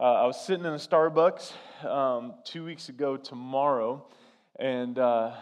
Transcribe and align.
Uh, 0.00 0.12
I 0.12 0.26
was 0.26 0.40
sitting 0.40 0.64
in 0.64 0.72
a 0.72 0.76
Starbucks 0.76 1.52
um, 1.84 2.34
two 2.44 2.64
weeks 2.64 2.88
ago 2.88 3.16
tomorrow, 3.16 4.06
and 4.60 4.96
uh, 4.96 5.32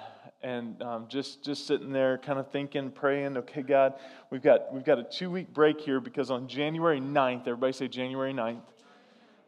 and 0.42 0.80
um, 0.80 1.08
just 1.10 1.44
just 1.44 1.66
sitting 1.66 1.92
there, 1.92 2.16
kind 2.16 2.38
of 2.38 2.50
thinking, 2.50 2.90
praying. 2.90 3.36
Okay, 3.36 3.60
God, 3.60 3.96
we've 4.30 4.40
got 4.40 4.72
we've 4.72 4.82
got 4.82 4.98
a 4.98 5.04
two 5.04 5.30
week 5.30 5.52
break 5.52 5.78
here 5.78 6.00
because 6.00 6.30
on 6.30 6.48
January 6.48 7.02
9th, 7.02 7.40
everybody 7.40 7.74
say 7.74 7.86
January 7.86 8.32
9th. 8.32 8.62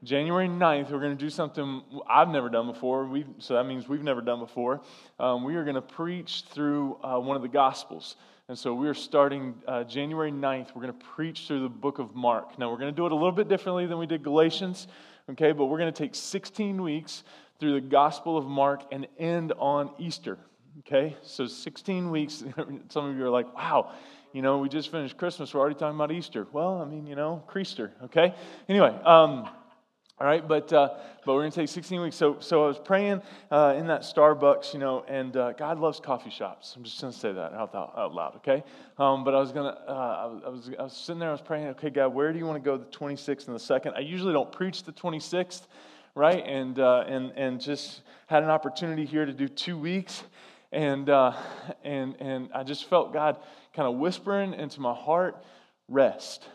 January 0.04 0.46
9th, 0.46 0.90
we're 0.90 1.00
going 1.00 1.16
to 1.16 1.24
do 1.24 1.30
something 1.30 1.82
I've 2.06 2.28
never 2.28 2.50
done 2.50 2.66
before. 2.66 3.06
we 3.06 3.24
so 3.38 3.54
that 3.54 3.64
means 3.64 3.88
we've 3.88 4.02
never 4.02 4.20
done 4.20 4.40
before. 4.40 4.82
Um, 5.18 5.42
we 5.42 5.56
are 5.56 5.64
going 5.64 5.76
to 5.76 5.80
preach 5.80 6.44
through 6.50 6.98
uh, 7.02 7.18
one 7.18 7.34
of 7.34 7.40
the 7.40 7.48
Gospels. 7.48 8.16
And 8.48 8.58
so 8.58 8.72
we 8.72 8.88
are 8.88 8.94
starting 8.94 9.54
uh, 9.66 9.84
January 9.84 10.32
9th. 10.32 10.68
We're 10.74 10.80
going 10.80 10.98
to 10.98 11.04
preach 11.04 11.46
through 11.46 11.64
the 11.64 11.68
book 11.68 11.98
of 11.98 12.14
Mark. 12.14 12.58
Now, 12.58 12.70
we're 12.70 12.78
going 12.78 12.90
to 12.90 12.96
do 12.96 13.04
it 13.04 13.12
a 13.12 13.14
little 13.14 13.30
bit 13.30 13.46
differently 13.46 13.84
than 13.84 13.98
we 13.98 14.06
did 14.06 14.22
Galatians, 14.22 14.88
okay? 15.28 15.52
But 15.52 15.66
we're 15.66 15.76
going 15.76 15.92
to 15.92 16.02
take 16.02 16.14
16 16.14 16.82
weeks 16.82 17.24
through 17.60 17.74
the 17.74 17.82
Gospel 17.82 18.38
of 18.38 18.46
Mark 18.46 18.84
and 18.90 19.06
end 19.18 19.52
on 19.58 19.90
Easter, 19.98 20.38
okay? 20.78 21.14
So 21.20 21.46
16 21.46 22.10
weeks. 22.10 22.42
Some 22.88 23.10
of 23.10 23.18
you 23.18 23.26
are 23.26 23.28
like, 23.28 23.54
wow, 23.54 23.92
you 24.32 24.40
know, 24.40 24.56
we 24.56 24.70
just 24.70 24.90
finished 24.90 25.18
Christmas. 25.18 25.52
We're 25.52 25.60
already 25.60 25.74
talking 25.74 25.96
about 25.96 26.10
Easter. 26.10 26.46
Well, 26.50 26.80
I 26.80 26.86
mean, 26.86 27.06
you 27.06 27.16
know, 27.16 27.44
Creaster, 27.50 27.90
okay? 28.04 28.34
Anyway, 28.66 28.98
um, 29.04 29.46
all 30.20 30.26
right, 30.26 30.46
but, 30.46 30.72
uh, 30.72 30.94
but 31.24 31.34
we're 31.34 31.42
going 31.42 31.52
to 31.52 31.60
take 31.60 31.68
16 31.68 32.00
weeks. 32.00 32.16
So, 32.16 32.38
so 32.40 32.64
I 32.64 32.66
was 32.66 32.78
praying 32.78 33.22
uh, 33.52 33.76
in 33.78 33.86
that 33.86 34.00
Starbucks, 34.00 34.72
you 34.72 34.80
know, 34.80 35.04
and 35.06 35.36
uh, 35.36 35.52
God 35.52 35.78
loves 35.78 36.00
coffee 36.00 36.30
shops. 36.30 36.74
I'm 36.76 36.82
just 36.82 37.00
going 37.00 37.12
to 37.12 37.18
say 37.18 37.32
that 37.32 37.52
out, 37.52 37.72
out 37.72 38.12
loud, 38.12 38.34
okay? 38.36 38.64
Um, 38.98 39.22
but 39.22 39.36
I 39.36 39.38
was 39.38 39.52
to, 39.52 39.60
uh, 39.62 40.40
I, 40.44 40.48
was, 40.48 40.70
I 40.76 40.82
was 40.82 40.92
sitting 40.92 41.20
there, 41.20 41.28
I 41.28 41.32
was 41.32 41.40
praying, 41.40 41.68
okay, 41.68 41.90
God, 41.90 42.08
where 42.08 42.32
do 42.32 42.38
you 42.40 42.46
want 42.46 42.60
to 42.62 42.68
go 42.68 42.76
the 42.76 42.86
26th 42.86 43.46
and 43.46 43.54
the 43.54 43.60
2nd? 43.60 43.94
I 43.96 44.00
usually 44.00 44.32
don't 44.32 44.50
preach 44.50 44.82
the 44.82 44.92
26th, 44.92 45.68
right? 46.16 46.44
And, 46.44 46.80
uh, 46.80 47.04
and, 47.06 47.32
and 47.36 47.60
just 47.60 48.02
had 48.26 48.42
an 48.42 48.50
opportunity 48.50 49.04
here 49.04 49.24
to 49.24 49.32
do 49.32 49.46
two 49.46 49.78
weeks. 49.78 50.24
And, 50.72 51.08
uh, 51.08 51.32
and, 51.84 52.16
and 52.18 52.48
I 52.52 52.64
just 52.64 52.88
felt 52.88 53.12
God 53.12 53.38
kind 53.72 53.86
of 53.86 53.94
whispering 54.00 54.52
into 54.52 54.80
my 54.80 54.94
heart, 54.94 55.44
rest 55.86 56.48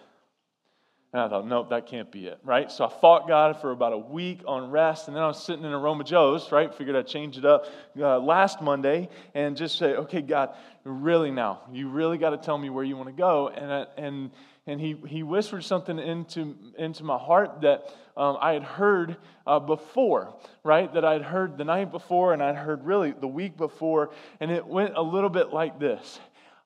and 1.13 1.21
I 1.21 1.29
thought, 1.29 1.47
nope, 1.47 1.69
that 1.69 1.85
can't 1.85 2.11
be 2.11 2.25
it, 2.25 2.39
right? 2.43 2.71
So 2.71 2.85
I 2.85 2.89
fought 2.89 3.27
God 3.27 3.61
for 3.61 3.69
about 3.69 3.93
a 3.93 3.97
week 3.97 4.41
on 4.47 4.71
rest, 4.71 5.07
and 5.07 5.15
then 5.15 5.21
I 5.21 5.27
was 5.27 5.43
sitting 5.43 5.63
in 5.63 5.71
a 5.71 5.77
Aroma 5.77 6.03
Joe's, 6.03 6.51
right? 6.51 6.73
Figured 6.73 6.95
I'd 6.95 7.05
change 7.05 7.37
it 7.37 7.45
up 7.45 7.67
uh, 7.99 8.17
last 8.17 8.63
Monday 8.63 9.09
and 9.35 9.55
just 9.55 9.77
say, 9.77 9.93
okay, 9.93 10.21
God, 10.21 10.55
really 10.83 11.29
now, 11.29 11.61
you 11.71 11.87
really 11.87 12.17
got 12.17 12.31
to 12.31 12.37
tell 12.37 12.57
me 12.57 12.71
where 12.71 12.83
you 12.83 12.97
want 12.97 13.09
to 13.09 13.15
go. 13.15 13.49
And, 13.49 13.71
uh, 13.71 13.85
and, 13.95 14.31
and 14.65 14.81
he, 14.81 14.95
he 15.07 15.21
whispered 15.21 15.63
something 15.63 15.99
into, 15.99 16.55
into 16.79 17.03
my 17.03 17.19
heart 17.19 17.61
that 17.61 17.93
um, 18.17 18.37
I 18.41 18.53
had 18.53 18.63
heard 18.63 19.17
uh, 19.45 19.59
before, 19.59 20.35
right? 20.63 20.91
That 20.91 21.05
I'd 21.05 21.21
heard 21.21 21.59
the 21.59 21.63
night 21.63 21.91
before, 21.91 22.33
and 22.33 22.41
I'd 22.41 22.55
heard 22.55 22.85
really 22.85 23.11
the 23.11 23.27
week 23.27 23.55
before, 23.55 24.09
and 24.39 24.49
it 24.49 24.65
went 24.65 24.97
a 24.97 25.03
little 25.03 25.29
bit 25.29 25.53
like 25.53 25.79
this 25.79 26.19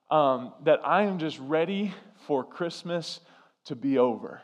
um, 0.09 0.54
that 0.64 0.80
I 0.86 1.04
am 1.04 1.20
just 1.20 1.38
ready 1.39 1.94
for 2.28 2.45
Christmas 2.45 3.20
to 3.68 3.76
be 3.76 3.98
over. 3.98 4.42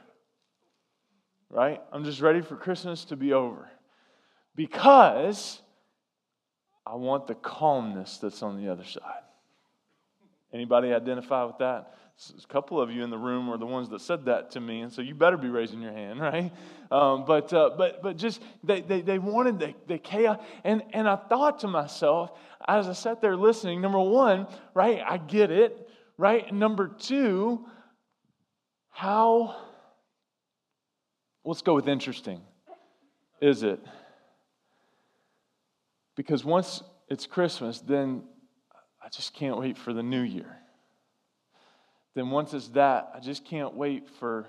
Right? 1.50 1.82
I'm 1.92 2.04
just 2.04 2.22
ready 2.22 2.42
for 2.42 2.56
Christmas 2.56 3.06
to 3.06 3.16
be 3.16 3.34
over. 3.34 3.70
Because 4.56 5.62
I 6.86 6.96
want 6.96 7.28
the 7.28 7.36
calmness 7.36 8.18
that's 8.18 8.44
on 8.44 8.64
the 8.64 8.72
other 8.72 8.84
side. 8.84 9.24
Anybody 10.54 10.94
identify 10.94 11.44
with 11.44 11.58
that? 11.60 11.94
A 12.38 12.48
couple 12.48 12.80
of 12.80 12.92
you 12.92 13.04
in 13.04 13.10
the 13.10 13.18
room 13.18 13.50
are 13.50 13.58
the 13.58 13.66
ones 13.66 13.90
that 13.90 14.00
said 14.02 14.26
that 14.26 14.52
to 14.52 14.60
me, 14.60 14.82
and 14.82 14.94
so 14.94 15.02
you 15.02 15.16
better 15.16 15.38
be 15.38 15.50
raising 15.50 15.82
your 15.82 15.92
hand, 15.92 16.20
right? 16.20 16.54
Um, 16.92 17.26
but, 17.26 17.52
uh, 17.52 17.72
but, 17.76 18.04
but 18.04 18.18
just 18.18 18.40
they, 18.64 18.82
they, 18.82 19.02
they 19.02 19.18
wanted 19.18 19.58
the, 19.58 19.74
the 19.88 19.98
chaos. 19.98 20.40
And, 20.64 20.84
and 20.94 21.10
I 21.10 21.16
thought 21.16 21.60
to 21.62 21.68
myself, 21.68 22.38
as 22.68 22.88
I 22.88 22.94
sat 22.94 23.20
there 23.20 23.36
listening, 23.36 23.82
number 23.82 24.00
one, 24.00 24.46
right, 24.76 25.02
I 25.04 25.18
get 25.18 25.50
it, 25.50 25.89
right? 26.17 26.48
And 26.48 26.60
number 26.60 26.88
two, 26.88 27.66
how, 28.93 29.55
let's 31.43 31.61
go 31.61 31.73
with 31.73 31.87
interesting, 31.87 32.39
is 33.42 33.64
it? 33.64 33.80
Because 36.15 36.45
once 36.45 36.83
it's 37.09 37.26
Christmas, 37.26 37.82
then 37.82 38.23
I 39.03 39.09
just 39.09 39.33
can't 39.33 39.58
wait 39.58 39.77
for 39.77 39.93
the 39.93 40.03
new 40.03 40.21
year. 40.21 40.58
Then 42.15 42.30
once 42.30 42.53
it's 42.53 42.70
that, 42.70 43.11
I 43.15 43.20
just 43.20 43.43
can't 43.43 43.73
wait 43.73 44.08
for 44.20 44.48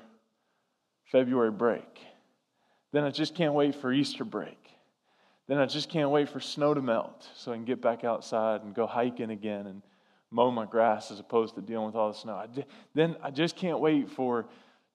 February 1.11 1.51
break. 1.51 1.99
Then 2.93 3.03
I 3.03 3.11
just 3.11 3.35
can't 3.35 3.55
wait 3.55 3.75
for 3.75 3.93
Easter 3.93 4.25
break. 4.25 4.59
Then 5.49 5.59
I 5.59 5.67
just 5.67 5.89
can't 5.89 6.11
wait 6.11 6.29
for 6.29 6.41
snow 6.41 6.75
to 6.75 6.83
melt 6.83 7.27
so 7.35 7.51
I 7.53 7.57
can 7.57 7.65
get 7.65 7.81
back 7.81 8.05
outside 8.05 8.63
and 8.63 8.75
go 8.75 8.87
hiking 8.87 9.31
again 9.31 9.67
and 9.67 9.83
mow 10.35 10.51
my 10.51 10.67
grass 10.67 11.13
as 11.13 11.21
opposed 11.21 11.55
to 11.55 11.63
dealing 11.63 11.87
with 11.87 11.95
all 11.95 12.13
the 12.13 12.19
snow. 12.19 12.35
I 12.35 12.49
then 12.93 13.17
I 13.23 13.31
just 13.31 13.55
can't 13.55 13.79
wait 13.79 14.11
for 14.11 14.47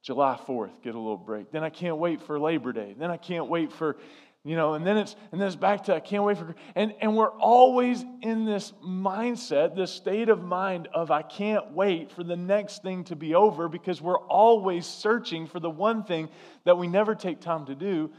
July 0.01 0.38
4th, 0.45 0.81
get 0.83 0.95
a 0.95 1.00
little 1.00 1.17
break. 1.17 1.51
Then 1.51 1.63
I 1.63 1.69
can't 1.69 1.97
wait 1.97 2.22
for 2.22 2.38
Labor 2.38 2.73
Day. 2.73 2.94
Then 2.97 3.09
I 3.09 3.17
can't 3.17 3.47
wait 3.47 3.72
for, 3.72 3.97
you 4.44 4.55
know, 4.57 4.73
and 4.73 4.85
then 4.85 4.97
it's 4.97 5.16
and 5.31 5.39
then 5.39 5.47
it's 5.47 5.55
back 5.55 5.85
to 5.85 5.95
I 5.95 6.01
can't 6.01 6.25
wait 6.25 6.38
for 6.38 6.53
and 6.75 6.94
and 7.00 7.16
we're 7.16 7.31
always 7.31 8.03
in 8.22 8.44
this 8.44 8.73
mindset, 8.85 9.77
this 9.77 9.91
state 9.91 10.27
of 10.27 10.44
mind 10.44 10.89
of 10.94 11.09
I 11.09 11.22
can't 11.22 11.71
wait 11.71 12.11
for 12.11 12.25
the 12.25 12.35
next 12.35 12.83
thing 12.83 13.06
to 13.06 13.16
be 13.16 13.33
over 13.33 13.69
because 13.69 14.01
we're 14.01 14.19
always 14.19 14.85
searching 14.85 15.47
for 15.47 15.61
the 15.61 15.69
one 15.69 16.03
thing 16.03 16.27
that 16.66 16.77
we 16.77 16.88
never 16.88 17.16
take 17.16 17.39
time 17.39 17.66
to 17.67 17.75
do, 17.75 18.11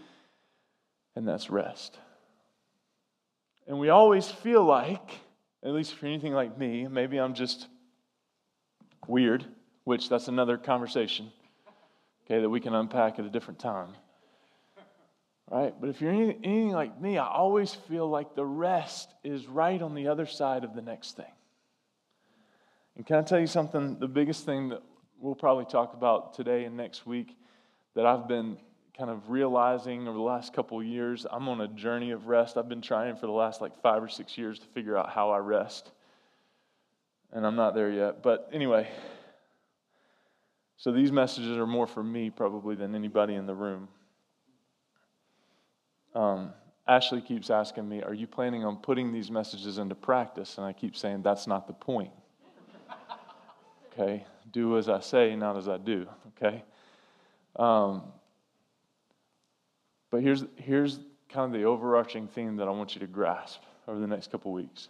and 1.15 1.29
that's 1.29 1.51
rest. 1.51 1.99
And 3.67 3.79
we 3.79 3.91
always 3.91 4.27
feel 4.27 4.65
like 4.65 5.21
at 5.65 5.73
least 5.73 5.95
for 5.95 6.07
anything 6.07 6.33
like 6.33 6.57
me, 6.57 6.87
maybe 6.89 7.19
I'm 7.19 7.35
just 7.35 7.67
weird, 9.07 9.45
which 9.85 10.09
that's 10.09 10.29
another 10.29 10.57
conversation, 10.57 11.31
okay, 12.25 12.41
that 12.41 12.49
we 12.49 12.61
can 12.61 12.75
unpack 12.75 13.19
at 13.19 13.25
a 13.25 13.31
different 13.31 13.59
time. 13.59 13.91
Right? 15.51 15.75
But 15.79 15.91
if 15.91 16.01
you're 16.01 16.13
anything 16.13 16.71
like 16.71 17.01
me, 17.01 17.19
I 17.19 17.27
always 17.27 17.75
feel 17.75 18.09
like 18.09 18.37
the 18.37 18.47
rest 18.47 19.13
is 19.25 19.49
right 19.49 19.83
on 19.83 19.95
the 19.95 20.07
other 20.07 20.27
side 20.27 20.63
of 20.63 20.75
the 20.75 20.83
next 20.83 21.17
thing. 21.17 21.33
And 22.97 23.05
can 23.05 23.17
I 23.17 23.23
tell 23.23 23.41
you 23.41 23.49
something? 23.49 23.99
The 23.99 24.07
biggest 24.07 24.47
thing 24.47 24.69
that 24.69 24.83
we'll 25.19 25.35
probably 25.35 25.65
talk 25.65 25.95
about 25.95 26.35
today 26.35 26.65
and 26.65 26.77
next 26.77 27.07
week 27.07 27.37
that 27.95 28.07
I've 28.07 28.29
been 28.29 28.59
kind 28.97 29.11
of 29.11 29.31
realizing 29.31 30.09
over 30.09 30.17
the 30.17 30.23
last 30.23 30.53
couple 30.53 30.83
years 30.83 31.27
I'm 31.31 31.49
on 31.49 31.61
a 31.61 31.69
journey 31.69 32.11
of 32.11 32.27
rest. 32.27 32.57
I've 32.57 32.69
been 32.69 32.83
trying 32.83 33.17
for 33.17 33.27
the 33.27 33.33
last 33.33 33.61
like 33.61 33.81
five 33.83 34.03
or 34.03 34.09
six 34.09 34.37
years 34.37 34.59
to 34.59 34.67
figure 34.69 34.97
out 34.97 35.11
how 35.11 35.31
I 35.31 35.39
rest. 35.39 35.91
And 37.33 37.47
I'm 37.47 37.57
not 37.57 37.75
there 37.75 37.91
yet. 37.91 38.23
But 38.23 38.51
anyway, 38.53 38.89
so 40.77 40.93
these 40.93 41.13
messages 41.13 41.57
are 41.59 41.67
more 41.67 41.87
for 41.87 42.03
me 42.03 42.31
probably 42.31 42.75
than 42.75 42.95
anybody 42.95 43.35
in 43.35 43.47
the 43.47 43.55
room. 43.55 43.89
Um, 46.15 46.53
Ashley 46.89 47.21
keeps 47.21 47.51
asking 47.51 47.89
me, 47.89 48.03
Are 48.03 48.15
you 48.15 48.27
planning 48.27 48.65
on 48.65 48.77
putting 48.77 49.13
these 49.13 49.31
messages 49.31 49.79
into 49.79 49.95
practice? 49.95 50.59
And 50.59 50.67
I 50.67 50.73
keep 50.73 50.97
saying, 50.97 51.23
That's 51.23 51.47
not 51.47 51.67
the 51.67 51.73
point. 51.73 52.11
Okay? 53.93 54.25
Do 54.53 54.79
as 54.79 54.89
I 54.89 55.01
say, 55.01 55.35
not 55.37 55.57
as 55.57 55.69
I 55.69 55.77
do. 55.77 56.07
Okay? 56.29 56.63
Um, 57.57 58.05
but 60.11 60.23
here's, 60.23 60.45
here's 60.57 60.99
kind 61.29 61.55
of 61.55 61.61
the 61.61 61.67
overarching 61.67 62.29
theme 62.29 62.57
that 62.57 62.69
I 62.69 62.71
want 62.71 62.95
you 62.95 63.01
to 63.01 63.07
grasp 63.07 63.63
over 63.87 63.99
the 63.99 64.07
next 64.07 64.31
couple 64.31 64.53
weeks 64.53 64.89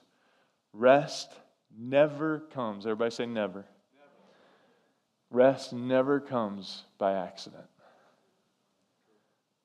rest 0.72 1.30
never 1.76 2.40
comes. 2.52 2.86
Everybody 2.86 3.10
say 3.10 3.26
never. 3.26 3.64
never. 3.64 3.64
Rest 5.30 5.72
never 5.72 6.20
comes 6.20 6.84
by 6.98 7.14
accident. 7.14 7.64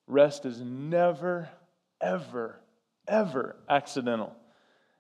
Rest 0.08 0.46
is 0.46 0.62
never, 0.62 1.50
ever, 2.00 2.60
ever 3.08 3.56
accidental. 3.70 4.36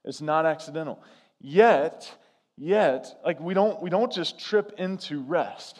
It's 0.03 0.21
not 0.21 0.45
accidental. 0.45 0.99
Yet, 1.39 2.11
yet, 2.57 3.19
like 3.23 3.39
we 3.39 3.53
don't 3.53 3.81
we 3.81 3.89
don't 3.89 4.11
just 4.11 4.39
trip 4.39 4.73
into 4.77 5.21
rest, 5.21 5.79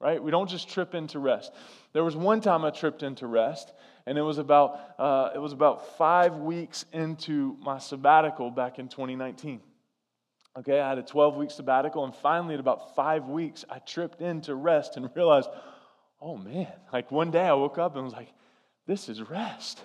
right? 0.00 0.22
We 0.22 0.30
don't 0.30 0.48
just 0.48 0.70
trip 0.70 0.94
into 0.94 1.18
rest. 1.18 1.52
There 1.92 2.04
was 2.04 2.16
one 2.16 2.40
time 2.40 2.64
I 2.64 2.70
tripped 2.70 3.02
into 3.02 3.26
rest, 3.26 3.72
and 4.06 4.18
it 4.18 4.22
was 4.22 4.38
about 4.38 4.94
uh, 4.98 5.30
it 5.34 5.38
was 5.38 5.52
about 5.52 5.96
five 5.96 6.36
weeks 6.36 6.84
into 6.92 7.56
my 7.60 7.78
sabbatical 7.78 8.50
back 8.50 8.78
in 8.78 8.88
2019. 8.88 9.60
Okay, 10.58 10.80
I 10.80 10.88
had 10.88 10.98
a 10.98 11.02
12 11.02 11.36
week 11.36 11.50
sabbatical, 11.50 12.04
and 12.04 12.14
finally, 12.14 12.54
at 12.54 12.60
about 12.60 12.94
five 12.94 13.24
weeks, 13.24 13.64
I 13.70 13.78
tripped 13.78 14.20
into 14.20 14.54
rest 14.54 14.96
and 14.96 15.08
realized, 15.14 15.48
oh 16.20 16.36
man, 16.36 16.72
like 16.92 17.10
one 17.10 17.30
day 17.30 17.46
I 17.46 17.54
woke 17.54 17.78
up 17.78 17.94
and 17.94 18.04
was 18.04 18.12
like, 18.12 18.32
this 18.86 19.08
is 19.08 19.22
rest, 19.22 19.82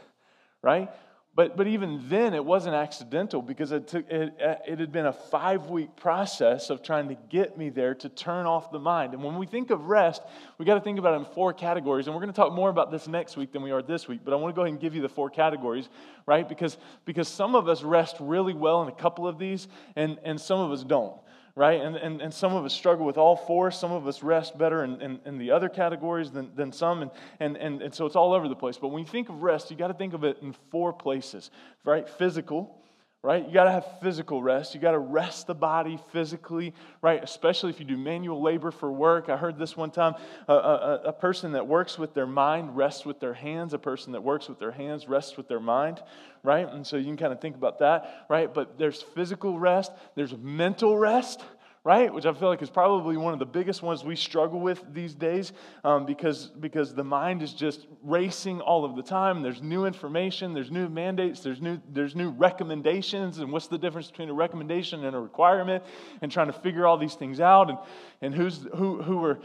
right? 0.62 0.90
But, 1.38 1.56
but 1.56 1.68
even 1.68 2.02
then, 2.10 2.34
it 2.34 2.44
wasn't 2.44 2.74
accidental 2.74 3.44
because 3.44 3.72
it, 3.72 3.88
took, 3.88 4.10
it, 4.10 4.34
it 4.40 4.80
had 4.80 4.92
been 4.92 5.06
a 5.06 5.14
five 5.14 5.68
week 5.68 5.96
process 5.96 6.72
of 6.72 6.82
trying 6.82 7.10
to 7.10 7.18
get 7.30 7.56
me 7.56 7.70
there 7.70 7.94
to 7.94 8.10
turn 8.10 8.48
off 8.48 8.72
the 8.72 8.80
mind. 8.80 9.14
And 9.14 9.24
when 9.24 9.38
we 9.38 9.46
think 9.46 9.70
of 9.70 9.86
rest, 9.86 10.24
we 10.58 10.66
got 10.66 10.74
to 10.74 10.82
think 10.82 10.98
about 10.98 11.14
it 11.14 11.18
in 11.18 11.26
four 11.36 11.54
categories. 11.54 12.08
And 12.08 12.16
we're 12.16 12.22
going 12.22 12.34
to 12.34 12.36
talk 12.36 12.54
more 12.54 12.72
about 12.72 12.90
this 12.90 13.08
next 13.08 13.38
week 13.38 13.52
than 13.52 13.62
we 13.62 13.70
are 13.70 13.84
this 13.84 14.08
week. 14.08 14.22
But 14.26 14.34
I 14.34 14.38
want 14.38 14.56
to 14.56 14.56
go 14.56 14.64
ahead 14.64 14.72
and 14.72 14.82
give 14.82 14.96
you 14.96 15.04
the 15.04 15.10
four 15.10 15.30
categories, 15.30 15.90
right? 16.26 16.50
Because, 16.50 16.76
because 17.06 17.28
some 17.28 17.54
of 17.54 17.70
us 17.70 17.84
rest 17.84 18.16
really 18.20 18.56
well 18.56 18.82
in 18.82 18.88
a 18.88 18.96
couple 18.96 19.28
of 19.28 19.38
these, 19.38 19.68
and, 19.96 20.18
and 20.24 20.42
some 20.42 20.60
of 20.60 20.72
us 20.72 20.84
don't 20.84 21.14
right? 21.58 21.82
And, 21.82 21.96
and, 21.96 22.22
and 22.22 22.32
some 22.32 22.54
of 22.54 22.64
us 22.66 22.74
struggle 22.74 23.04
with 23.04 23.18
all 23.18 23.36
four. 23.36 23.72
Some 23.72 23.92
of 23.92 24.06
us 24.06 24.22
rest 24.22 24.60
better 24.60 24.84
in, 24.84 25.02
in, 25.02 25.20
in, 25.26 25.38
the 25.40 25.50
other 25.50 25.70
categories 25.70 26.30
than, 26.30 26.52
than 26.56 26.72
some. 26.72 27.02
And, 27.02 27.12
and, 27.40 27.58
and, 27.58 27.82
and 27.82 27.94
so 27.94 28.06
it's 28.06 28.16
all 28.16 28.34
over 28.34 28.48
the 28.48 28.56
place. 28.56 28.78
But 28.78 28.90
when 28.90 29.02
you 29.04 29.10
think 29.10 29.28
of 29.28 29.42
rest, 29.42 29.72
you 29.72 29.76
got 29.76 29.88
to 29.88 29.96
think 29.96 30.14
of 30.14 30.24
it 30.24 30.38
in 30.44 30.54
four 30.70 30.94
places, 30.94 31.50
right? 31.84 32.08
Physical, 32.08 32.80
right? 33.24 33.46
You 33.46 33.54
got 33.54 33.66
to 33.66 33.72
have 33.72 34.00
physical 34.02 34.42
rest. 34.42 34.76
You 34.76 34.80
got 34.80 34.92
to 34.92 35.00
rest 35.00 35.48
the 35.48 35.56
body 35.56 36.00
physically, 36.12 36.74
right? 37.02 37.22
Especially 37.24 37.72
if 37.72 37.80
you 37.80 37.86
do 37.86 37.98
manual 37.98 38.42
labor 38.42 38.72
for 38.72 38.92
work. 38.92 39.28
I 39.28 39.38
heard 39.38 39.58
this 39.58 39.76
one 39.76 39.92
time 39.92 40.16
a, 40.48 40.54
a, 40.54 41.02
a, 41.06 41.14
person 41.14 41.54
that 41.54 41.68
works 41.68 41.98
with 41.98 42.14
their 42.14 42.28
mind 42.28 42.78
rests 42.78 43.06
with 43.06 43.20
their 43.20 43.34
hands, 43.34 43.74
a 43.74 43.80
person 43.80 44.12
that 44.14 44.22
works 44.22 44.48
with 44.48 44.60
their 44.60 44.72
hands 44.72 45.08
rests 45.08 45.36
with 45.36 45.48
their 45.48 45.60
mind, 45.60 46.02
right? 46.44 46.72
And 46.72 46.86
so 46.86 46.96
you 46.96 47.06
can 47.06 47.18
kind 47.18 47.34
of 47.34 47.42
think 47.42 47.56
about 47.56 47.80
that, 47.80 48.26
right? 48.30 48.54
But 48.54 48.78
there's 48.78 49.02
physical 49.02 49.60
rest, 49.60 49.92
there's 50.16 50.36
mental 50.38 50.98
rest 50.98 51.42
right? 51.88 52.14
Which 52.14 52.26
I 52.26 52.34
feel 52.34 52.50
like 52.50 52.62
is 52.62 52.70
probably 52.70 53.16
one 53.16 53.32
of 53.32 53.40
the 53.40 53.46
biggest 53.46 53.82
ones 53.82 54.04
we 54.04 54.18
struggle 54.18 54.60
with 54.60 54.84
these 54.94 55.16
days 55.16 55.54
um, 55.86 56.06
because, 56.06 56.48
because 56.48 56.94
the 56.94 57.06
mind 57.06 57.42
is 57.42 57.54
just 57.54 57.88
racing 58.04 58.60
all 58.60 58.84
of 58.84 58.98
the 58.98 59.02
time. 59.02 59.42
There's 59.42 59.62
new 59.62 59.86
information, 59.86 60.54
there's 60.54 60.70
new 60.70 60.90
mandates, 60.90 61.40
there's 61.40 61.62
new, 61.62 61.80
there's 61.94 62.14
new 62.14 62.32
recommendations. 62.32 63.40
And 63.40 63.54
what's 63.54 63.68
the 63.68 63.78
difference 63.78 64.12
between 64.12 64.28
a 64.30 64.34
recommendation 64.34 65.06
and 65.06 65.16
a 65.16 65.20
requirement? 65.20 65.82
And 66.22 66.30
trying 66.30 66.48
to 66.48 66.60
figure 66.60 66.86
all 66.86 66.98
these 66.98 67.14
things 67.14 67.40
out 67.40 67.70
and, 67.70 67.78
and 68.22 68.36
who's, 68.36 68.68
who, 68.76 69.02
who 69.02 69.24
are 69.24 69.40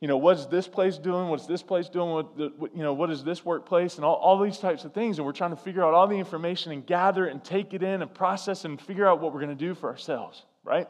you 0.00 0.06
know, 0.06 0.16
what's 0.16 0.46
this 0.46 0.68
place 0.68 0.96
doing? 0.96 1.28
What's 1.28 1.46
this 1.46 1.62
place 1.64 1.88
doing? 1.88 2.10
What, 2.10 2.36
the, 2.38 2.52
what, 2.56 2.74
you 2.74 2.84
know, 2.84 2.94
what 2.94 3.10
is 3.10 3.24
this 3.24 3.44
workplace? 3.44 3.96
And 3.96 4.04
all, 4.04 4.14
all 4.14 4.40
these 4.40 4.58
types 4.58 4.84
of 4.84 4.94
things. 4.94 5.18
And 5.18 5.26
we're 5.26 5.32
trying 5.32 5.50
to 5.50 5.60
figure 5.60 5.84
out 5.84 5.92
all 5.92 6.06
the 6.06 6.16
information 6.16 6.70
and 6.70 6.86
gather 6.86 7.26
it 7.26 7.32
and 7.32 7.42
take 7.42 7.74
it 7.74 7.82
in 7.82 8.00
and 8.00 8.14
process 8.14 8.64
and 8.64 8.80
figure 8.80 9.08
out 9.08 9.20
what 9.20 9.34
we're 9.34 9.40
going 9.40 9.58
to 9.58 9.66
do 9.66 9.74
for 9.74 9.90
ourselves, 9.90 10.44
right? 10.62 10.86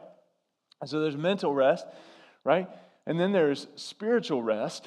And 0.81 0.89
so 0.89 0.99
there's 0.99 1.15
mental 1.15 1.53
rest, 1.53 1.85
right? 2.43 2.67
And 3.05 3.19
then 3.19 3.31
there's 3.31 3.67
spiritual 3.75 4.43
rest, 4.43 4.85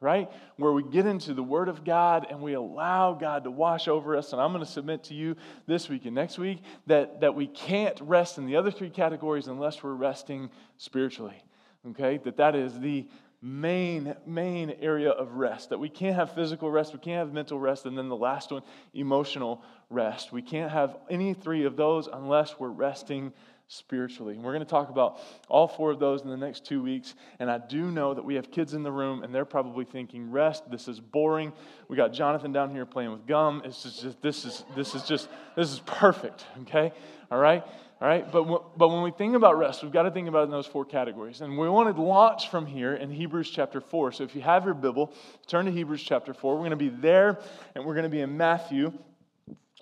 right? 0.00 0.30
Where 0.56 0.72
we 0.72 0.82
get 0.82 1.06
into 1.06 1.34
the 1.34 1.42
Word 1.42 1.68
of 1.68 1.84
God 1.84 2.26
and 2.28 2.40
we 2.40 2.54
allow 2.54 3.14
God 3.14 3.44
to 3.44 3.50
wash 3.50 3.88
over 3.88 4.16
us. 4.16 4.32
And 4.32 4.40
I'm 4.40 4.52
going 4.52 4.64
to 4.64 4.70
submit 4.70 5.04
to 5.04 5.14
you 5.14 5.36
this 5.66 5.88
week 5.88 6.04
and 6.06 6.14
next 6.14 6.38
week 6.38 6.62
that, 6.86 7.20
that 7.20 7.34
we 7.34 7.46
can't 7.46 7.98
rest 8.00 8.38
in 8.38 8.46
the 8.46 8.56
other 8.56 8.70
three 8.70 8.90
categories 8.90 9.46
unless 9.46 9.82
we're 9.82 9.94
resting 9.94 10.50
spiritually. 10.78 11.42
Okay? 11.90 12.18
That 12.18 12.36
that 12.38 12.54
is 12.54 12.78
the 12.80 13.06
main, 13.44 14.14
main 14.26 14.74
area 14.80 15.10
of 15.10 15.34
rest. 15.34 15.68
That 15.68 15.78
we 15.78 15.90
can't 15.90 16.16
have 16.16 16.34
physical 16.34 16.70
rest, 16.70 16.94
we 16.94 16.98
can't 16.98 17.18
have 17.18 17.32
mental 17.34 17.58
rest, 17.58 17.84
and 17.84 17.96
then 17.96 18.08
the 18.08 18.16
last 18.16 18.50
one, 18.50 18.62
emotional 18.94 19.62
rest. 19.90 20.32
We 20.32 20.40
can't 20.40 20.72
have 20.72 20.96
any 21.10 21.34
three 21.34 21.64
of 21.64 21.76
those 21.76 22.08
unless 22.10 22.58
we're 22.58 22.68
resting 22.68 23.32
spiritually. 23.68 24.34
And 24.34 24.44
we're 24.44 24.52
going 24.52 24.64
to 24.64 24.70
talk 24.70 24.90
about 24.90 25.18
all 25.48 25.66
four 25.66 25.90
of 25.90 25.98
those 25.98 26.22
in 26.22 26.28
the 26.28 26.36
next 26.36 26.64
two 26.64 26.82
weeks. 26.82 27.14
And 27.38 27.50
I 27.50 27.58
do 27.58 27.90
know 27.90 28.14
that 28.14 28.24
we 28.24 28.34
have 28.34 28.50
kids 28.50 28.74
in 28.74 28.82
the 28.82 28.92
room, 28.92 29.22
and 29.22 29.34
they're 29.34 29.44
probably 29.44 29.84
thinking, 29.84 30.30
"Rest. 30.30 30.70
This 30.70 30.88
is 30.88 31.00
boring." 31.00 31.52
We 31.88 31.96
got 31.96 32.12
Jonathan 32.12 32.52
down 32.52 32.70
here 32.70 32.86
playing 32.86 33.12
with 33.12 33.26
gum. 33.26 33.62
It's 33.64 33.82
just 33.82 34.20
this 34.22 34.44
is 34.44 34.64
this 34.74 34.94
is 34.94 35.02
just 35.04 35.28
this 35.56 35.72
is 35.72 35.80
perfect. 35.80 36.44
Okay, 36.62 36.92
all 37.30 37.38
right. 37.38 37.64
All 38.00 38.08
right, 38.08 38.30
but, 38.30 38.76
but 38.76 38.88
when 38.88 39.02
we 39.02 39.12
think 39.12 39.34
about 39.34 39.56
rest, 39.56 39.82
we've 39.82 39.92
got 39.92 40.02
to 40.02 40.10
think 40.10 40.28
about 40.28 40.40
it 40.40 40.44
in 40.44 40.50
those 40.50 40.66
four 40.66 40.84
categories. 40.84 41.40
And 41.40 41.56
we 41.56 41.68
want 41.70 41.94
to 41.94 42.02
launch 42.02 42.50
from 42.50 42.66
here 42.66 42.94
in 42.94 43.08
Hebrews 43.08 43.48
chapter 43.48 43.80
4. 43.80 44.12
So 44.12 44.24
if 44.24 44.34
you 44.34 44.42
have 44.42 44.64
your 44.64 44.74
Bible, 44.74 45.12
turn 45.46 45.64
to 45.66 45.70
Hebrews 45.70 46.02
chapter 46.02 46.34
4. 46.34 46.54
We're 46.54 46.60
going 46.60 46.70
to 46.70 46.76
be 46.76 46.88
there, 46.90 47.38
and 47.74 47.84
we're 47.84 47.94
going 47.94 48.02
to 48.02 48.10
be 48.10 48.20
in 48.20 48.36
Matthew. 48.36 48.92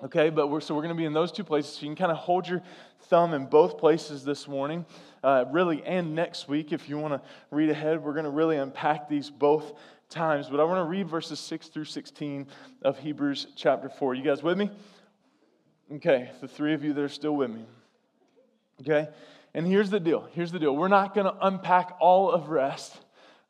Okay, 0.05 0.31
but 0.31 0.49
we're, 0.49 0.61
so 0.61 0.75
we're 0.75 0.83
going 0.83 0.95
to 0.95 0.99
be 0.99 1.05
in 1.05 1.13
those 1.13 1.31
two 1.31 1.45
places. 1.45 1.75
So 1.75 1.83
you 1.83 1.89
can 1.89 1.97
kind 1.97 2.11
of 2.11 2.19
hold 2.19 2.49
your 2.49 2.61
thumb 3.03 3.35
in 3.35 3.47
both 3.47 3.79
places 3.79 4.25
this 4.25 4.49
morning, 4.49 4.85
uh, 5.23 5.45
really, 5.53 5.85
and 5.85 6.17
next 6.17 6.49
week. 6.49 6.73
If 6.73 6.89
you 6.89 6.99
want 6.99 7.15
to 7.15 7.29
read 7.53 7.71
ahead, 7.71 8.03
we're 8.03 8.13
going 8.13 8.25
to 8.25 8.31
really 8.31 8.57
unpack 8.57 9.09
these 9.09 9.31
both 9.31 9.75
times. 10.09 10.49
But 10.49 10.59
I 10.59 10.65
want 10.65 10.79
to 10.79 10.91
read 10.91 11.09
verses 11.09 11.39
6 11.39 11.69
through 11.69 11.85
16 11.85 12.49
of 12.83 12.99
Hebrews 12.99 13.47
chapter 13.55 13.89
4. 13.89 14.15
You 14.15 14.25
guys 14.25 14.43
with 14.43 14.59
me? 14.59 14.71
Okay, 15.95 16.31
the 16.41 16.49
three 16.49 16.75
of 16.75 16.83
you 16.83 16.93
that 16.95 17.03
are 17.03 17.09
still 17.09 17.37
with 17.37 17.51
me. 17.51 17.65
Okay, 18.81 19.09
and 19.55 19.65
here's 19.67 19.91
the 19.91 20.01
deal. 20.01 20.27
Here's 20.33 20.51
the 20.51 20.59
deal. 20.59 20.75
We're 20.75 20.89
not 20.89 21.15
going 21.15 21.27
to 21.27 21.47
unpack 21.47 21.95
all 22.01 22.29
of 22.29 22.49
rest 22.49 22.97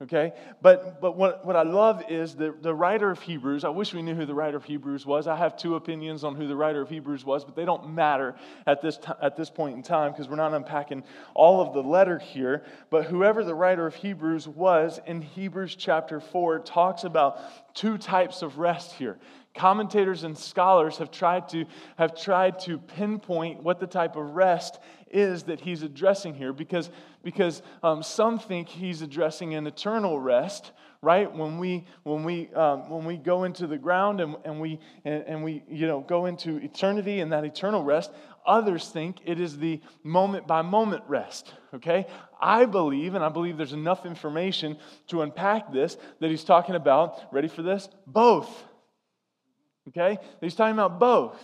okay? 0.03 0.33
But 0.61 1.01
but 1.01 1.17
what, 1.17 1.45
what 1.47 1.57
i 1.57 1.63
love 1.63 2.03
is 2.09 2.35
the, 2.35 2.55
the 2.61 2.75
writer 2.75 3.11
of 3.11 3.21
hebrews 3.21 3.65
i 3.65 3.69
wish 3.69 3.95
we 3.95 4.03
knew 4.03 4.15
who 4.15 4.27
the 4.27 4.35
writer 4.35 4.57
of 4.57 4.65
hebrews 4.65 5.07
was. 5.07 5.27
I 5.27 5.37
have 5.37 5.57
two 5.57 5.77
opinions 5.77 6.25
on 6.25 6.35
who 6.35 6.47
the 6.47 6.57
writer 6.57 6.83
of 6.83 6.89
hebrews 6.89 7.25
was 7.25 7.45
but 7.45 7.57
they 7.57 7.65
don't 7.65 7.95
matter 7.95 8.35
at 8.67 8.83
this, 8.83 8.99
t- 8.99 9.13
at 9.21 9.37
this 9.37 9.51
point 9.51 9.77
in 9.77 9.83
time 9.83 10.13
because 10.13 10.29
we're 10.29 10.37
not 10.37 10.55
unpacking 10.55 11.05
all 11.35 11.61
of 11.61 11.75
the 11.75 11.83
letter 11.83 12.19
here. 12.19 12.65
But 12.91 13.05
whoever 13.05 13.45
the 13.45 13.55
writer 13.55 13.87
of 13.87 13.95
hebrews 13.95 14.49
was 14.49 15.01
in 15.07 15.23
hebrews 15.23 15.77
chapter 15.77 16.21
4 16.21 16.61
talks 16.61 17.05
about 17.05 17.39
two 17.75 17.99
types 17.99 18.43
of 18.43 18.59
rest 18.59 18.93
here. 18.93 19.19
Commentators 19.55 20.25
and 20.25 20.37
scholars 20.37 20.97
have 20.97 21.11
tried 21.11 21.49
to 21.51 21.67
have 21.97 22.19
tried 22.19 22.59
to 22.61 22.79
pinpoint 22.79 23.63
what 23.63 23.81
the 23.81 23.87
type 23.87 24.17
of 24.17 24.31
rest 24.35 24.79
is 25.13 25.45
that 25.45 25.61
he's 25.61 25.83
addressing 25.83 26.35
here 26.35 26.53
because, 26.53 26.91
because 27.23 27.63
um, 27.83 28.03
some 28.03 28.39
think 28.39 28.69
he's 28.69 29.03
addressing 29.03 29.55
an 29.55 29.67
eternal 29.67 30.19
rest 30.19 30.73
right? 31.03 31.31
When 31.35 31.59
we 31.59 31.85
when 32.05 32.23
we 32.23 32.49
um, 32.55 32.89
when 32.89 33.05
we 33.05 33.17
go 33.17 33.45
into 33.45 33.67
the 33.67 33.77
ground 33.77 34.21
and, 34.21 34.37
and 34.45 34.61
we 34.61 34.79
and, 35.05 35.25
and, 35.27 35.45
we 35.45 35.65
you 35.69 35.87
know 35.87 36.01
go 36.01 36.27
into 36.27 36.57
eternity 36.59 37.21
and 37.21 37.33
that 37.33 37.45
eternal 37.45 37.83
rest 37.83 38.13
others 38.47 38.89
think 38.89 39.17
it 39.25 39.39
is 39.39 39.59
the 39.59 39.81
moment 40.05 40.47
by 40.47 40.63
moment 40.63 41.03
rest 41.09 41.53
okay? 41.75 42.07
I 42.41 42.65
believe 42.65 43.15
and 43.15 43.25
i 43.25 43.29
believe 43.29 43.57
there's 43.57 43.73
enough 43.73 44.07
information 44.07 44.79
to 45.09 45.23
unpack 45.23 45.73
this 45.73 45.97
that 46.21 46.31
he's 46.31 46.45
talking 46.45 46.77
about 46.77 47.21
ready 47.33 47.49
for 47.49 47.63
this? 47.63 47.89
Both 48.07 48.65
okay? 49.89 50.19
He's 50.41 50.55
talking 50.55 50.75
about 50.75 51.01
both 51.01 51.43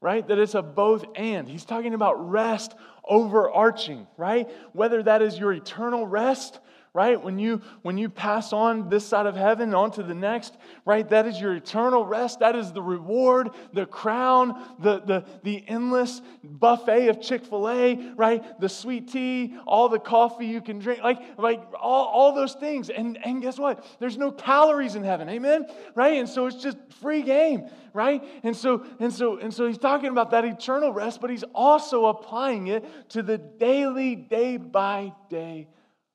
right? 0.00 0.26
That 0.28 0.38
it's 0.38 0.54
a 0.54 0.62
both 0.62 1.04
and. 1.16 1.48
He's 1.48 1.64
talking 1.64 1.94
about 1.94 2.30
rest 2.30 2.74
overarching, 3.08 4.06
right? 4.16 4.48
Whether 4.72 5.02
that 5.04 5.22
is 5.22 5.38
your 5.38 5.52
eternal 5.52 6.06
rest, 6.06 6.60
right? 6.94 7.22
When 7.22 7.38
you 7.38 7.60
when 7.82 7.98
you 7.98 8.08
pass 8.08 8.52
on 8.52 8.88
this 8.88 9.06
side 9.06 9.26
of 9.26 9.36
heaven 9.36 9.74
onto 9.74 10.02
the 10.02 10.14
next, 10.14 10.56
right? 10.84 11.08
That 11.08 11.26
is 11.26 11.40
your 11.40 11.54
eternal 11.54 12.04
rest. 12.04 12.40
That 12.40 12.56
is 12.56 12.72
the 12.72 12.82
reward, 12.82 13.50
the 13.72 13.86
crown, 13.86 14.62
the 14.80 15.00
the 15.00 15.24
the 15.42 15.64
endless 15.68 16.20
buffet 16.42 17.08
of 17.08 17.20
Chick-fil-A, 17.20 18.14
right? 18.16 18.60
The 18.60 18.68
sweet 18.68 19.12
tea, 19.12 19.56
all 19.66 19.88
the 19.88 19.98
coffee 19.98 20.46
you 20.46 20.60
can 20.60 20.78
drink, 20.78 21.02
like 21.02 21.18
like 21.38 21.62
all, 21.78 22.06
all 22.06 22.32
those 22.32 22.54
things. 22.54 22.90
And 22.90 23.18
and 23.24 23.42
guess 23.42 23.58
what? 23.58 23.84
There's 24.00 24.16
no 24.16 24.32
calories 24.32 24.94
in 24.94 25.04
heaven. 25.04 25.28
Amen. 25.28 25.66
Right? 25.94 26.18
And 26.18 26.28
so 26.28 26.46
it's 26.46 26.62
just 26.62 26.78
free 27.00 27.22
game, 27.22 27.68
right? 27.92 28.22
And 28.42 28.56
so 28.56 28.84
and 28.98 29.12
so 29.12 29.38
and 29.38 29.52
so 29.52 29.66
he's 29.66 29.78
talking 29.78 30.10
about 30.10 30.30
that 30.30 30.44
eternal 30.44 30.92
rest, 30.92 31.20
but 31.20 31.30
he's 31.30 31.44
also 31.54 32.06
applying 32.06 32.68
it 32.68 32.84
to 33.10 33.22
the 33.22 33.38
daily 33.38 34.16
day 34.16 34.56
by 34.56 35.12
day 35.28 35.68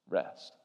rest. 0.10 0.63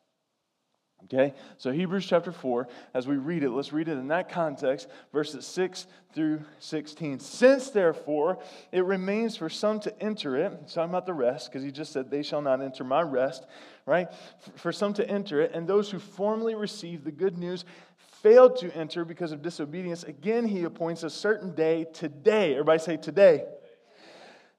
Okay? 1.12 1.32
So, 1.56 1.72
Hebrews 1.72 2.06
chapter 2.06 2.32
4, 2.32 2.68
as 2.92 3.06
we 3.06 3.16
read 3.16 3.42
it, 3.42 3.50
let's 3.50 3.72
read 3.72 3.88
it 3.88 3.96
in 3.96 4.08
that 4.08 4.28
context, 4.28 4.88
verses 5.12 5.46
6 5.46 5.86
through 6.12 6.42
16. 6.58 7.20
Since, 7.20 7.70
therefore, 7.70 8.38
it 8.72 8.84
remains 8.84 9.36
for 9.36 9.48
some 9.48 9.80
to 9.80 10.02
enter 10.02 10.36
it, 10.36 10.52
it's 10.62 10.74
talking 10.74 10.90
about 10.90 11.06
the 11.06 11.14
rest, 11.14 11.50
because 11.50 11.64
he 11.64 11.70
just 11.70 11.92
said, 11.92 12.10
They 12.10 12.22
shall 12.22 12.42
not 12.42 12.60
enter 12.60 12.84
my 12.84 13.00
rest, 13.00 13.46
right? 13.86 14.08
For 14.56 14.70
some 14.70 14.92
to 14.94 15.08
enter 15.08 15.40
it, 15.40 15.52
and 15.54 15.66
those 15.66 15.90
who 15.90 15.98
formerly 15.98 16.54
received 16.54 17.04
the 17.04 17.12
good 17.12 17.38
news 17.38 17.64
failed 17.96 18.56
to 18.56 18.74
enter 18.76 19.04
because 19.04 19.32
of 19.32 19.40
disobedience, 19.40 20.02
again 20.02 20.44
he 20.44 20.64
appoints 20.64 21.04
a 21.04 21.10
certain 21.10 21.54
day 21.54 21.86
today. 21.92 22.52
Everybody 22.52 22.80
say 22.80 22.96
today. 22.98 23.44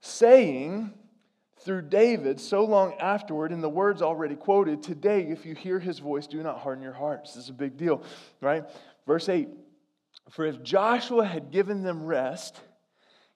Saying, 0.02 0.94
through 1.64 1.84
David 1.84 2.40
so 2.40 2.64
long 2.64 2.94
afterward, 3.00 3.52
in 3.52 3.62
the 3.62 3.70
words 3.70 4.02
already 4.02 4.36
quoted, 4.36 4.82
today, 4.82 5.24
if 5.24 5.46
you 5.46 5.56
hear 5.56 5.80
his 5.80 6.00
voice, 6.00 6.28
do 6.28 6.42
not 6.42 6.60
harden 6.60 6.84
your 6.84 6.94
hearts. 6.94 7.34
This 7.34 7.46
is 7.46 7.50
a 7.50 7.54
big 7.54 7.78
deal, 7.78 8.04
right? 8.42 8.64
Verse 9.06 9.28
8 9.28 9.50
For 10.30 10.46
if 10.46 10.64
Joshua 10.64 11.26
had 11.26 11.52
given 11.52 11.84
them 11.84 12.06
rest, 12.06 12.60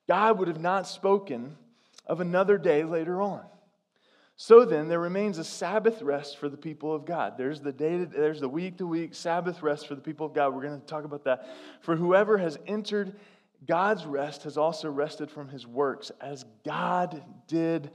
God 0.08 0.40
would 0.40 0.48
have 0.48 0.62
not 0.62 0.88
spoken 0.88 1.58
of 2.06 2.22
another 2.22 2.58
day 2.58 2.84
later 2.84 3.22
on. 3.22 3.44
So 4.36 4.66
then, 4.66 4.88
there 4.88 5.00
remains 5.00 5.38
a 5.38 5.44
Sabbath 5.44 6.02
rest 6.02 6.38
for 6.38 6.50
the 6.50 6.58
people 6.58 6.94
of 6.94 7.06
God. 7.06 7.38
There's 7.38 7.62
the 7.62 7.72
day, 7.72 8.00
to, 8.00 8.06
there's 8.06 8.40
the 8.40 8.50
week 8.50 8.78
to 8.80 8.88
week 8.88 9.14
Sabbath 9.14 9.62
rest 9.62 9.88
for 9.88 9.96
the 9.96 10.02
people 10.02 10.26
of 10.26 10.34
God. 10.34 10.56
We're 10.56 10.64
going 10.64 10.80
to 10.80 10.88
talk 10.88 11.04
about 11.04 11.26
that. 11.26 11.48
For 11.82 11.96
whoever 11.96 12.38
has 12.40 12.58
entered 12.66 13.16
God's 13.68 14.06
rest 14.06 14.44
has 14.44 14.58
also 14.58 14.90
rested 14.90 15.30
from 15.32 15.50
his 15.50 15.66
works 15.66 16.12
as 16.20 16.46
God 16.66 17.24
did 17.48 17.92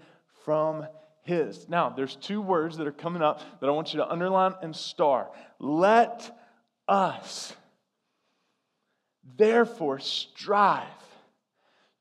from 0.49 0.87
his. 1.25 1.69
Now, 1.69 1.91
there's 1.91 2.17
two 2.17 2.41
words 2.41 2.79
that 2.79 2.87
are 2.87 2.91
coming 2.91 3.21
up 3.21 3.43
that 3.61 3.67
I 3.67 3.71
want 3.71 3.93
you 3.93 3.99
to 3.99 4.11
underline 4.11 4.55
and 4.63 4.75
star. 4.75 5.31
Let 5.59 6.35
us 6.89 7.53
therefore 9.37 9.99
strive 9.99 10.87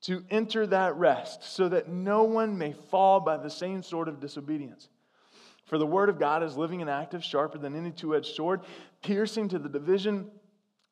to 0.03 0.23
enter 0.29 0.65
that 0.67 0.95
rest 0.95 1.43
so 1.43 1.67
that 1.67 1.89
no 1.89 2.23
one 2.23 2.57
may 2.57 2.71
fall 2.89 3.19
by 3.19 3.35
the 3.35 3.49
same 3.49 3.83
sort 3.83 4.07
of 4.07 4.21
disobedience. 4.21 4.87
For 5.65 5.77
the 5.77 5.85
word 5.85 6.07
of 6.07 6.17
God 6.17 6.41
is 6.41 6.55
living 6.55 6.79
and 6.79 6.89
active, 6.89 7.25
sharper 7.25 7.57
than 7.57 7.75
any 7.75 7.91
two 7.91 8.15
edged 8.15 8.33
sword, 8.33 8.61
piercing 9.03 9.49
to 9.49 9.59
the 9.59 9.67
division 9.67 10.31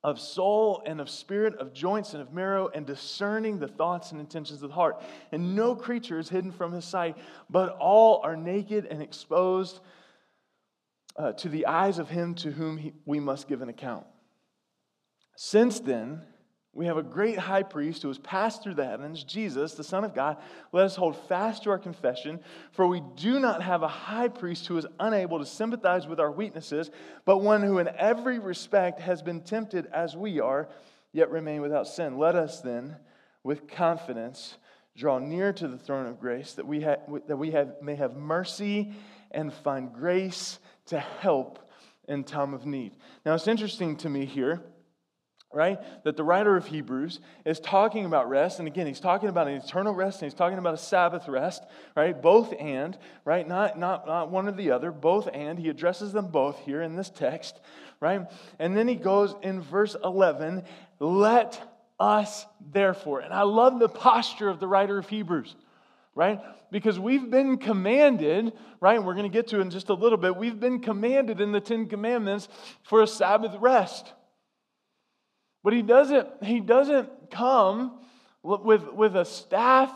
of 0.06 0.20
soul 0.20 0.84
and 0.86 1.02
of 1.02 1.10
spirit, 1.10 1.56
of 1.56 1.74
joints 1.74 2.14
and 2.14 2.22
of 2.22 2.32
marrow, 2.32 2.70
and 2.76 2.86
discerning 2.86 3.58
the 3.58 3.68
thoughts 3.68 4.12
and 4.12 4.22
intentions 4.22 4.62
of 4.62 4.70
the 4.70 4.76
heart. 4.76 5.02
And 5.32 5.56
no 5.56 5.76
creature 5.76 6.20
is 6.20 6.30
hidden 6.30 6.52
from 6.52 6.74
his 6.74 6.86
sight, 6.86 7.18
but 7.50 7.76
all 7.80 8.22
are 8.24 8.36
naked 8.36 8.86
and 8.86 9.02
exposed 9.02 9.80
uh, 11.18 11.32
to 11.32 11.50
the 11.50 11.66
eyes 11.66 11.98
of 11.98 12.08
him 12.08 12.36
to 12.36 12.52
whom 12.52 12.78
he, 12.78 12.94
we 13.06 13.20
must 13.20 13.48
give 13.48 13.64
an 13.64 13.70
account. 13.70 14.06
Since 15.38 15.80
then, 15.80 16.22
we 16.75 16.88
have 16.88 16.98
a 16.98 17.03
great 17.03 17.39
high 17.39 17.63
priest 17.63 18.01
who 18.01 18.10
has 18.10 18.17
passed 18.20 18.62
through 18.62 18.74
the 18.74 18.86
heavens, 18.86 19.24
Jesus, 19.24 19.75
the 19.75 19.84
Son 19.84 20.03
of 20.03 20.13
God. 20.13 20.36
Let 20.74 20.84
us 20.84 20.98
hold 20.98 21.15
fast 21.29 21.63
to 21.63 21.70
our 21.70 21.79
confession, 21.79 22.41
for 22.74 22.86
we 22.86 23.01
do 23.15 23.39
not 23.39 23.63
have 23.63 23.82
a 23.82 23.88
high 23.88 24.27
priest 24.27 24.67
who 24.67 24.77
is 24.77 24.86
unable 25.00 25.39
to 25.39 25.46
sympathize 25.46 26.05
with 26.05 26.20
our 26.20 26.29
weaknesses, 26.29 26.91
but 27.24 27.38
one 27.38 27.63
who 27.63 27.79
in 27.79 27.88
every 27.88 28.39
respect 28.39 29.00
has 29.00 29.22
been 29.22 29.39
tempted 29.39 29.88
as 29.94 30.17
we 30.17 30.41
are, 30.41 30.67
yet 31.13 31.32
remain 31.32 31.62
without 31.62 31.88
sin. 31.88 32.17
Let 32.17 32.36
us 32.36 32.60
then, 32.60 32.98
with 33.41 33.70
confidence, 33.70 34.58
draw 34.98 35.17
near 35.17 35.53
to 35.53 35.70
the 35.70 35.77
throne 35.77 36.08
of 36.08 36.20
grace, 36.20 36.53
that 36.53 36.67
we, 36.67 36.82
ha- 36.82 36.98
that 37.27 37.38
we 37.38 37.51
have, 37.51 37.82
may 37.82 37.96
have 37.96 38.17
mercy 38.17 38.91
and 39.32 39.53
find 39.53 39.94
grace 39.94 40.60
to 40.88 41.00
help 41.00 41.72
in 42.10 42.25
time 42.25 42.53
of 42.53 42.65
need. 42.65 42.91
Now, 43.25 43.34
it's 43.34 43.48
interesting 43.48 43.96
to 43.98 44.10
me 44.10 44.25
here 44.25 44.62
right? 45.56 45.80
That 46.04 46.18
the 46.18 46.24
writer 46.24 46.58
of 46.58 46.68
Hebrews 46.68 47.22
is 47.46 47.60
talking 47.62 48.06
about 48.06 48.30
rest. 48.30 48.60
And 48.60 48.68
again, 48.68 48.86
he's 48.86 49.00
talking 49.00 49.30
about 49.30 49.48
an 49.48 49.54
eternal 49.54 49.94
rest 49.94 50.22
and 50.22 50.30
he's 50.30 50.38
talking 50.38 50.58
about 50.58 50.74
a 50.74 50.78
Sabbath 50.78 51.28
rest, 51.28 51.64
right? 51.96 52.22
Both 52.22 52.54
and, 52.60 52.96
right? 53.24 53.48
Not, 53.48 53.80
not, 53.80 54.06
not 54.06 54.30
one 54.30 54.50
or 54.50 54.52
the 54.52 54.72
other, 54.72 54.92
both 54.92 55.30
and. 55.34 55.58
He 55.58 55.70
addresses 55.70 56.12
them 56.12 56.28
both 56.28 56.60
here 56.60 56.82
in 56.82 56.96
this 56.96 57.10
text, 57.10 57.60
right? 58.02 58.28
And 58.60 58.76
then 58.76 58.88
he 58.88 58.96
goes 58.96 59.34
in 59.42 59.62
verse 59.62 59.96
11, 60.04 60.64
let 61.00 61.60
us 62.00 62.46
therefore. 62.74 63.22
And 63.22 63.34
I 63.34 63.44
love 63.44 63.80
the 63.80 63.90
posture 63.90 64.50
of 64.50 64.60
the 64.60 64.68
writer 64.68 64.98
of 64.98 65.08
Hebrews, 65.08 65.56
right? 66.14 66.42
Because 66.70 67.00
we've 67.00 67.32
been 67.32 67.58
commanded, 67.58 68.52
right? 68.82 69.02
We're 69.02 69.14
going 69.14 69.32
to 69.32 69.34
get 69.34 69.48
to 69.48 69.60
it 69.60 69.62
in 69.62 69.70
just 69.70 69.88
a 69.88 69.94
little 69.94 70.18
bit. 70.18 70.36
We've 70.36 70.60
been 70.60 70.82
commanded 70.82 71.40
in 71.40 71.54
the 71.54 71.62
Ten 71.62 71.88
Commandments 71.88 72.50
for 72.84 73.02
a 73.02 73.08
Sabbath 73.08 73.56
rest 73.62 74.12
but 75.65 75.74
he 75.74 75.81
doesn't, 75.81 76.29
he 76.43 76.60
doesn't 76.60 77.31
come 77.31 77.98
with, 78.43 78.84
with 78.93 79.15
a 79.15 79.25
staff 79.25 79.91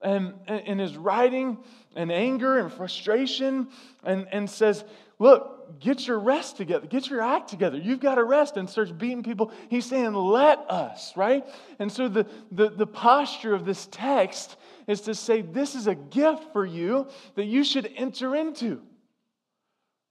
and 0.00 0.34
in 0.46 0.78
his 0.78 0.96
writing 0.96 1.58
and 1.96 2.12
anger 2.12 2.58
and 2.58 2.72
frustration 2.72 3.66
and, 4.04 4.28
and 4.30 4.48
says, 4.48 4.84
Look, 5.18 5.80
get 5.80 6.06
your 6.06 6.20
rest 6.20 6.56
together, 6.58 6.86
get 6.86 7.10
your 7.10 7.20
act 7.22 7.50
together. 7.50 7.76
You've 7.76 7.98
got 7.98 8.14
to 8.14 8.24
rest 8.24 8.56
and 8.56 8.70
starts 8.70 8.92
beating 8.92 9.24
people. 9.24 9.50
He's 9.68 9.84
saying, 9.84 10.14
Let 10.14 10.58
us, 10.70 11.16
right? 11.16 11.44
And 11.80 11.90
so 11.90 12.08
the, 12.08 12.24
the, 12.52 12.70
the 12.70 12.86
posture 12.86 13.52
of 13.52 13.64
this 13.64 13.88
text 13.90 14.56
is 14.86 15.00
to 15.02 15.14
say, 15.16 15.40
This 15.40 15.74
is 15.74 15.88
a 15.88 15.96
gift 15.96 16.52
for 16.52 16.64
you 16.64 17.08
that 17.34 17.46
you 17.46 17.64
should 17.64 17.92
enter 17.96 18.36
into, 18.36 18.80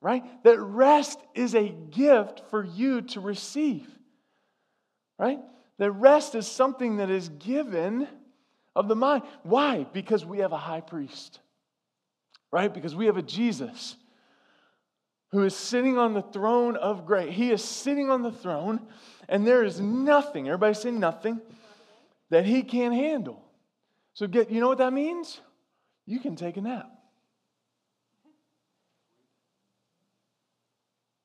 right? 0.01 0.23
That 0.43 0.59
rest 0.59 1.21
is 1.35 1.55
a 1.55 1.69
gift 1.69 2.41
for 2.49 2.65
you 2.65 3.01
to 3.03 3.21
receive 3.21 3.87
right? 5.19 5.39
The 5.77 5.91
rest 5.91 6.33
is 6.33 6.47
something 6.47 6.97
that 6.97 7.11
is 7.11 7.29
given 7.29 8.07
of 8.75 8.87
the 8.87 8.95
mind. 8.95 9.23
Why? 9.43 9.85
Because 9.91 10.25
we 10.25 10.39
have 10.39 10.53
a 10.53 10.57
high 10.57 10.81
priest, 10.81 11.39
right? 12.51 12.73
Because 12.73 12.95
we 12.95 13.05
have 13.05 13.17
a 13.17 13.21
Jesus 13.21 13.95
who 15.31 15.43
is 15.43 15.55
sitting 15.55 15.97
on 15.97 16.13
the 16.13 16.21
throne 16.21 16.75
of 16.75 17.05
grace. 17.05 17.35
He 17.35 17.51
is 17.51 17.63
sitting 17.63 18.09
on 18.09 18.23
the 18.23 18.31
throne, 18.31 18.79
and 19.27 19.45
there 19.45 19.63
is 19.63 19.79
nothing, 19.79 20.47
everybody 20.47 20.73
say 20.73 20.89
nothing, 20.89 21.39
that 22.31 22.45
he 22.45 22.63
can't 22.63 22.95
handle. 22.95 23.43
So, 24.13 24.25
get, 24.25 24.49
you 24.49 24.59
know 24.59 24.67
what 24.67 24.79
that 24.79 24.93
means? 24.93 25.39
You 26.05 26.19
can 26.19 26.35
take 26.35 26.57
a 26.57 26.61
nap. 26.61 26.89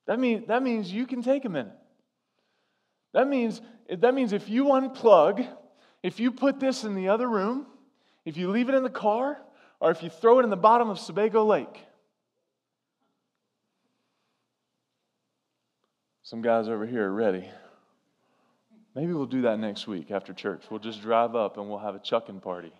That, 0.05 0.19
mean, 0.19 0.45
that 0.47 0.61
means 0.61 0.91
you 0.91 1.07
can 1.07 1.23
take 1.23 1.45
a 1.45 1.49
minute. 1.49 1.73
That 3.13 3.27
means, 3.27 3.61
that 3.89 4.13
means 4.13 4.33
if 4.33 4.49
you 4.49 4.65
unplug, 4.65 5.47
if 6.01 6.19
you 6.19 6.31
put 6.31 6.59
this 6.59 6.83
in 6.83 6.95
the 6.95 7.09
other 7.09 7.29
room, 7.29 7.67
if 8.25 8.37
you 8.37 8.49
leave 8.49 8.69
it 8.69 8.75
in 8.75 8.83
the 8.83 8.89
car, 8.89 9.39
or 9.79 9.91
if 9.91 10.01
you 10.01 10.09
throw 10.09 10.39
it 10.39 10.43
in 10.43 10.49
the 10.49 10.57
bottom 10.57 10.89
of 10.89 10.99
Sebago 10.99 11.45
Lake, 11.45 11.83
some 16.23 16.41
guys 16.41 16.67
over 16.67 16.85
here 16.85 17.07
are 17.07 17.13
ready. 17.13 17.47
Maybe 18.95 19.13
we'll 19.13 19.25
do 19.25 19.43
that 19.43 19.59
next 19.59 19.87
week 19.87 20.09
after 20.09 20.33
church. 20.33 20.63
We'll 20.69 20.79
just 20.79 21.01
drive 21.01 21.35
up 21.35 21.57
and 21.57 21.69
we'll 21.69 21.79
have 21.79 21.95
a 21.95 21.99
chucking 21.99 22.39
party. 22.39 22.71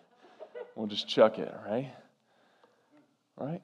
We'll 0.76 0.88
just 0.88 1.08
chuck 1.08 1.38
it, 1.38 1.54
right? 1.68 1.94
Right? 3.38 3.62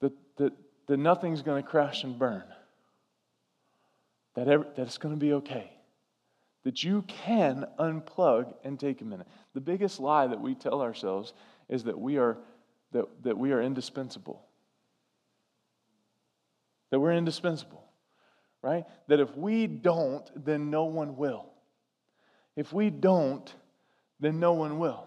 That, 0.00 0.12
that, 0.36 0.52
that 0.86 0.96
nothing's 0.98 1.42
going 1.42 1.62
to 1.62 1.68
crash 1.68 2.04
and 2.04 2.18
burn. 2.18 2.44
That, 4.34 4.48
every, 4.48 4.66
that 4.76 4.82
it's 4.82 4.98
going 4.98 5.14
to 5.14 5.20
be 5.20 5.32
okay 5.34 5.70
that 6.64 6.82
you 6.82 7.02
can 7.02 7.66
unplug 7.78 8.52
and 8.64 8.80
take 8.80 9.00
a 9.00 9.04
minute. 9.04 9.26
The 9.52 9.60
biggest 9.60 10.00
lie 10.00 10.26
that 10.26 10.40
we 10.40 10.54
tell 10.54 10.80
ourselves 10.82 11.32
is 11.68 11.84
that 11.84 11.98
we 11.98 12.16
are, 12.16 12.38
that, 12.92 13.06
that 13.22 13.38
we 13.38 13.52
are 13.52 13.62
indispensable. 13.62 14.42
That 16.90 17.00
we're 17.00 17.12
indispensable, 17.12 17.84
right? 18.62 18.84
That 19.08 19.20
if 19.20 19.36
we 19.36 19.66
don't, 19.66 20.28
then 20.44 20.70
no 20.70 20.84
one 20.84 21.16
will. 21.16 21.46
If 22.56 22.72
we 22.72 22.88
don't, 22.90 23.52
then 24.20 24.40
no 24.40 24.52
one 24.52 24.78
will. 24.78 25.06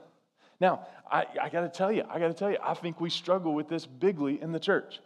Now, 0.59 0.87
I, 1.09 1.25
I 1.41 1.49
got 1.49 1.61
to 1.61 1.69
tell 1.69 1.91
you, 1.91 2.03
I 2.09 2.19
got 2.19 2.27
to 2.27 2.33
tell 2.33 2.51
you, 2.51 2.57
I 2.63 2.73
think 2.73 2.99
we 2.99 3.09
struggle 3.09 3.53
with 3.53 3.67
this 3.67 3.85
bigly 3.85 4.41
in 4.41 4.51
the 4.51 4.59
church. 4.59 4.99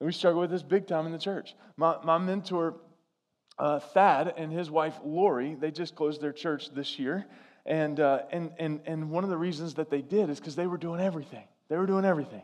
We 0.00 0.12
struggle 0.12 0.40
with 0.40 0.50
this 0.50 0.62
big 0.62 0.86
time 0.86 1.06
in 1.06 1.12
the 1.12 1.18
church. 1.18 1.54
My, 1.76 1.96
my 2.04 2.18
mentor 2.18 2.74
uh, 3.60 3.78
Thad 3.78 4.34
and 4.36 4.50
his 4.50 4.70
wife 4.70 4.98
Lori, 5.04 5.54
they 5.54 5.70
just 5.70 5.94
closed 5.94 6.20
their 6.20 6.32
church 6.32 6.74
this 6.74 6.98
year. 6.98 7.26
And, 7.66 8.00
uh, 8.00 8.22
and, 8.32 8.50
and, 8.58 8.80
and 8.86 9.10
one 9.10 9.22
of 9.22 9.30
the 9.30 9.36
reasons 9.36 9.74
that 9.74 9.90
they 9.90 10.00
did 10.00 10.30
is 10.30 10.40
because 10.40 10.56
they 10.56 10.66
were 10.66 10.78
doing 10.78 11.00
everything. 11.00 11.44
They 11.68 11.76
were 11.76 11.86
doing 11.86 12.06
everything. 12.06 12.42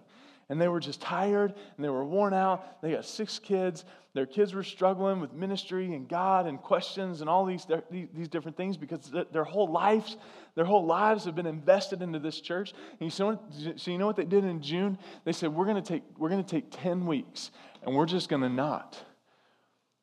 And 0.49 0.61
they 0.61 0.69
were 0.69 0.79
just 0.79 1.01
tired 1.01 1.55
and 1.77 1.85
they 1.85 1.89
were 1.89 2.05
worn 2.05 2.35
out. 2.35 2.81
They 2.83 2.93
got 2.93 3.07
six 3.07 3.39
kids. 3.39 3.85
Their 4.13 4.27
kids 4.27 4.55
were 4.55 4.63
struggling 4.63 5.21
with 5.21 5.33
ministry 5.33 5.95
and 5.95 6.07
God 6.07 6.47
and 6.47 6.61
questions 6.61 7.23
and 7.23 7.31
all 7.31 7.47
these, 7.47 7.67
these 7.91 8.29
different 8.29 8.57
things 8.57 8.77
because 8.77 9.11
their 9.33 9.43
whole 9.43 9.73
lives, 9.73 10.19
their 10.55 10.67
whole 10.67 10.85
lives 10.85 11.25
have 11.25 11.35
been 11.35 11.47
invested 11.47 12.03
into 12.03 12.19
this 12.19 12.41
church. 12.41 12.75
And 13.01 13.13
so, 13.13 13.41
so 13.77 13.91
you 13.91 13.99
know 13.99 14.07
what 14.07 14.17
they 14.17 14.25
did 14.25 14.45
in 14.45 14.61
June? 14.61 14.99
They 15.25 15.33
said, 15.33 15.53
we're 15.53 15.65
to 15.73 15.83
take, 15.83 16.03
we're 16.19 16.29
to 16.29 16.43
take 16.43 16.67
10 16.71 17.07
weeks 17.07 17.51
and 17.83 17.97
we're 17.97 18.07
just 18.07 18.29
going 18.29 18.43
to 18.43 18.51
not. 18.51 19.03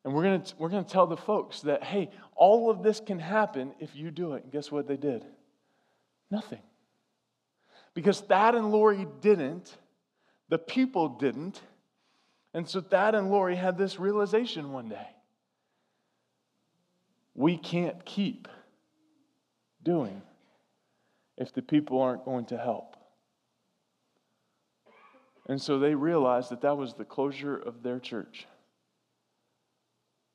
And 0.04 0.14
we're 0.14 0.24
going 0.24 0.44
we're 0.58 0.70
going 0.70 0.84
to 0.84 0.90
tell 0.90 1.08
the 1.08 1.18
folks 1.18 1.62
that, 1.62 1.84
hey, 1.84 2.10
all 2.36 2.70
of 2.70 2.84
this 2.84 3.00
can 3.00 3.20
happen 3.20 3.74
if 3.80 3.96
you 3.96 4.12
do 4.12 4.34
it. 4.34 4.44
And 4.44 4.52
guess 4.52 4.72
what 4.72 4.88
they 4.88 4.98
did? 4.98 5.24
Nothing. 6.30 6.62
Because 7.94 8.20
Thad 8.20 8.56
and 8.56 8.72
Lori 8.72 9.08
didn't, 9.22 9.78
the 10.50 10.58
people 10.58 11.10
didn't. 11.10 11.62
And 12.54 12.68
so 12.68 12.82
Thad 12.82 13.16
and 13.16 13.30
Lori 13.30 13.56
had 13.56 13.78
this 13.78 14.00
realization 14.00 14.72
one 14.72 14.90
day 14.90 15.08
we 17.36 17.58
can't 17.58 18.06
keep 18.06 18.48
doing 19.82 20.22
if 21.38 21.54
the 21.54 21.62
people 21.62 22.02
aren't 22.02 22.26
going 22.26 22.46
to 22.46 22.58
help. 22.58 22.96
And 25.48 25.62
so 25.62 25.80
they 25.80 25.96
realized 25.96 26.52
that 26.52 26.62
that 26.62 26.78
was 26.78 26.94
the 26.94 27.04
closure 27.04 27.58
of 27.58 27.84
their 27.84 28.00
church. 28.00 28.48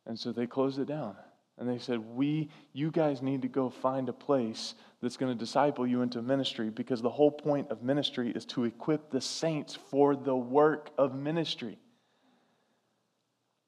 And 0.08 0.18
so 0.18 0.32
they 0.32 0.46
closed 0.46 0.78
it 0.78 0.86
down. 0.86 1.14
And 1.58 1.68
they 1.68 1.78
said, 1.78 1.98
We, 1.98 2.48
you 2.72 2.90
guys 2.90 3.20
need 3.20 3.42
to 3.42 3.48
go 3.48 3.68
find 3.68 4.08
a 4.08 4.12
place 4.12 4.74
that's 5.02 5.16
going 5.16 5.32
to 5.32 5.38
disciple 5.38 5.86
you 5.86 6.02
into 6.02 6.22
ministry 6.22 6.70
because 6.70 7.02
the 7.02 7.10
whole 7.10 7.30
point 7.30 7.70
of 7.70 7.82
ministry 7.82 8.30
is 8.30 8.44
to 8.46 8.64
equip 8.64 9.10
the 9.10 9.20
saints 9.20 9.78
for 9.90 10.16
the 10.16 10.34
work 10.34 10.90
of 10.96 11.14
ministry. 11.14 11.78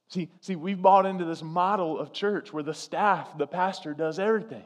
See, 0.09 0.29
see, 0.41 0.57
we've 0.57 0.81
bought 0.81 1.07
into 1.07 1.25
this 1.25 1.43
model 1.43 1.99
of 1.99 2.13
church 2.13 2.53
where 2.53 2.65
the 2.65 2.75
staff, 2.75 3.39
the 3.39 3.47
pastor, 3.47 3.95
does 3.95 4.19
everything. 4.19 4.65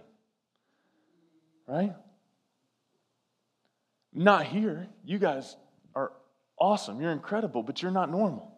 Right? 1.67 1.95
Not 4.13 4.47
here. 4.47 4.87
You 5.05 5.19
guys 5.19 5.57
are 5.95 6.13
awesome. 6.59 7.01
You're 7.01 7.13
incredible, 7.13 7.63
but 7.63 7.83
you're 7.83 7.91
not 7.91 8.11
normal. 8.11 8.54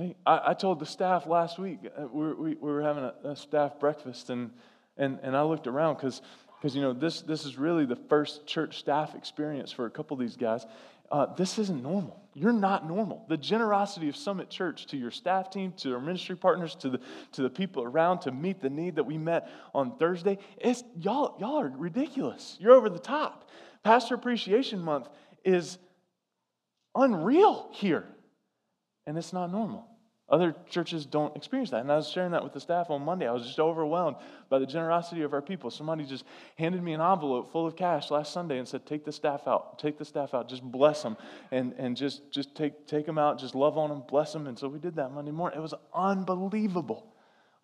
Hey, 0.00 0.16
I, 0.26 0.40
I, 0.46 0.54
told 0.54 0.80
the 0.80 0.86
staff 0.86 1.26
last 1.26 1.58
week, 1.58 1.78
uh, 1.84 2.06
we, 2.12 2.32
we, 2.32 2.54
we 2.54 2.72
were 2.72 2.82
having 2.82 3.04
a, 3.04 3.14
a, 3.24 3.36
staff 3.36 3.78
breakfast, 3.78 4.30
and, 4.30 4.50
and, 4.96 5.18
and 5.22 5.36
I 5.36 5.42
looked 5.42 5.66
around 5.66 5.96
because 5.96 6.22
because 6.60 6.76
you 6.76 6.82
know 6.82 6.92
this, 6.92 7.22
this 7.22 7.46
is 7.46 7.56
really 7.56 7.86
the 7.86 7.96
first 7.96 8.46
church 8.46 8.78
staff 8.78 9.14
experience 9.14 9.72
for 9.72 9.86
a 9.86 9.90
couple 9.90 10.14
of 10.14 10.20
these 10.20 10.36
guys 10.36 10.66
uh, 11.10 11.26
this 11.34 11.58
isn't 11.58 11.82
normal. 11.82 12.22
You're 12.34 12.52
not 12.52 12.86
normal. 12.86 13.24
The 13.28 13.36
generosity 13.36 14.08
of 14.08 14.16
Summit 14.16 14.48
Church 14.48 14.86
to 14.86 14.96
your 14.96 15.10
staff 15.10 15.50
team, 15.50 15.72
to 15.78 15.94
our 15.94 16.00
ministry 16.00 16.36
partners, 16.36 16.76
to 16.76 16.90
the, 16.90 17.00
to 17.32 17.42
the 17.42 17.50
people 17.50 17.82
around 17.82 18.20
to 18.20 18.32
meet 18.32 18.60
the 18.60 18.70
need 18.70 18.94
that 18.94 19.04
we 19.04 19.18
met 19.18 19.50
on 19.74 19.96
Thursday, 19.98 20.38
it's, 20.58 20.84
y'all, 20.96 21.36
y'all 21.40 21.60
are 21.60 21.68
ridiculous. 21.68 22.56
You're 22.60 22.74
over 22.74 22.88
the 22.88 23.00
top. 23.00 23.48
Pastor 23.82 24.14
Appreciation 24.14 24.80
Month 24.80 25.08
is 25.44 25.78
unreal 26.94 27.70
here, 27.72 28.04
and 29.04 29.18
it's 29.18 29.32
not 29.32 29.50
normal. 29.50 29.88
Other 30.30 30.54
churches 30.68 31.06
don't 31.06 31.36
experience 31.36 31.70
that. 31.70 31.80
And 31.80 31.90
I 31.90 31.96
was 31.96 32.08
sharing 32.08 32.30
that 32.32 32.44
with 32.44 32.52
the 32.52 32.60
staff 32.60 32.88
on 32.88 33.04
Monday. 33.04 33.26
I 33.26 33.32
was 33.32 33.44
just 33.44 33.58
overwhelmed 33.58 34.16
by 34.48 34.60
the 34.60 34.66
generosity 34.66 35.22
of 35.22 35.32
our 35.32 35.42
people. 35.42 35.70
Somebody 35.70 36.04
just 36.04 36.24
handed 36.56 36.82
me 36.82 36.92
an 36.92 37.00
envelope 37.00 37.50
full 37.50 37.66
of 37.66 37.74
cash 37.74 38.12
last 38.12 38.32
Sunday 38.32 38.58
and 38.58 38.68
said, 38.68 38.86
Take 38.86 39.04
the 39.04 39.10
staff 39.10 39.48
out. 39.48 39.80
Take 39.80 39.98
the 39.98 40.04
staff 40.04 40.32
out. 40.32 40.48
Just 40.48 40.62
bless 40.62 41.02
them. 41.02 41.16
And, 41.50 41.72
and 41.78 41.96
just, 41.96 42.30
just 42.30 42.54
take, 42.54 42.86
take 42.86 43.06
them 43.06 43.18
out. 43.18 43.40
Just 43.40 43.56
love 43.56 43.76
on 43.76 43.88
them. 43.88 44.04
Bless 44.08 44.32
them. 44.32 44.46
And 44.46 44.56
so 44.56 44.68
we 44.68 44.78
did 44.78 44.94
that 44.96 45.12
Monday 45.12 45.32
morning. 45.32 45.58
It 45.58 45.62
was 45.62 45.74
unbelievable. 45.92 47.12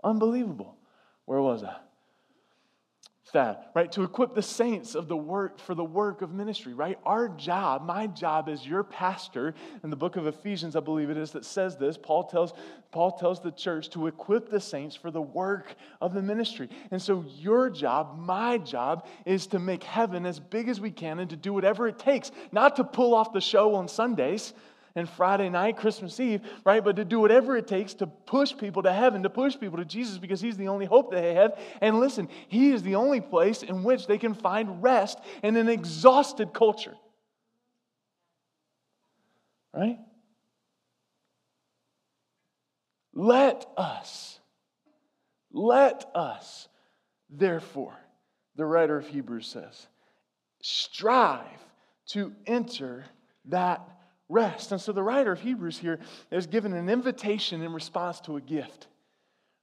Unbelievable. 0.02 0.76
Where 1.24 1.40
was 1.40 1.62
I? 1.62 1.76
That, 3.36 3.70
right? 3.74 3.92
To 3.92 4.02
equip 4.02 4.34
the 4.34 4.40
saints 4.40 4.94
of 4.94 5.08
the 5.08 5.16
work 5.16 5.58
for 5.58 5.74
the 5.74 5.84
work 5.84 6.22
of 6.22 6.32
ministry, 6.32 6.72
right? 6.72 6.98
Our 7.04 7.28
job, 7.28 7.84
my 7.84 8.06
job 8.06 8.48
as 8.48 8.66
your 8.66 8.82
pastor, 8.82 9.54
in 9.84 9.90
the 9.90 9.96
book 9.96 10.16
of 10.16 10.26
Ephesians, 10.26 10.74
I 10.74 10.80
believe 10.80 11.10
it 11.10 11.18
is, 11.18 11.32
that 11.32 11.44
says 11.44 11.76
this. 11.76 11.98
Paul 11.98 12.24
tells, 12.24 12.54
Paul 12.92 13.12
tells 13.12 13.42
the 13.42 13.50
church 13.50 13.90
to 13.90 14.06
equip 14.06 14.48
the 14.48 14.58
saints 14.58 14.96
for 14.96 15.10
the 15.10 15.20
work 15.20 15.74
of 16.00 16.14
the 16.14 16.22
ministry. 16.22 16.70
And 16.90 17.00
so 17.00 17.26
your 17.36 17.68
job, 17.68 18.18
my 18.18 18.56
job, 18.56 19.06
is 19.26 19.46
to 19.48 19.58
make 19.58 19.82
heaven 19.82 20.24
as 20.24 20.40
big 20.40 20.70
as 20.70 20.80
we 20.80 20.90
can 20.90 21.18
and 21.18 21.28
to 21.28 21.36
do 21.36 21.52
whatever 21.52 21.86
it 21.86 21.98
takes, 21.98 22.30
not 22.52 22.76
to 22.76 22.84
pull 22.84 23.14
off 23.14 23.34
the 23.34 23.40
show 23.42 23.74
on 23.74 23.86
Sundays 23.86 24.54
and 24.96 25.08
Friday 25.08 25.50
night, 25.50 25.76
Christmas 25.76 26.18
Eve, 26.18 26.40
right? 26.64 26.82
But 26.82 26.96
to 26.96 27.04
do 27.04 27.20
whatever 27.20 27.56
it 27.56 27.68
takes 27.68 27.94
to 27.94 28.06
push 28.06 28.56
people 28.56 28.82
to 28.82 28.92
heaven, 28.92 29.22
to 29.22 29.30
push 29.30 29.56
people 29.58 29.76
to 29.76 29.84
Jesus 29.84 30.18
because 30.18 30.40
He's 30.40 30.56
the 30.56 30.68
only 30.68 30.86
hope 30.86 31.12
they 31.12 31.34
have. 31.34 31.58
And 31.80 32.00
listen, 32.00 32.28
He 32.48 32.72
is 32.72 32.82
the 32.82 32.96
only 32.96 33.20
place 33.20 33.62
in 33.62 33.84
which 33.84 34.06
they 34.06 34.18
can 34.18 34.34
find 34.34 34.82
rest 34.82 35.18
in 35.42 35.56
an 35.56 35.68
exhausted 35.68 36.52
culture. 36.52 36.96
Right? 39.72 39.98
Let 43.12 43.66
us, 43.76 44.40
let 45.52 46.04
us, 46.14 46.68
therefore, 47.30 47.94
the 48.56 48.64
writer 48.64 48.96
of 48.96 49.06
Hebrews 49.06 49.46
says, 49.46 49.86
strive 50.62 51.44
to 52.08 52.32
enter 52.46 53.04
that 53.46 53.95
rest. 54.28 54.72
And 54.72 54.80
so 54.80 54.92
the 54.92 55.02
writer 55.02 55.32
of 55.32 55.40
Hebrews 55.40 55.78
here 55.78 55.98
is 56.30 56.46
given 56.46 56.72
an 56.72 56.88
invitation 56.88 57.62
in 57.62 57.72
response 57.72 58.20
to 58.22 58.36
a 58.36 58.40
gift, 58.40 58.88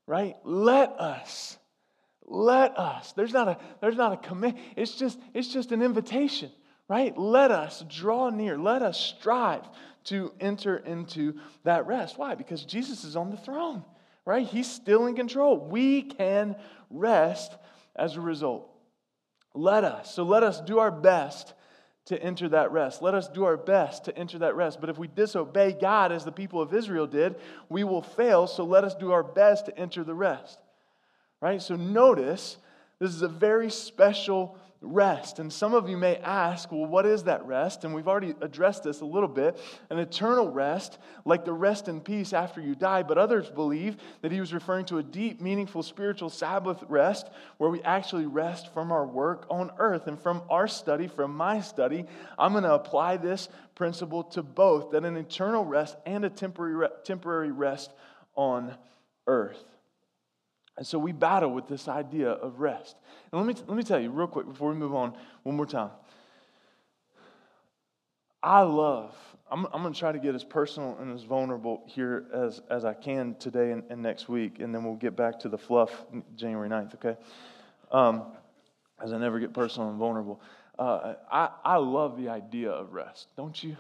right? 0.08 0.36
Let 0.44 0.92
us, 1.00 1.58
let 2.26 2.78
us. 2.78 3.14
There's 3.14 3.34
not 3.34 3.48
a, 3.48 3.58
there's 3.82 3.98
not 3.98 4.14
a 4.14 4.18
command. 4.18 4.58
It's 4.76 4.96
just, 4.96 5.20
it's 5.34 5.50
just 5.50 5.72
an 5.72 5.82
invitation, 5.82 6.52
right? 6.88 7.18
Let 7.18 7.52
us 7.52 7.84
draw 7.90 8.30
near. 8.30 8.58
Let 8.58 8.82
us 8.82 9.00
strive 9.00 9.64
to 10.06 10.34
enter 10.40 10.78
into 10.78 11.36
that 11.64 11.88
rest. 11.88 12.18
Why? 12.18 12.36
Because 12.36 12.64
Jesus 12.66 13.04
is 13.04 13.16
on 13.16 13.30
the 13.32 13.38
throne, 13.38 13.84
right? 14.26 14.46
He's 14.46 14.72
still 14.72 15.08
in 15.08 15.16
control. 15.16 15.58
We 15.58 16.04
can 16.04 16.56
rest 16.90 17.54
as 17.96 18.16
a 18.16 18.22
result. 18.22 18.70
Let 19.54 19.84
us. 19.84 20.14
So 20.14 20.24
let 20.24 20.44
us 20.44 20.62
do 20.62 20.80
our 20.80 20.92
best 20.92 21.54
to 22.06 22.22
enter 22.22 22.50
that 22.50 22.72
rest. 22.72 23.02
Let 23.02 23.14
us 23.14 23.28
do 23.28 23.46
our 23.46 23.56
best 23.56 24.06
to 24.06 24.18
enter 24.18 24.40
that 24.40 24.56
rest. 24.56 24.82
But 24.82 24.90
if 24.90 24.98
we 24.98 25.08
disobey 25.08 25.72
God 25.74 26.12
as 26.12 26.26
the 26.26 26.32
people 26.32 26.62
of 26.62 26.74
Israel 26.74 27.08
did, 27.08 27.36
we 27.70 27.84
will 27.84 28.02
fail. 28.02 28.48
So 28.48 28.66
let 28.66 28.84
us 28.84 28.94
do 28.94 29.12
our 29.12 29.24
best 29.24 29.68
to 29.68 29.78
enter 29.78 30.04
the 30.04 30.14
rest. 30.14 30.60
Right? 31.40 31.62
So 31.62 31.76
notice 31.76 32.58
this 33.00 33.12
is 33.12 33.22
a 33.22 33.28
very 33.28 33.70
special 33.70 34.58
rest. 34.84 35.40
And 35.40 35.52
some 35.52 35.74
of 35.74 35.90
you 35.90 35.98
may 35.98 36.18
ask, 36.18 36.72
well, 36.72 36.86
what 36.86 37.06
is 37.06 37.24
that 37.24 37.46
rest? 37.46 37.84
And 37.84 37.96
we've 37.96 38.08
already 38.08 38.36
addressed 38.42 38.84
this 38.84 39.02
a 39.02 39.06
little 39.06 39.30
bit 39.30 39.58
an 39.90 39.98
eternal 39.98 40.52
rest, 40.52 41.00
like 41.26 41.46
the 41.46 41.54
rest 41.54 41.88
in 41.88 42.02
peace 42.02 42.34
after 42.34 42.62
you 42.62 42.76
die. 42.76 43.02
But 43.02 43.18
others 43.18 43.50
believe 43.50 43.98
that 44.22 44.32
he 44.32 44.40
was 44.40 44.54
referring 44.54 44.86
to 44.86 44.98
a 44.98 45.04
deep, 45.04 45.42
meaningful 45.42 45.82
spiritual 45.82 46.30
Sabbath 46.30 46.84
rest 46.90 47.30
where 47.58 47.70
we 47.70 47.82
actually 47.84 48.26
rest 48.26 48.74
from 48.74 48.92
our 48.92 49.06
work 49.06 49.46
on 49.50 49.72
earth. 49.78 50.08
And 50.08 50.20
from 50.20 50.42
our 50.50 50.68
study, 50.68 51.08
from 51.08 51.36
my 51.36 51.62
study, 51.62 52.06
I'm 52.38 52.52
going 52.52 52.66
to 52.66 52.74
apply 52.74 53.18
this 53.18 53.48
principle 53.76 54.24
to 54.26 54.44
both 54.44 54.92
that 54.92 55.06
an 55.06 55.18
eternal 55.18 55.64
rest 55.64 55.96
and 56.06 56.26
a 56.26 56.30
temporary, 56.30 56.88
temporary 57.04 57.52
rest 57.52 57.92
on 58.36 58.76
earth. 59.28 59.64
And 60.78 60.86
so 60.86 60.98
we 60.98 61.12
battle 61.12 61.52
with 61.52 61.68
this 61.68 61.88
idea 61.88 62.30
of 62.30 62.60
rest. 62.60 62.96
And 63.32 63.40
let 63.40 63.48
me, 63.48 63.62
let 63.68 63.78
me 63.78 63.84
tell 63.84 64.00
you 64.00 64.10
real 64.10 64.28
quick 64.28 64.48
before 64.48 64.70
we 64.70 64.76
move 64.76 64.96
on, 64.96 65.14
one 65.44 65.56
more 65.56 65.66
time. 65.66 65.92
I 68.42 68.62
love, 68.62 69.16
I'm, 69.50 69.66
I'm 69.68 69.82
going 69.82 69.94
to 69.94 70.00
try 70.00 70.12
to 70.12 70.20
get 70.20 70.36
as 70.36 70.44
personal 70.44 70.98
and 71.00 71.14
as 71.14 71.24
vulnerable 71.24 71.84
here 71.86 72.26
as, 72.34 72.62
as 72.70 72.84
I 72.84 72.94
can 72.94 73.36
today 73.36 73.72
and, 73.72 73.84
and 73.90 74.02
next 74.02 74.28
week, 74.28 74.60
and 74.60 74.76
then 74.76 74.84
we'll 74.84 74.96
get 74.96 75.16
back 75.16 75.40
to 75.42 75.50
the 75.50 75.58
fluff 75.58 75.92
January 76.36 76.68
9th, 76.68 76.96
okay? 76.96 77.16
Um, 77.92 78.24
as 79.02 79.14
I 79.14 79.18
never 79.18 79.40
get 79.40 79.54
personal 79.54 79.90
and 79.90 79.98
vulnerable. 79.98 80.42
Uh, 80.78 81.14
I, 81.32 81.50
I 81.64 81.78
love 81.78 82.18
the 82.18 82.30
idea 82.30 82.72
of 82.72 82.94
rest, 82.94 83.28
don't 83.38 83.64
you? 83.64 83.78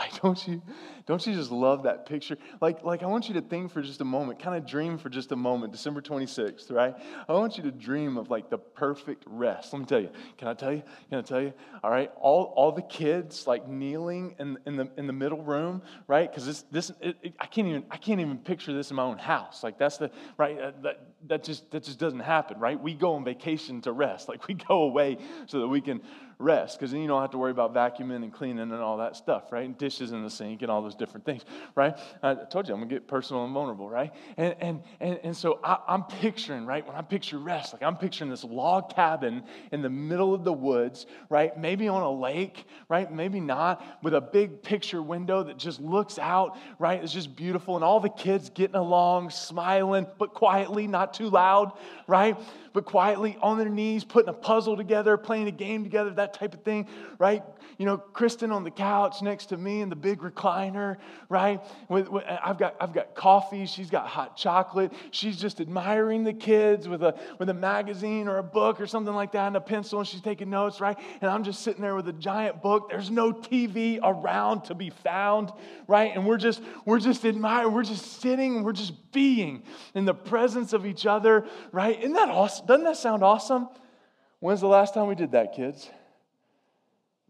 Like, 0.00 0.22
don't 0.22 0.48
you, 0.48 0.62
don't 1.04 1.26
you 1.26 1.34
just 1.34 1.50
love 1.50 1.82
that 1.82 2.06
picture? 2.06 2.38
Like, 2.62 2.82
like 2.84 3.02
I 3.02 3.06
want 3.06 3.28
you 3.28 3.34
to 3.34 3.42
think 3.42 3.70
for 3.70 3.82
just 3.82 4.00
a 4.00 4.04
moment, 4.04 4.38
kind 4.38 4.56
of 4.56 4.66
dream 4.66 4.96
for 4.96 5.10
just 5.10 5.30
a 5.30 5.36
moment, 5.36 5.72
December 5.72 6.00
26th, 6.00 6.72
right? 6.72 6.94
I 7.28 7.32
want 7.34 7.58
you 7.58 7.62
to 7.64 7.70
dream 7.70 8.16
of 8.16 8.30
like 8.30 8.48
the 8.48 8.56
perfect 8.56 9.24
rest. 9.26 9.74
Let 9.74 9.80
me 9.80 9.84
tell 9.84 10.00
you. 10.00 10.08
Can 10.38 10.48
I 10.48 10.54
tell 10.54 10.72
you? 10.72 10.82
Can 11.10 11.18
I 11.18 11.20
tell 11.20 11.42
you? 11.42 11.52
All 11.84 11.90
right, 11.90 12.10
all, 12.18 12.44
all 12.56 12.72
the 12.72 12.80
kids 12.80 13.46
like 13.46 13.68
kneeling 13.68 14.36
in, 14.38 14.56
in 14.64 14.76
the 14.76 14.90
in 14.96 15.06
the 15.06 15.12
middle 15.12 15.42
room, 15.42 15.82
right? 16.06 16.30
Because 16.30 16.46
this 16.46 16.64
this 16.70 16.90
it, 17.02 17.16
it, 17.22 17.34
I 17.38 17.44
can't 17.44 17.68
even 17.68 17.84
I 17.90 17.98
can't 17.98 18.20
even 18.22 18.38
picture 18.38 18.72
this 18.72 18.88
in 18.88 18.96
my 18.96 19.02
own 19.02 19.18
house. 19.18 19.62
Like 19.62 19.78
that's 19.78 19.98
the 19.98 20.10
right 20.38 20.58
uh, 20.58 20.72
that 20.82 21.08
that 21.28 21.44
just 21.44 21.70
that 21.72 21.84
just 21.84 21.98
doesn't 21.98 22.20
happen, 22.20 22.58
right? 22.58 22.80
We 22.80 22.94
go 22.94 23.16
on 23.16 23.24
vacation 23.24 23.82
to 23.82 23.92
rest. 23.92 24.30
Like 24.30 24.48
we 24.48 24.54
go 24.54 24.84
away 24.84 25.18
so 25.44 25.60
that 25.60 25.68
we 25.68 25.82
can 25.82 26.00
rest 26.40 26.78
because 26.78 26.90
then 26.90 27.00
you 27.00 27.08
don't 27.08 27.20
have 27.20 27.30
to 27.30 27.38
worry 27.38 27.50
about 27.50 27.74
vacuuming 27.74 28.16
and 28.16 28.32
cleaning 28.32 28.60
and 28.60 28.72
all 28.74 28.96
that 28.96 29.14
stuff, 29.14 29.52
right? 29.52 29.64
And 29.64 29.76
dishes 29.76 30.12
in 30.12 30.22
the 30.22 30.30
sink 30.30 30.62
and 30.62 30.70
all 30.70 30.82
those 30.82 30.94
different 30.94 31.26
things, 31.26 31.44
right? 31.74 31.96
I 32.22 32.34
told 32.34 32.66
you 32.66 32.74
I'm 32.74 32.80
gonna 32.80 32.90
get 32.90 33.06
personal 33.06 33.44
and 33.44 33.52
vulnerable, 33.52 33.88
right? 33.88 34.12
And 34.36 34.56
and 34.60 34.82
and, 35.00 35.20
and 35.22 35.36
so 35.36 35.60
I, 35.62 35.78
I'm 35.86 36.04
picturing, 36.04 36.66
right? 36.66 36.86
When 36.86 36.96
I 36.96 37.02
picture 37.02 37.38
rest, 37.38 37.72
like 37.72 37.82
I'm 37.82 37.96
picturing 37.96 38.30
this 38.30 38.44
log 38.44 38.94
cabin 38.94 39.44
in 39.70 39.82
the 39.82 39.90
middle 39.90 40.34
of 40.34 40.44
the 40.44 40.52
woods, 40.52 41.06
right? 41.28 41.56
Maybe 41.56 41.88
on 41.88 42.02
a 42.02 42.10
lake, 42.10 42.64
right? 42.88 43.12
Maybe 43.12 43.40
not, 43.40 43.84
with 44.02 44.14
a 44.14 44.20
big 44.20 44.62
picture 44.62 45.02
window 45.02 45.42
that 45.44 45.58
just 45.58 45.80
looks 45.80 46.18
out, 46.18 46.56
right? 46.78 47.02
It's 47.02 47.12
just 47.12 47.36
beautiful, 47.36 47.76
and 47.76 47.84
all 47.84 48.00
the 48.00 48.08
kids 48.08 48.50
getting 48.50 48.76
along, 48.76 49.30
smiling, 49.30 50.06
but 50.18 50.34
quietly, 50.34 50.86
not 50.86 51.14
too 51.14 51.28
loud, 51.28 51.72
right? 52.06 52.36
but 52.72 52.84
quietly 52.84 53.36
on 53.42 53.58
their 53.58 53.68
knees, 53.68 54.04
putting 54.04 54.28
a 54.28 54.34
puzzle 54.34 54.76
together, 54.76 55.16
playing 55.16 55.48
a 55.48 55.52
game 55.52 55.82
together, 55.82 56.10
that 56.10 56.29
type 56.32 56.54
of 56.54 56.62
thing, 56.62 56.86
right? 57.18 57.42
You 57.78 57.86
know, 57.86 57.98
Kristen 57.98 58.52
on 58.52 58.64
the 58.64 58.70
couch 58.70 59.22
next 59.22 59.46
to 59.46 59.56
me 59.56 59.80
in 59.80 59.88
the 59.88 59.96
big 59.96 60.20
recliner, 60.20 60.96
right? 61.28 61.60
With, 61.88 62.08
with, 62.08 62.24
I've, 62.26 62.58
got, 62.58 62.76
I've 62.80 62.92
got 62.92 63.14
coffee, 63.14 63.66
she's 63.66 63.90
got 63.90 64.06
hot 64.06 64.36
chocolate. 64.36 64.92
She's 65.10 65.36
just 65.36 65.60
admiring 65.60 66.24
the 66.24 66.32
kids 66.32 66.88
with 66.88 67.02
a, 67.02 67.18
with 67.38 67.48
a 67.48 67.54
magazine 67.54 68.28
or 68.28 68.38
a 68.38 68.42
book 68.42 68.80
or 68.80 68.86
something 68.86 69.14
like 69.14 69.32
that 69.32 69.46
and 69.46 69.56
a 69.56 69.60
pencil, 69.60 69.98
and 69.98 70.08
she's 70.08 70.20
taking 70.20 70.50
notes, 70.50 70.80
right? 70.80 70.98
And 71.20 71.30
I'm 71.30 71.44
just 71.44 71.62
sitting 71.62 71.82
there 71.82 71.94
with 71.94 72.08
a 72.08 72.12
giant 72.12 72.62
book. 72.62 72.90
There's 72.90 73.10
no 73.10 73.32
TV 73.32 73.98
around 74.02 74.64
to 74.64 74.74
be 74.74 74.90
found, 74.90 75.52
right? 75.86 76.12
And 76.14 76.26
we're 76.26 76.38
just, 76.38 76.62
we're 76.84 77.00
just 77.00 77.24
admiring, 77.24 77.72
we're 77.72 77.82
just 77.82 78.20
sitting, 78.20 78.62
we're 78.62 78.72
just 78.72 79.12
being 79.12 79.62
in 79.94 80.04
the 80.04 80.14
presence 80.14 80.72
of 80.72 80.86
each 80.86 81.06
other, 81.06 81.46
right? 81.72 81.98
Isn't 81.98 82.12
that 82.14 82.28
awesome? 82.28 82.66
Doesn't 82.66 82.84
that 82.84 82.96
sound 82.96 83.22
awesome? 83.22 83.68
When's 84.40 84.60
the 84.60 84.68
last 84.68 84.94
time 84.94 85.06
we 85.06 85.14
did 85.14 85.32
that, 85.32 85.54
kids? 85.54 85.90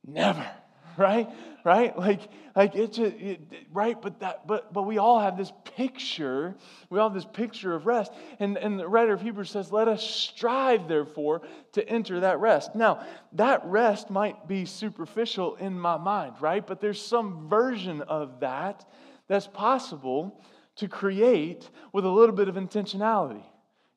Never. 0.06 0.48
right? 0.96 1.28
Right? 1.64 1.96
Like, 1.96 2.20
like 2.56 2.74
it's 2.74 2.96
just, 2.96 3.14
it, 3.16 3.40
right? 3.72 4.00
But 4.00 4.20
that, 4.20 4.46
but, 4.46 4.72
but 4.72 4.82
we 4.82 4.98
all 4.98 5.20
have 5.20 5.36
this 5.36 5.52
picture. 5.76 6.54
We 6.88 6.98
all 6.98 7.08
have 7.08 7.14
this 7.14 7.30
picture 7.30 7.74
of 7.74 7.86
rest. 7.86 8.12
And, 8.38 8.56
and 8.56 8.78
the 8.78 8.88
writer 8.88 9.12
of 9.12 9.20
Hebrews 9.20 9.50
says, 9.50 9.72
let 9.72 9.88
us 9.88 10.02
strive, 10.02 10.88
therefore, 10.88 11.42
to 11.72 11.86
enter 11.88 12.20
that 12.20 12.40
rest. 12.40 12.74
Now, 12.74 13.04
that 13.32 13.64
rest 13.64 14.10
might 14.10 14.48
be 14.48 14.64
superficial 14.64 15.56
in 15.56 15.78
my 15.78 15.96
mind, 15.96 16.34
right? 16.40 16.66
But 16.66 16.80
there's 16.80 17.00
some 17.00 17.48
version 17.48 18.02
of 18.02 18.40
that 18.40 18.88
that's 19.28 19.46
possible 19.46 20.42
to 20.76 20.88
create 20.88 21.68
with 21.92 22.04
a 22.04 22.10
little 22.10 22.34
bit 22.34 22.48
of 22.48 22.54
intentionality. 22.54 23.42
You 23.42 23.42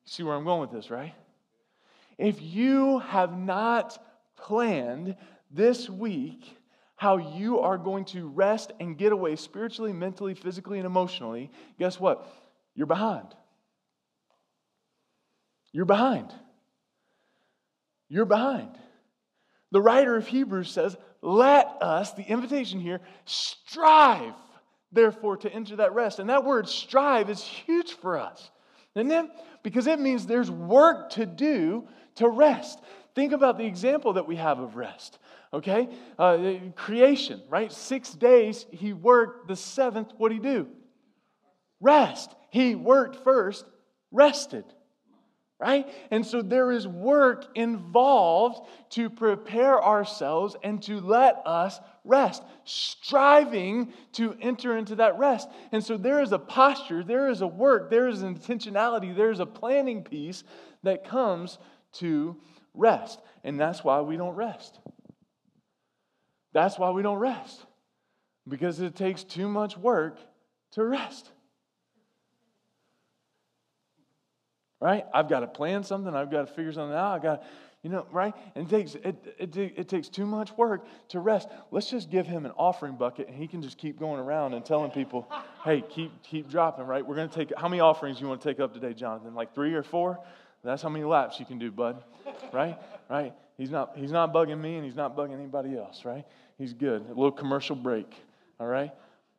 see 0.04 0.22
where 0.22 0.34
I'm 0.34 0.44
going 0.44 0.60
with 0.60 0.70
this, 0.70 0.90
right? 0.90 1.14
If 2.18 2.40
you 2.40 2.98
have 3.00 3.36
not 3.36 3.98
planned 4.36 5.16
this 5.54 5.88
week 5.88 6.56
how 6.96 7.16
you 7.16 7.60
are 7.60 7.78
going 7.78 8.04
to 8.04 8.28
rest 8.28 8.72
and 8.80 8.96
get 8.96 9.12
away 9.12 9.36
spiritually, 9.36 9.92
mentally, 9.92 10.34
physically, 10.34 10.78
and 10.78 10.86
emotionally, 10.86 11.50
guess 11.78 11.98
what? 11.98 12.26
You're 12.74 12.86
behind. 12.86 13.28
You're 15.72 15.84
behind. 15.84 16.32
You're 18.08 18.24
behind. 18.24 18.70
The 19.72 19.80
writer 19.80 20.16
of 20.16 20.26
Hebrews 20.26 20.70
says, 20.70 20.96
Let 21.20 21.66
us, 21.80 22.12
the 22.12 22.22
invitation 22.22 22.80
here, 22.80 23.00
strive, 23.24 24.34
therefore, 24.92 25.36
to 25.38 25.52
enter 25.52 25.76
that 25.76 25.94
rest. 25.94 26.20
And 26.20 26.30
that 26.30 26.44
word 26.44 26.68
strive 26.68 27.28
is 27.28 27.42
huge 27.42 27.92
for 27.94 28.18
us, 28.18 28.50
isn't 28.94 29.10
it? 29.10 29.26
Because 29.62 29.88
it 29.88 29.98
means 29.98 30.26
there's 30.26 30.50
work 30.50 31.10
to 31.10 31.26
do 31.26 31.88
to 32.16 32.28
rest. 32.28 32.78
Think 33.16 33.32
about 33.32 33.58
the 33.58 33.66
example 33.66 34.12
that 34.14 34.28
we 34.28 34.36
have 34.36 34.60
of 34.60 34.76
rest 34.76 35.18
okay? 35.54 35.88
Uh, 36.18 36.54
creation, 36.76 37.42
right? 37.48 37.72
Six 37.72 38.12
days 38.12 38.66
he 38.70 38.92
worked, 38.92 39.48
the 39.48 39.56
seventh, 39.56 40.12
what 40.16 40.28
did 40.30 40.36
he 40.36 40.40
do? 40.42 40.68
Rest. 41.80 42.34
He 42.50 42.74
worked 42.74 43.24
first, 43.24 43.64
rested, 44.10 44.64
right? 45.58 45.86
And 46.10 46.24
so 46.24 46.42
there 46.42 46.70
is 46.70 46.86
work 46.86 47.46
involved 47.54 48.68
to 48.90 49.10
prepare 49.10 49.82
ourselves 49.82 50.56
and 50.62 50.82
to 50.84 51.00
let 51.00 51.42
us 51.46 51.80
rest, 52.04 52.42
striving 52.64 53.92
to 54.12 54.36
enter 54.40 54.76
into 54.76 54.96
that 54.96 55.18
rest. 55.18 55.48
And 55.72 55.82
so 55.82 55.96
there 55.96 56.22
is 56.22 56.32
a 56.32 56.38
posture, 56.38 57.02
there 57.02 57.28
is 57.28 57.40
a 57.40 57.46
work, 57.46 57.90
there 57.90 58.08
is 58.08 58.22
an 58.22 58.36
intentionality, 58.36 59.16
there 59.16 59.30
is 59.30 59.40
a 59.40 59.46
planning 59.46 60.04
piece 60.04 60.44
that 60.82 61.08
comes 61.08 61.58
to 61.94 62.36
rest. 62.74 63.20
And 63.42 63.58
that's 63.58 63.82
why 63.82 64.00
we 64.00 64.16
don't 64.16 64.34
rest. 64.34 64.78
That's 66.54 66.78
why 66.78 66.90
we 66.90 67.02
don't 67.02 67.18
rest, 67.18 67.66
because 68.48 68.80
it 68.80 68.96
takes 68.96 69.22
too 69.22 69.48
much 69.48 69.76
work 69.76 70.16
to 70.72 70.84
rest. 70.84 71.30
Right? 74.80 75.04
I've 75.12 75.28
got 75.28 75.40
to 75.40 75.46
plan 75.46 75.84
something, 75.84 76.14
I've 76.14 76.30
got 76.30 76.46
to 76.46 76.52
figure 76.52 76.72
something 76.72 76.96
out, 76.96 77.14
I 77.14 77.18
got 77.18 77.44
you 77.84 77.90
know, 77.90 78.06
right? 78.10 78.34
And 78.54 78.66
it 78.66 78.70
takes, 78.70 78.94
it, 78.94 79.36
it, 79.38 79.56
it 79.56 79.88
takes 79.88 80.08
too 80.08 80.24
much 80.24 80.56
work 80.56 80.86
to 81.08 81.20
rest. 81.20 81.48
Let's 81.70 81.90
just 81.90 82.10
give 82.10 82.26
him 82.26 82.46
an 82.46 82.52
offering 82.56 82.96
bucket 82.96 83.28
and 83.28 83.36
he 83.36 83.46
can 83.46 83.60
just 83.60 83.76
keep 83.76 83.98
going 83.98 84.18
around 84.18 84.54
and 84.54 84.64
telling 84.64 84.90
people, 84.90 85.30
hey, 85.62 85.82
keep, 85.82 86.10
keep 86.22 86.48
dropping, 86.48 86.86
right? 86.86 87.06
We're 87.06 87.14
going 87.14 87.28
to 87.28 87.34
take, 87.34 87.52
how 87.58 87.68
many 87.68 87.80
offerings 87.80 88.22
you 88.22 88.26
want 88.26 88.40
to 88.40 88.48
take 88.48 88.58
up 88.58 88.72
today, 88.72 88.94
Jonathan? 88.94 89.34
Like 89.34 89.54
three 89.54 89.74
or 89.74 89.82
four? 89.82 90.18
That's 90.64 90.80
how 90.80 90.88
many 90.88 91.04
laps 91.04 91.38
you 91.38 91.44
can 91.44 91.58
do, 91.58 91.70
bud. 91.70 92.02
Right? 92.54 92.78
Right? 93.10 93.34
He's 93.58 93.70
not, 93.70 93.92
he's 93.96 94.12
not 94.12 94.32
bugging 94.32 94.58
me 94.58 94.76
and 94.76 94.84
he's 94.84 94.96
not 94.96 95.14
bugging 95.14 95.34
anybody 95.34 95.76
else, 95.76 96.06
right? 96.06 96.24
He's 96.58 96.72
good. 96.72 97.02
A 97.02 97.08
little 97.08 97.32
commercial 97.32 97.76
break, 97.76 98.12
all 98.60 98.66
right? 98.66 98.92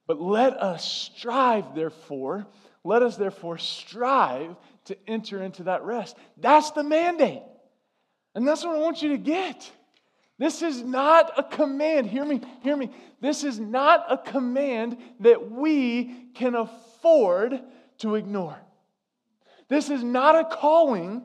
But 0.07 0.21
let 0.21 0.53
us 0.61 0.83
strive, 0.85 1.73
therefore, 1.73 2.45
let 2.83 3.01
us 3.01 3.17
therefore 3.17 3.57
strive 3.57 4.55
to 4.85 4.97
enter 5.07 5.41
into 5.41 5.63
that 5.63 5.83
rest. 5.83 6.15
That's 6.37 6.71
the 6.71 6.83
mandate. 6.83 7.41
And 8.35 8.47
that's 8.47 8.63
what 8.63 8.75
I 8.75 8.79
want 8.79 9.01
you 9.01 9.09
to 9.09 9.17
get. 9.17 9.71
This 10.37 10.61
is 10.61 10.83
not 10.83 11.31
a 11.37 11.43
command. 11.43 12.07
Hear 12.07 12.25
me, 12.25 12.41
hear 12.61 12.75
me. 12.75 12.91
This 13.21 13.43
is 13.43 13.59
not 13.59 14.05
a 14.09 14.17
command 14.17 14.97
that 15.21 15.49
we 15.49 16.27
can 16.35 16.55
afford 16.55 17.61
to 17.99 18.15
ignore. 18.15 18.57
This 19.69 19.89
is 19.89 20.03
not 20.03 20.35
a 20.35 20.43
calling 20.43 21.23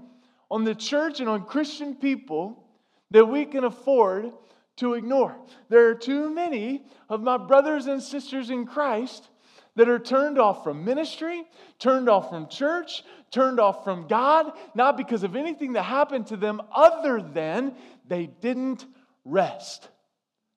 on 0.50 0.64
the 0.64 0.74
church 0.74 1.20
and 1.20 1.28
on 1.28 1.44
Christian 1.44 1.96
people 1.96 2.64
that 3.10 3.26
we 3.26 3.44
can 3.44 3.64
afford 3.64 4.32
to 4.80 4.94
ignore. 4.94 5.36
There 5.68 5.88
are 5.88 5.94
too 5.94 6.30
many 6.30 6.84
of 7.08 7.22
my 7.22 7.38
brothers 7.38 7.86
and 7.86 8.02
sisters 8.02 8.50
in 8.50 8.66
Christ 8.66 9.28
that 9.76 9.88
are 9.88 9.98
turned 9.98 10.38
off 10.38 10.64
from 10.64 10.84
ministry, 10.84 11.44
turned 11.78 12.08
off 12.08 12.28
from 12.28 12.48
church, 12.48 13.04
turned 13.30 13.60
off 13.60 13.84
from 13.84 14.08
God, 14.08 14.52
not 14.74 14.96
because 14.96 15.22
of 15.22 15.36
anything 15.36 15.74
that 15.74 15.84
happened 15.84 16.26
to 16.28 16.36
them 16.36 16.60
other 16.74 17.22
than 17.22 17.74
they 18.08 18.26
didn't 18.26 18.84
rest. 19.24 19.88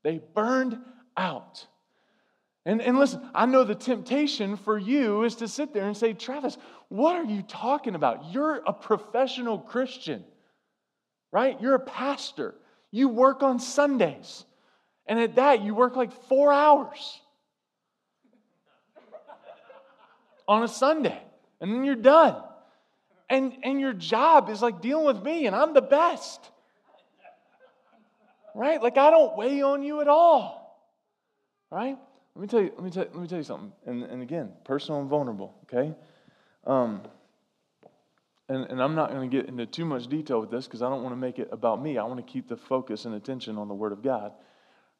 They 0.04 0.20
burned 0.34 0.80
out. 1.16 1.68
And, 2.66 2.82
and 2.82 2.98
listen, 2.98 3.30
I 3.36 3.46
know 3.46 3.64
the 3.64 3.76
temptation 3.76 4.56
for 4.58 4.78
you 4.78 5.24
is 5.24 5.36
to 5.36 5.48
sit 5.48 5.74
there 5.74 5.86
and 5.86 5.96
say, 5.96 6.14
Travis, 6.14 6.58
what 6.88 7.16
are 7.16 7.26
you 7.26 7.42
talking 7.42 7.96
about? 7.96 8.34
You're 8.34 8.62
a 8.66 8.74
professional 8.74 9.60
Christian, 9.60 10.24
right? 11.32 11.60
You're 11.60 11.76
a 11.76 11.80
pastor. 11.80 12.56
You 12.94 13.10
work 13.10 13.42
on 13.42 13.58
Sundays. 13.58 14.46
And 15.08 15.20
at 15.20 15.36
that, 15.38 15.64
you 15.64 15.74
work 15.74 15.96
like 15.96 16.14
four 16.28 16.54
hours 16.54 17.20
on 20.48 20.62
a 20.62 20.68
Sunday. 20.68 21.20
And 21.60 21.74
then 21.74 21.86
you're 21.86 21.96
done. 21.96 22.36
And, 23.32 23.58
and 23.64 23.82
your 23.82 23.94
job 23.94 24.48
is 24.48 24.62
like 24.62 24.80
dealing 24.80 25.06
with 25.06 25.24
me, 25.24 25.48
and 25.48 25.56
I'm 25.56 25.74
the 25.74 25.82
best. 25.82 26.40
Right? 28.54 28.80
Like 28.80 29.00
I 29.00 29.10
don't 29.10 29.36
weigh 29.36 29.64
on 29.64 29.82
you 29.82 30.02
at 30.02 30.08
all. 30.08 30.80
Right? 31.72 31.98
Let 32.36 32.42
me 32.42 32.48
tell 32.48 32.62
you, 32.62 32.72
let 32.76 32.84
me 32.84 32.92
tell, 32.92 33.06
let 33.06 33.16
me 33.16 33.28
tell 33.28 33.40
you 33.40 33.44
something. 33.44 33.72
And, 33.88 34.04
and 34.04 34.22
again, 34.22 34.52
personal 34.66 35.02
and 35.02 35.10
vulnerable, 35.10 35.56
okay? 35.64 35.96
Um, 36.68 37.02
and, 38.50 38.66
and 38.66 38.82
I'm 38.82 38.96
not 38.96 39.12
going 39.12 39.30
to 39.30 39.38
get 39.38 39.48
into 39.48 39.66
too 39.66 39.86
much 39.86 40.08
detail 40.08 40.42
with 40.42 40.52
this 40.52 40.66
because 40.66 40.82
I 40.82 40.90
don't 40.90 41.02
want 41.02 41.14
to 41.14 41.20
make 41.20 41.40
it 41.40 41.50
about 41.52 41.82
me. 41.82 41.98
I 41.98 42.04
want 42.04 42.26
to 42.26 42.32
keep 42.32 42.50
the 42.50 42.58
focus 42.58 43.06
and 43.06 43.16
attention 43.16 43.58
on 43.58 43.68
the 43.68 43.74
Word 43.74 43.94
of 43.94 44.04
God, 44.04 44.34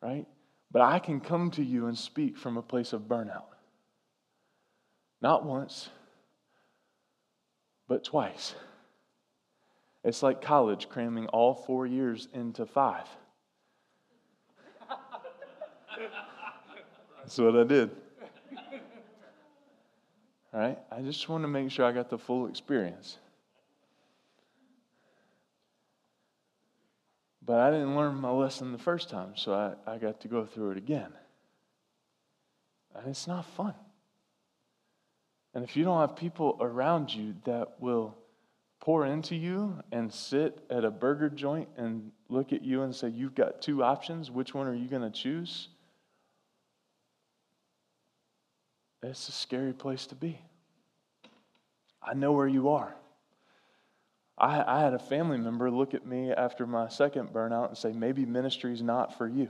right? 0.02 0.26
But 0.72 0.82
I 0.82 1.00
can 1.00 1.20
come 1.20 1.52
to 1.52 1.64
you 1.64 1.88
and 1.88 1.98
speak 1.98 2.38
from 2.38 2.58
a 2.58 2.62
place 2.62 2.94
of 2.94 3.02
burnout. 3.02 3.44
Not 5.22 5.46
once, 5.46 5.90
but 7.88 8.04
twice. 8.04 8.56
It's 10.04 10.24
like 10.24 10.42
college 10.42 10.90
cramming 10.90 11.28
all 11.28 11.54
four 11.54 11.86
years 11.86 12.28
into 12.34 12.66
five. 12.66 13.08
That's 17.20 17.38
what 17.38 17.56
I 17.56 17.64
did. 17.64 17.92
All 20.54 20.60
right? 20.60 20.78
I 20.92 21.02
just 21.02 21.28
want 21.30 21.44
to 21.44 21.48
make 21.48 21.72
sure 21.72 21.86
I 21.86 21.92
got 21.92 22.10
the 22.10 22.18
full 22.18 22.48
experience. 22.48 23.18
But 27.46 27.60
I 27.60 27.72
didn't 27.72 27.96
learn 27.96 28.16
my 28.16 28.32
lesson 28.32 28.72
the 28.72 28.78
first 28.78 29.10
time, 29.10 29.34
so 29.36 29.54
I, 29.54 29.92
I 29.92 29.98
got 29.98 30.22
to 30.22 30.28
go 30.28 30.46
through 30.46 30.72
it 30.72 30.78
again. 30.78 31.12
And 32.96 33.08
it's 33.08 33.28
not 33.28 33.46
fun. 33.58 33.74
And 35.54 35.64
if 35.64 35.76
you 35.76 35.84
don't 35.84 36.00
have 36.00 36.16
people 36.16 36.58
around 36.62 37.14
you 37.14 37.36
that 37.46 37.80
will 37.80 38.16
pour 38.80 39.06
into 39.06 39.36
you 39.36 39.82
and 39.92 40.12
sit 40.12 40.64
at 40.70 40.86
a 40.86 40.92
burger 40.92 41.30
joint 41.30 41.70
and 41.78 42.12
look 42.30 42.54
at 42.54 42.64
you 42.64 42.84
and 42.84 42.96
say, 42.96 43.10
You've 43.10 43.36
got 43.36 43.62
two 43.62 43.84
options, 43.84 44.32
which 44.32 44.54
one 44.54 44.68
are 44.68 44.74
you 44.74 44.88
going 44.88 45.02
to 45.02 45.12
choose? 45.12 45.70
It's 49.02 49.28
a 49.28 49.34
scary 49.34 49.74
place 49.74 50.08
to 50.08 50.16
be. 50.16 50.40
I 52.02 52.14
know 52.14 52.32
where 52.32 52.48
you 52.48 52.70
are. 52.70 52.96
I, 54.44 54.80
I 54.80 54.82
had 54.82 54.94
a 54.94 55.00
family 55.00 55.38
member 55.38 55.72
look 55.72 55.94
at 55.94 56.06
me 56.06 56.32
after 56.32 56.68
my 56.68 56.90
second 56.90 57.30
burnout 57.30 57.70
and 57.70 57.78
say, 57.78 57.94
maybe 57.94 58.26
ministry 58.26 58.74
is 58.74 58.82
not 58.82 59.18
for 59.18 59.26
you. 59.26 59.48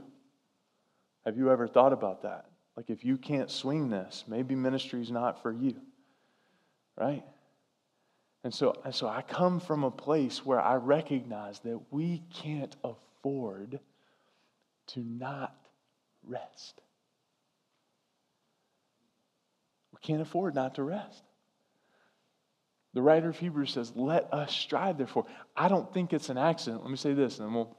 Have 1.24 1.36
you 1.36 1.50
ever 1.50 1.66
thought 1.66 1.92
about 1.92 2.22
that? 2.22 2.46
Like, 2.76 2.90
if 2.90 3.04
you 3.04 3.18
can't 3.18 3.50
swing 3.50 3.90
this, 3.90 4.22
maybe 4.28 4.54
ministry 4.54 5.00
is 5.00 5.10
not 5.10 5.42
for 5.42 5.50
you. 5.50 5.74
Right? 6.96 7.24
And 8.44 8.54
so, 8.54 8.80
and 8.84 8.94
so 8.94 9.08
I 9.08 9.22
come 9.22 9.58
from 9.58 9.82
a 9.82 9.90
place 9.90 10.46
where 10.46 10.60
I 10.60 10.76
recognize 10.76 11.58
that 11.60 11.80
we 11.90 12.22
can't 12.32 12.76
afford 12.84 13.80
to 14.88 15.00
not 15.00 15.56
rest. 16.22 16.80
We 19.92 19.98
can't 20.02 20.22
afford 20.22 20.54
not 20.54 20.76
to 20.76 20.84
rest. 20.84 21.24
The 22.94 23.02
writer 23.02 23.28
of 23.28 23.36
Hebrews 23.36 23.72
says, 23.72 23.92
Let 23.94 24.32
us 24.32 24.52
strive, 24.52 24.96
therefore. 24.98 25.26
I 25.56 25.68
don't 25.68 25.92
think 25.92 26.12
it's 26.12 26.30
an 26.30 26.38
accident. 26.38 26.82
Let 26.82 26.90
me 26.90 26.96
say 26.96 27.12
this, 27.12 27.38
and 27.38 27.48
then 27.48 27.54
we'll, 27.54 27.76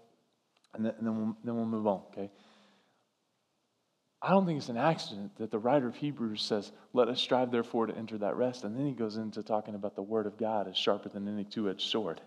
and 0.73 0.85
then, 0.85 0.93
we'll, 1.01 1.37
then 1.43 1.55
we'll 1.55 1.65
move 1.65 1.87
on, 1.87 2.01
okay? 2.11 2.29
I 4.21 4.31
don't 4.31 4.45
think 4.45 4.57
it's 4.57 4.69
an 4.69 4.77
accident 4.77 5.37
that 5.37 5.51
the 5.51 5.59
writer 5.59 5.87
of 5.87 5.95
Hebrews 5.95 6.41
says, 6.41 6.71
Let 6.93 7.07
us 7.07 7.21
strive, 7.21 7.49
therefore, 7.49 7.87
to 7.87 7.95
enter 7.95 8.17
that 8.17 8.35
rest. 8.35 8.65
And 8.65 8.77
then 8.77 8.85
he 8.85 8.91
goes 8.91 9.15
into 9.15 9.41
talking 9.41 9.75
about 9.75 9.95
the 9.95 10.01
word 10.01 10.25
of 10.25 10.37
God 10.37 10.67
is 10.67 10.77
sharper 10.77 11.09
than 11.09 11.27
any 11.27 11.45
two 11.45 11.69
edged 11.69 11.89
sword, 11.89 12.19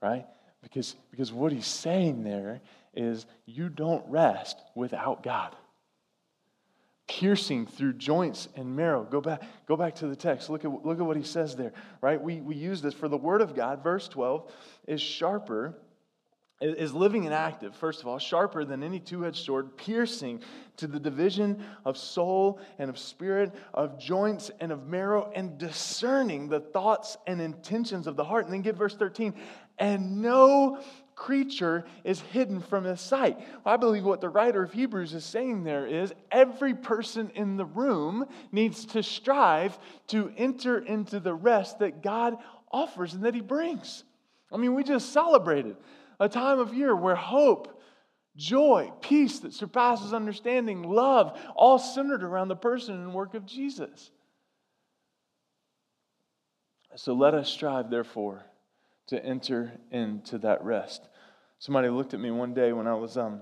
right? 0.00 0.26
Because, 0.62 0.94
because 1.10 1.32
what 1.32 1.52
he's 1.52 1.66
saying 1.66 2.22
there 2.22 2.60
is 2.94 3.26
you 3.46 3.68
don't 3.68 4.04
rest 4.08 4.58
without 4.74 5.22
God. 5.22 5.54
Piercing 7.08 7.66
through 7.66 7.94
joints 7.94 8.48
and 8.54 8.76
marrow. 8.76 9.02
Go 9.02 9.20
back, 9.20 9.42
go 9.66 9.76
back 9.76 9.96
to 9.96 10.06
the 10.06 10.16
text. 10.16 10.50
Look 10.50 10.64
at, 10.64 10.86
look 10.86 11.00
at 11.00 11.04
what 11.04 11.16
he 11.16 11.22
says 11.24 11.56
there, 11.56 11.72
right? 12.00 12.20
We, 12.20 12.40
we 12.40 12.54
use 12.54 12.80
this 12.80 12.94
for 12.94 13.08
the 13.08 13.16
word 13.16 13.40
of 13.40 13.56
God, 13.56 13.82
verse 13.82 14.08
12, 14.08 14.52
is 14.86 15.00
sharper 15.00 15.74
is 16.60 16.92
living 16.92 17.24
and 17.24 17.34
active, 17.34 17.74
first 17.76 18.00
of 18.00 18.08
all, 18.08 18.18
sharper 18.18 18.64
than 18.64 18.82
any 18.82 18.98
two 18.98 19.24
edged 19.24 19.44
sword, 19.44 19.76
piercing 19.76 20.40
to 20.76 20.88
the 20.88 20.98
division 20.98 21.64
of 21.84 21.96
soul 21.96 22.60
and 22.78 22.90
of 22.90 22.98
spirit, 22.98 23.54
of 23.72 23.98
joints 23.98 24.50
and 24.60 24.72
of 24.72 24.88
marrow, 24.88 25.30
and 25.34 25.56
discerning 25.56 26.48
the 26.48 26.58
thoughts 26.58 27.16
and 27.28 27.40
intentions 27.40 28.08
of 28.08 28.16
the 28.16 28.24
heart. 28.24 28.44
And 28.44 28.52
then 28.52 28.62
get 28.62 28.74
verse 28.74 28.96
13. 28.96 29.34
And 29.78 30.20
no 30.20 30.80
creature 31.18 31.84
is 32.04 32.20
hidden 32.20 32.60
from 32.60 32.84
his 32.84 33.00
sight. 33.00 33.38
Well, 33.38 33.74
I 33.74 33.76
believe 33.76 34.04
what 34.04 34.20
the 34.20 34.28
writer 34.28 34.62
of 34.62 34.72
Hebrews 34.72 35.14
is 35.14 35.24
saying 35.24 35.64
there 35.64 35.84
is 35.84 36.14
every 36.30 36.74
person 36.74 37.30
in 37.34 37.56
the 37.56 37.64
room 37.64 38.26
needs 38.52 38.86
to 38.86 39.02
strive 39.02 39.76
to 40.06 40.32
enter 40.36 40.78
into 40.78 41.18
the 41.18 41.34
rest 41.34 41.80
that 41.80 42.04
God 42.04 42.36
offers 42.70 43.14
and 43.14 43.24
that 43.24 43.34
he 43.34 43.40
brings. 43.40 44.04
I 44.52 44.58
mean, 44.58 44.74
we 44.74 44.84
just 44.84 45.12
celebrated 45.12 45.76
a 46.20 46.28
time 46.28 46.60
of 46.60 46.72
year 46.72 46.94
where 46.94 47.16
hope, 47.16 47.82
joy, 48.36 48.92
peace 49.00 49.40
that 49.40 49.52
surpasses 49.52 50.12
understanding, 50.14 50.84
love, 50.84 51.36
all 51.56 51.80
centered 51.80 52.22
around 52.22 52.46
the 52.46 52.56
person 52.56 52.94
and 52.94 53.12
work 53.12 53.34
of 53.34 53.44
Jesus. 53.44 54.12
So 56.94 57.12
let 57.12 57.34
us 57.34 57.48
strive, 57.50 57.90
therefore, 57.90 58.46
to 59.08 59.24
enter 59.24 59.72
into 59.90 60.38
that 60.38 60.62
rest. 60.64 61.08
Somebody 61.58 61.88
looked 61.88 62.14
at 62.14 62.20
me 62.20 62.30
one 62.30 62.54
day 62.54 62.72
when 62.72 62.86
I 62.86 62.94
was 62.94 63.16
um, 63.16 63.40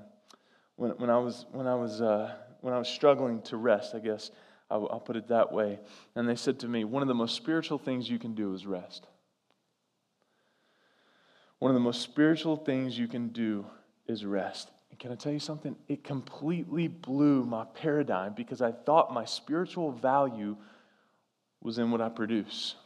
when, 0.76 0.92
when 0.92 1.10
I 1.10 1.18
was 1.18 1.46
when 1.52 1.66
I 1.66 1.74
was 1.74 2.00
uh, 2.00 2.34
when 2.60 2.72
I 2.72 2.78
was 2.78 2.88
struggling 2.88 3.42
to 3.42 3.56
rest. 3.56 3.94
I 3.94 3.98
guess 3.98 4.30
I'll, 4.70 4.88
I'll 4.90 5.00
put 5.00 5.16
it 5.16 5.28
that 5.28 5.52
way. 5.52 5.78
And 6.14 6.28
they 6.28 6.36
said 6.36 6.60
to 6.60 6.68
me, 6.68 6.84
"One 6.84 7.02
of 7.02 7.08
the 7.08 7.14
most 7.14 7.36
spiritual 7.36 7.78
things 7.78 8.08
you 8.08 8.18
can 8.18 8.34
do 8.34 8.54
is 8.54 8.66
rest." 8.66 9.06
One 11.58 11.70
of 11.70 11.74
the 11.74 11.80
most 11.80 12.02
spiritual 12.02 12.56
things 12.56 12.98
you 12.98 13.08
can 13.08 13.28
do 13.28 13.66
is 14.06 14.24
rest. 14.24 14.70
And 14.90 14.98
can 14.98 15.10
I 15.10 15.14
tell 15.14 15.32
you 15.32 15.38
something? 15.40 15.74
It 15.88 16.04
completely 16.04 16.86
blew 16.86 17.44
my 17.44 17.64
paradigm 17.64 18.34
because 18.34 18.60
I 18.60 18.72
thought 18.72 19.12
my 19.12 19.24
spiritual 19.24 19.90
value 19.90 20.56
was 21.62 21.78
in 21.78 21.90
what 21.90 22.02
I 22.02 22.10
produce, 22.10 22.76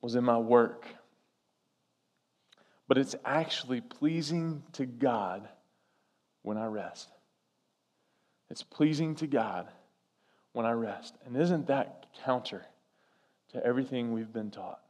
was 0.00 0.14
in 0.14 0.24
my 0.24 0.38
work. 0.38 0.86
But 2.88 2.98
it's 2.98 3.14
actually 3.24 3.80
pleasing 3.80 4.62
to 4.72 4.86
God 4.86 5.48
when 6.42 6.56
I 6.56 6.66
rest. 6.66 7.08
It's 8.50 8.62
pleasing 8.62 9.14
to 9.16 9.26
God 9.26 9.68
when 10.52 10.66
I 10.66 10.72
rest. 10.72 11.14
And 11.24 11.36
isn't 11.36 11.68
that 11.68 12.06
counter 12.24 12.64
to 13.52 13.64
everything 13.64 14.12
we've 14.12 14.32
been 14.32 14.50
taught? 14.50 14.80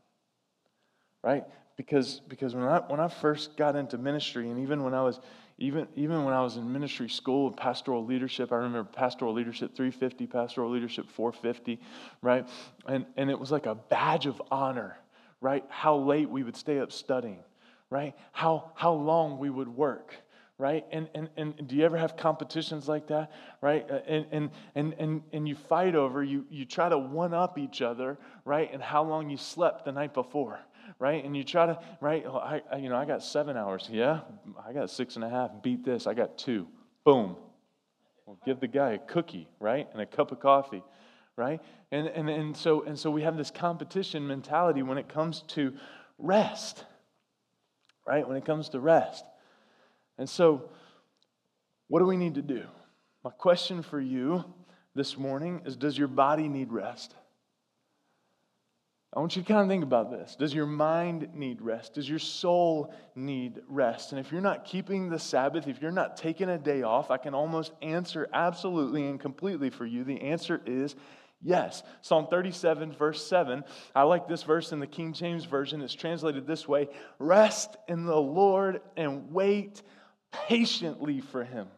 right? 1.23 1.44
Because, 1.77 2.20
because 2.29 2.55
when, 2.55 2.64
I, 2.64 2.79
when 2.79 3.01
I 3.01 3.09
first 3.09 3.57
got 3.57 3.77
into 3.77 3.99
ministry, 3.99 4.51
and 4.51 4.61
even 4.61 4.83
when 4.83 4.94
I 4.94 5.03
was 5.03 5.20
even, 5.59 5.87
even 5.94 6.25
when 6.25 6.33
I 6.33 6.40
was 6.40 6.57
in 6.57 6.73
ministry 6.73 7.11
school 7.11 7.49
and 7.49 7.57
pastoral 7.57 8.07
leadership, 8.07 8.51
I 8.51 8.57
remember 8.57 8.85
pastoral 8.85 9.35
leadership 9.35 9.75
350, 9.77 10.27
pastoral 10.27 10.70
leadership 10.70 11.07
450, 11.11 11.79
right? 12.23 12.49
And, 12.87 13.05
and 13.18 13.31
it 13.31 13.38
was 13.38 13.51
like 13.53 13.66
a 13.66 13.75
badge 13.75 14.25
of 14.25 14.40
honor, 14.51 14.96
right? 15.40 15.64
How 15.68 15.96
late 15.96 16.29
we 16.29 16.42
would 16.42 16.57
stay 16.57 16.79
up 16.79 16.92
studying, 16.92 17.42
right? 17.88 18.14
How, 18.33 18.72
how 18.74 18.92
long 18.92 19.38
we 19.38 19.50
would 19.50 19.68
work, 19.68 20.14
right? 20.59 20.85
And, 20.92 21.09
and, 21.14 21.29
and 21.37 21.66
do 21.66 21.76
you 21.76 21.85
ever 21.85 21.96
have 21.96 22.16
competitions 22.16 22.88
like 22.88 23.07
that, 23.09 23.33
right? 23.61 23.88
And, 24.07 24.26
and, 24.31 24.50
and, 24.74 24.94
and, 24.98 25.22
and 25.33 25.48
you 25.48 25.55
fight 25.55 25.94
over, 25.94 26.22
you, 26.22 26.44
you 26.50 26.64
try 26.64 26.88
to 26.88 26.98
one 26.98 27.33
up 27.33 27.59
each 27.59 27.83
other, 27.83 28.18
right? 28.44 28.70
And 28.72 28.83
how 28.83 29.03
long 29.03 29.31
you 29.31 29.37
slept 29.37 29.85
the 29.85 29.92
night 29.92 30.12
before, 30.12 30.61
right? 30.98 31.24
And 31.24 31.37
you 31.37 31.44
try 31.44 31.66
to, 31.66 31.79
right? 32.00 32.24
Oh, 32.26 32.37
I, 32.37 32.62
I, 32.70 32.76
you 32.76 32.88
know, 32.90 32.96
I 32.96 33.07
got 33.07 33.22
seven 33.22 33.57
hours. 33.57 33.88
Yeah, 33.90 34.20
I 34.66 34.72
got 34.72 34.90
six 34.90 35.16
and 35.16 35.24
a 35.24 35.31
half. 35.31 35.50
Beat 35.62 35.85
this. 35.85 36.07
I 36.07 36.14
got 36.14 36.37
two. 36.37 36.68
Boom. 37.05 37.37
Well, 38.26 38.38
give 38.44 38.61
the 38.61 38.68
guy 38.68 38.92
a 38.92 38.98
cookie, 38.98 39.48
right? 39.59 39.88
And 39.92 40.00
a 40.00 40.07
cup 40.07 40.31
of 40.31 40.38
coffee, 40.38 40.85
right? 41.37 41.61
And, 41.90 42.07
and, 42.09 42.29
and, 42.29 42.57
so, 42.57 42.83
and 42.83 42.99
so 42.99 43.11
we 43.11 43.23
have 43.23 43.37
this 43.37 43.51
competition 43.51 44.27
mentality 44.27 44.83
when 44.83 44.99
it 44.99 45.09
comes 45.09 45.43
to 45.49 45.73
rest, 46.19 46.85
right? 48.07 48.27
When 48.27 48.37
it 48.37 48.45
comes 48.45 48.69
to 48.71 48.81
rest. 48.81 49.25
And 50.19 50.29
so, 50.29 50.71
what 51.88 52.01
do 52.01 52.07
we 52.07 52.16
need 52.16 52.35
to 52.35 52.43
do? 52.43 52.64
My 53.25 53.31
question 53.31 53.83
for 53.83 54.01
you 54.01 54.45
this 54.95 55.16
morning 55.16 55.62
is 55.64 55.77
Does 55.77 55.97
your 55.97 56.09
body 56.09 56.49
need 56.49 56.73
rest? 56.73 57.14
I 59.12 59.19
want 59.19 59.35
you 59.35 59.43
to 59.43 59.49
kind 59.49 59.61
of 59.61 59.66
think 59.66 59.83
about 59.83 60.12
this. 60.12 60.37
Does 60.37 60.55
your 60.55 60.66
mind 60.66 61.31
need 61.35 61.61
rest? 61.62 61.95
Does 61.95 62.09
your 62.09 62.21
soul 62.21 62.95
need 63.16 63.61
rest? 63.66 64.12
And 64.12 64.21
if 64.21 64.31
you're 64.31 64.40
not 64.40 64.64
keeping 64.64 65.09
the 65.09 65.19
Sabbath, 65.19 65.66
if 65.66 65.83
you're 65.83 65.90
not 65.90 66.16
taking 66.16 66.49
a 66.49 66.59
day 66.59 66.83
off, 66.83 67.11
I 67.11 67.16
can 67.16 67.35
almost 67.35 67.73
answer 67.83 68.29
absolutely 68.33 69.09
and 69.09 69.19
completely 69.19 69.69
for 69.69 69.85
you. 69.85 70.05
The 70.05 70.21
answer 70.21 70.61
is 70.64 70.95
yes. 71.42 71.83
Psalm 72.00 72.26
37, 72.29 72.92
verse 72.92 73.26
7. 73.26 73.64
I 73.94 74.03
like 74.03 74.29
this 74.29 74.42
verse 74.42 74.72
in 74.72 74.81
the 74.81 74.87
King 74.87 75.12
James 75.12 75.44
Version. 75.44 75.81
It's 75.81 75.94
translated 75.94 76.46
this 76.46 76.66
way 76.68 76.88
Rest 77.18 77.76
in 77.88 78.05
the 78.05 78.20
Lord 78.20 78.81
and 78.96 79.33
wait 79.33 79.83
patiently 80.33 81.20
for 81.20 81.44
him. 81.44 81.68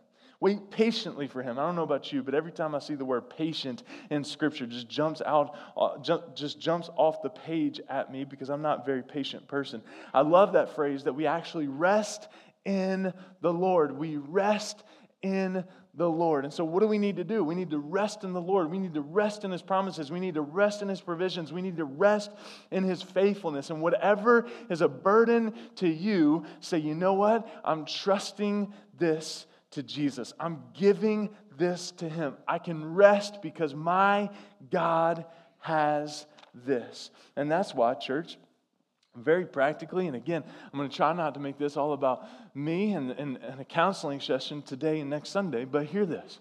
Wait 0.43 0.73
patiently 0.73 1.29
for 1.29 1.41
him. 1.41 1.57
I 1.57 1.63
don't 1.63 1.77
know 1.77 1.85
about 1.85 2.13
you, 2.13 2.21
but 2.21 2.35
every 2.35 2.51
time 2.51 2.75
I 2.75 2.81
see 2.81 2.97
the 2.97 3.05
word 3.05 3.31
patient 3.31 3.85
in 4.11 4.25
scripture 4.25 4.67
just 4.67 4.89
jumps 4.89 5.23
out 5.25 5.55
uh, 5.77 5.99
just 6.35 6.59
jumps 6.59 6.91
off 6.97 7.23
the 7.23 7.31
page 7.31 7.81
at 7.89 8.11
me 8.11 8.25
because 8.25 8.51
I'm 8.51 8.61
not 8.61 8.81
a 8.81 8.85
very 8.85 9.05
patient 9.05 9.47
person. 9.47 9.83
I 10.13 10.23
love 10.23 10.55
that 10.55 10.75
phrase 10.75 11.05
that 11.05 11.13
we 11.13 11.27
actually 11.27 11.69
rest 11.69 12.27
in 12.65 13.13
the 13.41 13.53
Lord. 13.53 13.93
We 13.93 14.17
rest 14.17 14.83
in 15.23 15.65
the 15.95 16.09
Lord. 16.09 16.45
And 16.45 16.53
so, 16.53 16.65
what 16.65 16.81
do 16.81 16.87
we 16.87 16.99
need 16.99 17.17
to 17.17 17.25
do? 17.25 17.45
We 17.45 17.55
need 17.55 17.71
to 17.71 17.79
rest 17.79 18.25
in 18.25 18.33
the 18.33 18.41
Lord. 18.41 18.71
We 18.71 18.79
need 18.79 18.95
to 18.95 19.03
rest 19.03 19.45
in 19.45 19.51
His 19.51 19.63
promises. 19.63 20.11
We 20.11 20.21
need 20.21 20.35
to 20.35 20.43
rest 20.43 20.81
in 20.81 20.89
His 20.89 21.01
provisions. 21.01 21.53
We 21.53 21.61
need 21.61 21.77
to 21.77 21.85
rest 21.85 22.31
in 22.71 22.85
His 22.85 23.03
faithfulness. 23.03 23.71
And 23.71 23.83
whatever 23.83 24.47
is 24.71 24.81
a 24.81 24.89
burden 24.89 25.53
to 25.77 25.89
you, 25.89 26.45
say, 26.61 26.79
you 26.79 26.95
know 26.95 27.13
what? 27.13 27.47
I'm 27.65 27.85
trusting 27.85 28.73
this 28.99 29.47
to 29.73 29.83
Jesus. 29.83 30.33
I'm 30.41 30.63
giving 30.73 31.31
this 31.59 31.91
to 31.93 32.09
Him. 32.09 32.37
I 32.49 32.59
can 32.59 32.95
rest 32.95 33.43
because 33.43 33.75
my 33.75 34.31
God 34.71 35.27
has 35.59 36.27
this. 36.55 37.11
And 37.37 37.51
that's 37.51 37.75
why, 37.75 37.95
church, 37.95 38.39
very 39.17 39.45
practically, 39.45 40.07
and 40.07 40.17
again, 40.17 40.43
I'm 40.73 40.79
going 40.79 40.89
to 40.89 40.97
try 40.97 41.13
not 41.13 41.35
to 41.35 41.41
make 41.41 41.59
this 41.59 41.77
all 41.77 41.93
about 41.93 42.27
me 42.55 42.93
and, 42.93 43.11
and, 43.11 43.37
and 43.37 43.61
a 43.61 43.65
counseling 43.65 44.21
session 44.21 44.63
today 44.63 45.01
and 45.01 45.11
next 45.11 45.31
Sunday, 45.31 45.65
but 45.65 45.87
hear 45.87 46.07
this. 46.07 46.39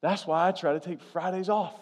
That's 0.00 0.26
why 0.26 0.48
I 0.48 0.52
try 0.52 0.72
to 0.72 0.80
take 0.80 1.02
Fridays 1.02 1.48
off. 1.48 1.74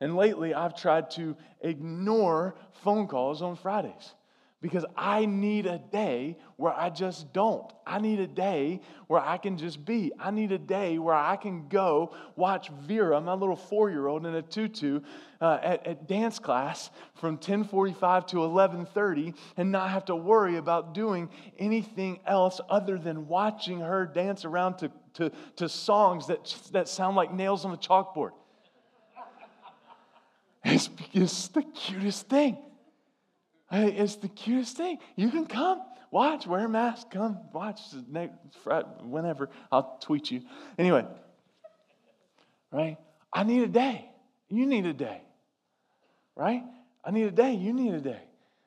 And 0.00 0.16
lately, 0.16 0.54
I've 0.54 0.74
tried 0.74 1.10
to 1.12 1.36
ignore 1.60 2.54
phone 2.82 3.06
calls 3.06 3.42
on 3.42 3.56
Fridays 3.56 4.14
because 4.62 4.84
I 4.94 5.24
need 5.24 5.64
a 5.64 5.78
day 5.78 6.36
where 6.56 6.72
I 6.72 6.90
just 6.90 7.32
don't. 7.32 7.72
I 7.86 7.98
need 7.98 8.20
a 8.20 8.26
day 8.26 8.82
where 9.06 9.20
I 9.20 9.38
can 9.38 9.56
just 9.56 9.84
be. 9.86 10.12
I 10.20 10.30
need 10.30 10.52
a 10.52 10.58
day 10.58 10.98
where 10.98 11.14
I 11.14 11.36
can 11.36 11.68
go 11.68 12.14
watch 12.36 12.70
Vera, 12.82 13.20
my 13.22 13.32
little 13.32 13.56
four-year-old 13.56 14.26
in 14.26 14.34
a 14.34 14.42
tutu, 14.42 15.00
uh, 15.40 15.58
at, 15.62 15.86
at 15.86 16.08
dance 16.08 16.38
class 16.38 16.90
from 17.14 17.38
10:45 17.38 18.26
to 18.28 18.36
11:30, 18.36 19.34
and 19.56 19.72
not 19.72 19.90
have 19.90 20.04
to 20.06 20.16
worry 20.16 20.56
about 20.56 20.92
doing 20.92 21.30
anything 21.58 22.20
else 22.26 22.60
other 22.68 22.98
than 22.98 23.28
watching 23.28 23.80
her 23.80 24.04
dance 24.04 24.44
around 24.44 24.76
to, 24.78 24.90
to, 25.14 25.32
to 25.56 25.70
songs 25.70 26.26
that, 26.26 26.54
that 26.72 26.86
sound 26.86 27.16
like 27.16 27.32
nails 27.32 27.64
on 27.64 27.72
a 27.72 27.78
chalkboard. 27.78 28.32
It's, 30.62 30.90
it's 31.14 31.48
the 31.48 31.62
cutest 31.62 32.28
thing. 32.28 32.58
It's 33.70 34.16
the 34.16 34.28
cutest 34.28 34.76
thing. 34.76 34.98
You 35.16 35.30
can 35.30 35.46
come, 35.46 35.80
watch, 36.10 36.46
wear 36.46 36.64
a 36.64 36.68
mask, 36.68 37.10
come, 37.10 37.38
watch, 37.52 37.80
whenever. 39.02 39.50
I'll 39.70 39.98
tweet 40.00 40.30
you. 40.30 40.42
Anyway, 40.76 41.06
right? 42.72 42.96
I 43.32 43.44
need 43.44 43.62
a 43.62 43.68
day. 43.68 44.10
You 44.48 44.66
need 44.66 44.86
a 44.86 44.92
day, 44.92 45.22
right? 46.34 46.64
I 47.04 47.10
need 47.12 47.24
a 47.24 47.30
day. 47.30 47.54
You 47.54 47.72
need 47.72 47.94
a 47.94 48.00
day. 48.00 48.20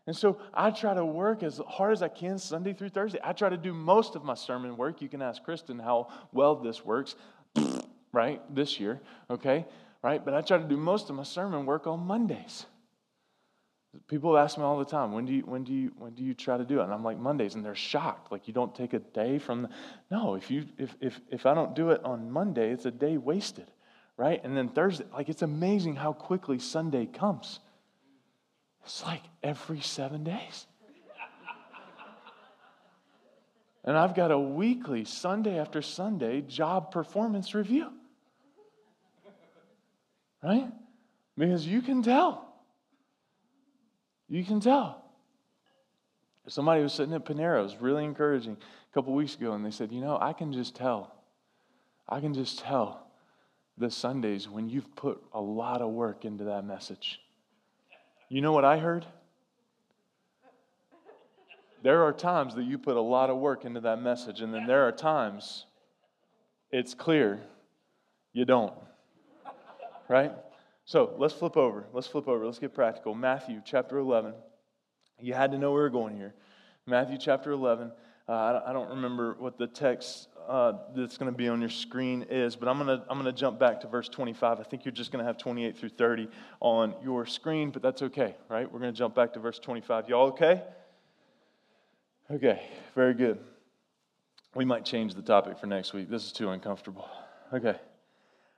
And 0.08 0.16
so 0.16 0.38
I 0.54 0.72
try 0.72 0.94
to 0.94 1.06
work 1.06 1.44
as 1.44 1.62
hard 1.68 1.94
as 1.94 2.02
I 2.02 2.10
can 2.10 2.38
Sunday 2.38 2.74
through 2.74 2.90
Thursday. 2.90 3.20
I 3.24 3.34
try 3.34 3.50
to 3.50 3.58
do 3.58 3.74
most 3.74 4.16
of 4.16 4.24
my 4.24 4.34
sermon 4.34 4.76
work. 4.76 5.02
You 5.02 5.08
can 5.10 5.22
ask 5.22 5.44
Kristen 5.44 5.80
how 5.80 6.10
well 6.34 6.56
this 6.56 6.84
works, 6.84 7.16
right? 8.12 8.42
This 8.54 8.80
year, 8.80 9.02
okay? 9.30 9.66
Right? 10.02 10.24
But 10.24 10.34
I 10.34 10.42
try 10.42 10.58
to 10.58 10.64
do 10.64 10.76
most 10.76 11.10
of 11.10 11.16
my 11.16 11.24
sermon 11.24 11.66
work 11.66 11.88
on 11.88 12.02
Mondays. 12.06 12.66
People 14.08 14.38
ask 14.38 14.58
me 14.58 14.64
all 14.64 14.80
the 14.80 14.86
time, 14.86 15.12
when 15.12 15.26
do 15.26 15.34
you 15.34 15.42
when 15.42 15.64
do 15.64 15.72
you 15.72 15.92
when 15.98 16.14
do 16.14 16.24
you 16.24 16.34
try 16.34 16.58
to 16.58 16.64
do 16.64 16.80
it? 16.80 16.84
And 16.84 16.94
I'm 16.94 17.04
like 17.04 17.20
Mondays, 17.20 17.54
and 17.54 17.64
they're 17.64 17.76
shocked. 17.76 18.32
Like 18.32 18.48
you 18.48 18.54
don't 18.54 18.74
take 18.74 18.94
a 18.94 19.00
day 19.00 19.38
from 19.38 19.64
the 19.64 19.70
no, 20.10 20.34
if 20.34 20.50
you 20.50 20.66
if 20.80 20.96
if 21.00 21.22
if 21.30 21.46
I 21.46 21.54
don't 21.54 21.76
do 21.76 21.92
it 21.92 22.04
on 22.04 22.32
Monday, 22.32 22.72
it's 22.72 22.86
a 22.86 22.92
day 22.92 23.18
wasted. 23.18 23.70
Right? 24.18 24.44
And 24.44 24.58
then 24.58 24.70
Thursday, 24.70 25.06
like 25.14 25.30
it's 25.30 25.44
amazing 25.44 25.96
how 25.96 26.14
quickly 26.14 26.58
Sunday 26.58 27.06
comes. 27.06 27.60
It's 28.84 29.04
like 29.04 29.24
every 29.44 29.82
seven 29.82 30.24
days. 30.24 30.68
and 33.86 33.98
I've 33.98 34.16
got 34.16 34.32
a 34.32 34.40
weekly, 34.40 35.06
Sunday 35.06 35.60
after 35.60 35.82
Sunday, 35.82 36.42
job 36.42 36.92
performance 36.92 37.54
review. 37.54 37.92
Right? 40.44 40.68
Because 41.38 41.66
you 41.66 41.82
can 41.82 42.02
tell. 42.02 42.53
You 44.34 44.44
can 44.44 44.60
tell. 44.60 45.00
Somebody 46.48 46.82
was 46.82 46.92
sitting 46.92 47.14
at 47.14 47.24
Panera, 47.24 47.60
it 47.60 47.62
was 47.62 47.76
really 47.78 48.04
encouraging 48.04 48.58
a 48.58 48.94
couple 48.96 49.14
weeks 49.14 49.36
ago, 49.36 49.54
and 49.54 49.64
they 49.64 49.70
said, 49.70 49.92
You 49.92 50.02
know, 50.02 50.18
I 50.20 50.34
can 50.34 50.52
just 50.52 50.76
tell. 50.76 51.14
I 52.10 52.20
can 52.20 52.34
just 52.34 52.58
tell 52.58 53.06
the 53.78 53.92
Sundays 53.92 54.50
when 54.50 54.70
you've 54.70 54.96
put 54.96 55.24
a 55.34 55.40
lot 55.40 55.84
of 55.84 55.92
work 55.92 56.26
into 56.26 56.46
that 56.46 56.66
message. 56.66 57.20
You 58.28 58.42
know 58.42 58.54
what 58.54 58.66
I 58.66 58.80
heard? 58.80 59.06
There 61.84 62.02
are 62.02 62.12
times 62.12 62.56
that 62.56 62.64
you 62.64 62.80
put 62.80 62.98
a 62.98 63.02
lot 63.02 63.30
of 63.30 63.38
work 63.38 63.66
into 63.66 63.82
that 63.82 64.02
message, 64.02 64.42
and 64.42 64.52
then 64.52 64.66
there 64.66 64.88
are 64.88 64.92
times 64.92 65.68
it's 66.72 66.96
clear 66.96 67.40
you 68.32 68.46
don't. 68.46 68.74
Right? 70.10 70.32
So 70.86 71.14
let's 71.18 71.34
flip 71.34 71.58
over. 71.58 71.86
Let's 71.94 72.08
flip 72.08 72.28
over. 72.28 72.46
Let's 72.46 72.60
get 72.60 72.74
practical. 72.74 73.16
Matthew 73.16 73.62
chapter 73.64 73.98
11. 73.98 74.34
You 75.20 75.34
had 75.34 75.52
to 75.52 75.58
know 75.58 75.72
we 75.72 75.82
are 75.82 75.90
going 75.90 76.16
here. 76.16 76.34
Matthew 76.86 77.18
chapter 77.18 77.52
11. 77.52 77.92
Uh, 78.28 78.62
I 78.66 78.74
don't 78.74 78.90
remember 78.90 79.36
what 79.38 79.58
the 79.58 79.68
text 79.68 80.28
uh, 80.48 80.74
that's 80.96 81.18
going 81.18 81.32
to 81.32 81.38
be 81.38 81.48
on 81.48 81.60
your 81.60 81.70
screen 81.70 82.26
is, 82.30 82.56
but 82.56 82.68
I'm 82.68 82.78
going 82.78 83.00
to 83.00 83.06
I'm 83.10 83.20
going 83.20 83.34
to 83.34 83.38
jump 83.38 83.60
back 83.60 83.82
to 83.82 83.88
verse 83.88 84.10
25. 84.10 84.60
I 84.60 84.64
think 84.64 84.86
you're 84.86 84.94
just 84.94 85.12
going 85.12 85.24
to 85.24 85.26
have 85.26 85.38
28 85.38 85.78
through 85.78 85.90
30 85.90 86.30
on 86.60 86.96
your 87.04 87.26
screen, 87.26 87.70
but 87.70 87.82
that's 87.82 88.02
okay, 88.02 88.36
right? 88.50 88.72
We're 88.72 88.80
going 88.80 88.94
to 88.94 88.98
jump 88.98 89.16
back 89.16 89.34
to 89.34 89.40
verse 89.40 89.60
25. 89.60 90.10
Y'all 90.10 90.28
okay? 90.28 90.64
Okay, 92.32 92.62
very 92.96 93.14
good. 93.14 93.40
We 94.56 94.66
might 94.66 94.86
change 94.86 95.16
the 95.16 95.22
topic 95.22 95.58
for 95.58 95.68
next 95.68 95.94
week. 95.94 96.10
This 96.10 96.26
is 96.26 96.32
too 96.32 96.50
uncomfortable. 96.50 97.10
Okay. 97.54 97.76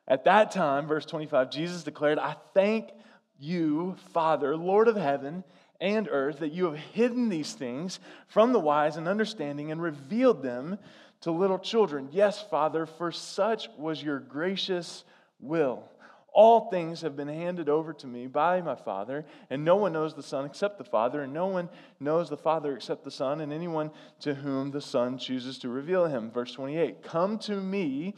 At 0.07 0.25
that 0.25 0.51
time, 0.51 0.87
verse 0.87 1.05
25, 1.05 1.49
Jesus 1.49 1.83
declared, 1.83 2.19
I 2.19 2.35
thank 2.53 2.91
you, 3.39 3.95
Father, 4.13 4.55
Lord 4.55 4.87
of 4.87 4.95
heaven 4.95 5.43
and 5.81 6.07
earth, 6.09 6.39
that 6.39 6.51
you 6.51 6.65
have 6.65 6.77
hidden 6.77 7.29
these 7.29 7.53
things 7.53 7.99
from 8.27 8.53
the 8.53 8.59
wise 8.59 8.97
and 8.97 9.07
understanding 9.07 9.71
and 9.71 9.81
revealed 9.81 10.43
them 10.43 10.77
to 11.21 11.31
little 11.31 11.59
children. 11.59 12.09
Yes, 12.11 12.41
Father, 12.41 12.85
for 12.85 13.11
such 13.11 13.67
was 13.77 14.03
your 14.03 14.19
gracious 14.19 15.03
will. 15.39 15.83
All 16.31 16.69
things 16.69 17.01
have 17.01 17.15
been 17.15 17.29
handed 17.29 17.69
over 17.69 17.93
to 17.93 18.07
me 18.07 18.27
by 18.27 18.61
my 18.61 18.75
Father, 18.75 19.25
and 19.49 19.63
no 19.63 19.77
one 19.77 19.93
knows 19.93 20.13
the 20.13 20.21
Son 20.21 20.45
except 20.45 20.77
the 20.77 20.83
Father, 20.83 21.21
and 21.21 21.33
no 21.33 21.47
one 21.47 21.69
knows 22.01 22.29
the 22.29 22.35
Father 22.35 22.75
except 22.75 23.05
the 23.05 23.11
Son, 23.11 23.39
and 23.39 23.53
anyone 23.53 23.89
to 24.19 24.35
whom 24.35 24.69
the 24.69 24.81
Son 24.81 25.17
chooses 25.17 25.57
to 25.59 25.69
reveal 25.69 26.05
him. 26.07 26.29
Verse 26.29 26.51
28 26.51 27.01
Come 27.03 27.39
to 27.39 27.55
me 27.55 28.15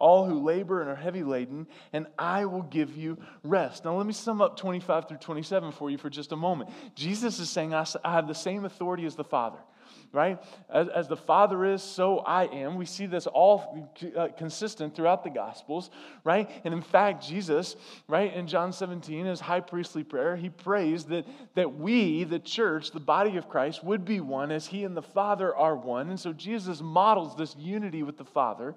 all 0.00 0.26
who 0.26 0.40
labor 0.40 0.80
and 0.80 0.90
are 0.90 0.96
heavy 0.96 1.22
laden, 1.22 1.68
and 1.92 2.06
I 2.18 2.46
will 2.46 2.62
give 2.62 2.96
you 2.96 3.18
rest. 3.44 3.84
Now, 3.84 3.96
let 3.96 4.06
me 4.06 4.12
sum 4.12 4.42
up 4.42 4.56
25 4.56 5.06
through 5.06 5.18
27 5.18 5.70
for 5.72 5.90
you 5.90 5.98
for 5.98 6.10
just 6.10 6.32
a 6.32 6.36
moment. 6.36 6.70
Jesus 6.96 7.38
is 7.38 7.48
saying, 7.48 7.72
I 7.72 7.84
have 8.04 8.26
the 8.26 8.34
same 8.34 8.64
authority 8.64 9.04
as 9.04 9.14
the 9.14 9.24
Father 9.24 9.58
right? 10.12 10.42
As, 10.68 10.88
as, 10.88 11.08
the 11.08 11.16
Father 11.16 11.64
is, 11.64 11.82
so 11.82 12.18
I 12.18 12.44
am. 12.46 12.76
We 12.76 12.84
see 12.84 13.06
this 13.06 13.26
all 13.28 13.92
uh, 14.16 14.28
consistent 14.36 14.94
throughout 14.94 15.22
the 15.22 15.30
Gospels, 15.30 15.90
right? 16.24 16.50
And 16.64 16.74
in 16.74 16.82
fact, 16.82 17.24
Jesus, 17.24 17.76
right, 18.08 18.32
in 18.34 18.46
John 18.46 18.72
17, 18.72 19.26
his 19.26 19.40
high 19.40 19.60
priestly 19.60 20.02
prayer, 20.02 20.36
he 20.36 20.48
prays 20.48 21.04
that, 21.04 21.26
that 21.54 21.78
we, 21.78 22.24
the 22.24 22.40
church, 22.40 22.90
the 22.90 23.00
body 23.00 23.36
of 23.36 23.48
Christ, 23.48 23.84
would 23.84 24.04
be 24.04 24.20
one 24.20 24.50
as 24.50 24.66
he 24.66 24.84
and 24.84 24.96
the 24.96 25.02
Father 25.02 25.54
are 25.54 25.76
one. 25.76 26.08
And 26.10 26.18
so 26.18 26.32
Jesus 26.32 26.80
models 26.80 27.36
this 27.36 27.54
unity 27.56 28.02
with 28.02 28.16
the 28.16 28.24
Father, 28.24 28.74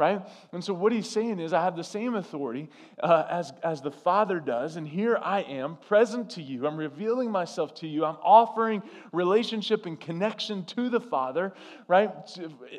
right? 0.00 0.26
And 0.52 0.64
so 0.64 0.72
what 0.72 0.92
he's 0.92 1.08
saying 1.08 1.38
is, 1.38 1.52
I 1.52 1.62
have 1.62 1.76
the 1.76 1.84
same 1.84 2.14
authority 2.14 2.70
uh, 3.02 3.26
as, 3.30 3.52
as 3.62 3.82
the 3.82 3.90
Father 3.90 4.40
does, 4.40 4.76
and 4.76 4.88
here 4.88 5.18
I 5.22 5.42
am 5.42 5.76
present 5.76 6.30
to 6.30 6.42
you. 6.42 6.66
I'm 6.66 6.78
revealing 6.78 7.30
myself 7.30 7.74
to 7.76 7.86
you. 7.86 8.06
I'm 8.06 8.16
offering 8.22 8.82
relationship 9.12 9.84
and 9.84 10.00
connection 10.00 10.64
to 10.64 10.88
the 10.88 11.00
Father, 11.00 11.52
right? 11.86 12.10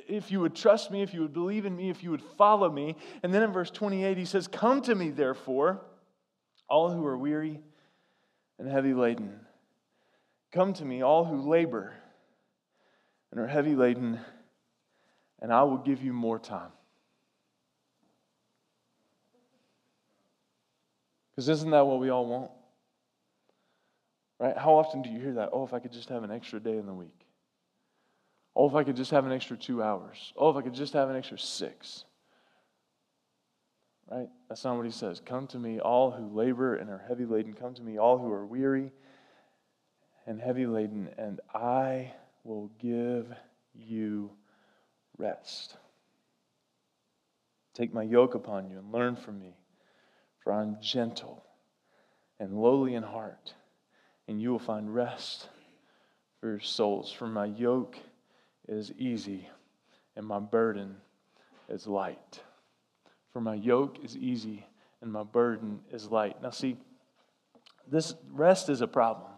If 0.10 0.32
you 0.32 0.40
would 0.40 0.56
trust 0.56 0.90
me, 0.90 1.04
if 1.04 1.14
you 1.14 1.22
would 1.22 1.34
believe 1.34 1.66
in 1.68 1.76
me, 1.76 1.92
if 1.92 2.04
you 2.04 2.10
would 2.10 2.24
follow 2.24 2.70
me. 2.70 2.96
And 3.22 3.32
then 3.32 3.44
in 3.44 3.54
verse 3.54 3.70
28, 3.70 4.18
he 4.18 4.26
says, 4.26 4.48
Come 4.48 4.82
to 4.82 4.96
me, 4.96 5.12
therefore, 5.12 5.80
all 6.68 6.90
who 6.90 7.06
are 7.06 7.18
weary 7.18 7.60
and 8.58 8.68
heavy 8.68 8.96
laden. 8.96 9.40
Come 10.52 10.74
to 10.74 10.84
me, 10.84 11.04
all 11.04 11.24
who 11.24 11.48
labor 11.48 11.94
and 13.32 13.40
are 13.40 13.48
heavy 13.48 13.76
laden, 13.76 14.20
and 15.40 15.54
I 15.54 15.64
will 15.64 15.78
give 15.78 16.04
you 16.04 16.14
more 16.14 16.40
time. 16.40 16.72
Because 21.42 21.58
isn't 21.58 21.72
that 21.72 21.88
what 21.88 22.00
we 22.00 22.12
all 22.12 22.28
want? 22.28 22.52
Right? 24.40 24.56
How 24.56 24.76
often 24.76 25.02
do 25.02 25.10
you 25.10 25.20
hear 25.20 25.34
that? 25.34 25.50
Oh, 25.52 25.64
if 25.64 25.74
I 25.74 25.80
could 25.80 25.92
just 25.92 26.08
have 26.10 26.22
an 26.22 26.30
extra 26.30 26.60
day 26.60 26.78
in 26.78 26.86
the 26.86 26.94
week. 26.94 27.26
Oh, 28.56 28.70
if 28.70 28.76
I 28.76 28.84
could 28.84 28.96
just 28.96 29.10
have 29.10 29.26
an 29.26 29.32
extra 29.32 29.58
two 29.58 29.82
hours. 29.82 30.34
Oh, 30.38 30.52
if 30.52 30.56
I 30.56 30.62
could 30.62 30.76
just 30.76 30.94
have 30.94 31.10
an 31.10 31.16
extra 31.16 31.40
six. 31.40 32.06
Right? 34.08 34.30
That's 34.50 34.64
not 34.64 34.78
what 34.78 34.86
he 34.86 34.92
says. 34.92 35.20
Come 35.26 35.48
to 35.48 35.58
me, 35.58 35.80
all 35.80 36.12
who 36.12 36.28
labor 36.28 36.76
and 36.76 36.92
are 36.92 37.04
heavy 37.08 37.26
laden. 37.26 37.54
Come 37.56 37.74
to 37.74 37.82
me, 37.82 37.98
all 37.98 38.20
who 38.20 38.32
are 38.32 38.46
weary 38.46 38.92
and 40.28 40.40
heavy 40.40 40.68
laden, 40.68 41.10
and 41.18 41.42
I 41.56 42.14
will 42.44 42.70
give 42.78 43.34
you 43.74 44.30
rest. 45.18 45.76
Take 47.74 47.96
my 47.96 48.04
yoke 48.04 48.36
upon 48.36 48.70
you 48.70 48.78
and 48.78 48.92
learn 48.92 49.16
from 49.16 49.40
me 49.40 49.56
for 50.52 50.60
I'm 50.60 50.78
gentle 50.82 51.46
and 52.38 52.54
lowly 52.54 52.96
in 52.96 53.04
heart, 53.04 53.54
and 54.28 54.42
you 54.42 54.52
will 54.52 54.60
find 54.60 54.94
rest 54.94 55.48
for 56.40 56.50
your 56.50 56.60
souls. 56.60 57.10
For 57.10 57.26
my 57.26 57.46
yoke 57.46 57.96
is 58.68 58.92
easy 58.98 59.48
and 60.18 60.26
my 60.26 60.40
burden 60.40 60.98
is 61.70 61.88
light. 61.88 62.42
For 63.32 63.40
my 63.40 63.56
yoke 63.56 64.04
is 64.04 64.18
easy 64.18 64.66
and 65.02 65.10
my 65.10 65.24
burden 65.24 65.80
is 65.90 66.12
light. 66.12 66.42
Now, 66.42 66.50
see, 66.50 66.76
this 67.90 68.14
rest 68.30 68.68
is 68.68 68.82
a 68.82 68.88
problem, 68.88 69.32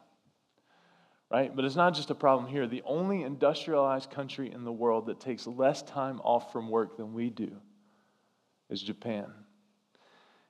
right? 1.30 1.56
But 1.56 1.64
it's 1.66 1.76
not 1.76 1.94
just 1.94 2.10
a 2.10 2.16
problem 2.16 2.50
here. 2.50 2.66
The 2.66 2.82
only 2.86 3.22
industrialized 3.22 4.10
country 4.10 4.52
in 4.52 4.64
the 4.64 4.72
world 4.72 5.06
that 5.06 5.20
takes 5.20 5.46
less 5.46 5.84
time 5.84 6.20
off 6.24 6.52
from 6.52 6.72
work 6.72 6.98
than 6.98 7.14
we 7.14 7.30
do 7.30 7.52
is 8.72 8.82
Japan. 8.82 9.32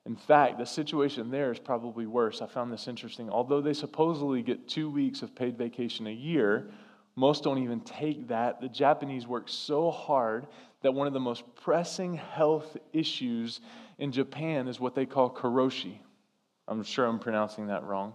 In 0.06 0.16
fact, 0.16 0.58
the 0.58 0.66
situation 0.66 1.32
there 1.32 1.52
is 1.52 1.60
probably 1.60 2.06
worse. 2.06 2.42
I 2.42 2.48
found 2.48 2.72
this 2.72 2.88
interesting. 2.88 3.30
Although 3.30 3.62
they 3.62 3.74
supposedly 3.74 4.42
get 4.42 4.68
two 4.68 4.90
weeks 4.90 5.22
of 5.22 5.34
paid 5.34 5.58
vacation 5.58 6.08
a 6.08 6.12
year, 6.12 6.70
most 7.16 7.44
don't 7.44 7.64
even 7.64 7.80
take 7.82 8.28
that. 8.28 8.60
The 8.60 8.68
Japanese 8.68 9.28
work 9.28 9.48
so 9.48 9.92
hard 9.92 10.48
that 10.82 10.94
one 10.94 11.08
of 11.08 11.14
the 11.14 11.20
most 11.20 11.44
pressing 11.56 12.16
health 12.16 12.76
issues 12.92 13.62
in 13.98 14.12
Japan 14.12 14.68
is 14.68 14.80
what 14.80 14.96
they 14.96 15.06
call 15.06 15.30
karoshi. 15.30 16.00
I'm 16.68 16.84
sure 16.84 17.06
I'm 17.06 17.20
pronouncing 17.20 17.68
that 17.68 17.84
wrong, 17.84 18.14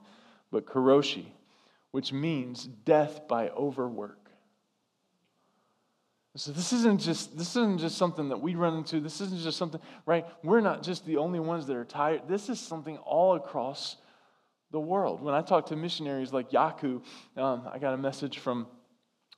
but 0.51 0.67
karoshi, 0.67 1.27
which 1.93 2.13
means 2.13 2.65
death 2.85 3.27
by 3.29 3.49
overwork. 3.51 4.28
So 6.39 6.53
this 6.53 6.73
isn't 6.73 7.01
just 7.01 7.37
this 7.37 7.57
isn't 7.57 7.81
just 7.81 7.99
something 7.99 8.29
that 8.29 8.41
we 8.41 8.55
run 8.55 8.77
into. 8.77 9.01
This 9.01 9.21
isn't 9.21 9.41
just 9.41 9.59
something, 9.59 9.81
right? 10.07 10.25
We're 10.45 10.61
not 10.61 10.85
just 10.85 11.05
the 11.05 11.17
only 11.17 11.41
ones 11.41 11.67
that 11.67 11.77
are 11.77 11.85
tired. 11.85 12.23
This 12.29 12.49
is 12.49 12.61
something 12.61 12.97
all 12.99 13.35
across 13.35 13.97
the 14.71 14.79
world. 14.79 15.21
When 15.21 15.35
I 15.35 15.43
talk 15.43 15.67
to 15.67 15.77
missionaries 15.77 16.33
like 16.33 16.51
Yaku, 16.51 17.03
um, 17.37 17.69
I 17.73 17.81
got 17.81 17.93
a 17.93 17.97
message 17.97 18.39
from 18.39 18.69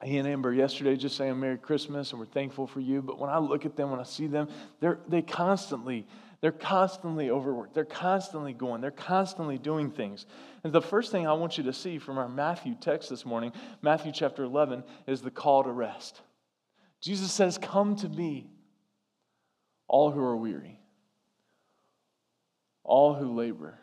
he 0.04 0.18
and 0.18 0.28
Amber 0.28 0.52
yesterday 0.52 0.94
just 0.94 1.16
saying 1.16 1.40
Merry 1.40 1.56
Christmas 1.56 2.10
and 2.10 2.20
we're 2.20 2.26
thankful 2.26 2.66
for 2.66 2.80
you. 2.80 3.00
But 3.00 3.18
when 3.18 3.30
I 3.30 3.38
look 3.38 3.64
at 3.64 3.76
them, 3.76 3.90
when 3.90 4.00
I 4.00 4.04
see 4.04 4.26
them, 4.26 4.48
they're, 4.80 4.98
they 5.08 5.22
constantly 5.22 6.06
They're 6.42 6.52
constantly 6.52 7.30
overworked. 7.30 7.72
They're 7.74 7.84
constantly 7.84 8.52
going. 8.52 8.82
They're 8.82 8.90
constantly 8.90 9.56
doing 9.56 9.90
things. 9.90 10.26
And 10.64 10.72
the 10.72 10.82
first 10.82 11.12
thing 11.12 11.26
I 11.26 11.32
want 11.32 11.56
you 11.56 11.64
to 11.64 11.72
see 11.72 11.98
from 11.98 12.18
our 12.18 12.28
Matthew 12.28 12.74
text 12.78 13.08
this 13.08 13.24
morning, 13.24 13.52
Matthew 13.80 14.12
chapter 14.12 14.44
11, 14.44 14.84
is 15.06 15.22
the 15.22 15.30
call 15.30 15.64
to 15.64 15.72
rest. 15.72 16.20
Jesus 17.00 17.32
says, 17.32 17.58
Come 17.58 17.96
to 17.96 18.08
me, 18.08 18.50
all 19.88 20.10
who 20.10 20.20
are 20.20 20.36
weary, 20.36 20.78
all 22.84 23.14
who 23.14 23.34
labor, 23.34 23.78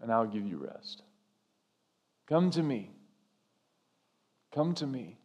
and 0.00 0.12
I'll 0.12 0.26
give 0.26 0.46
you 0.46 0.58
rest. 0.58 1.02
Come 2.28 2.50
to 2.52 2.62
me. 2.62 2.90
Come 4.56 4.74
to 4.76 4.86
me, 4.86 5.18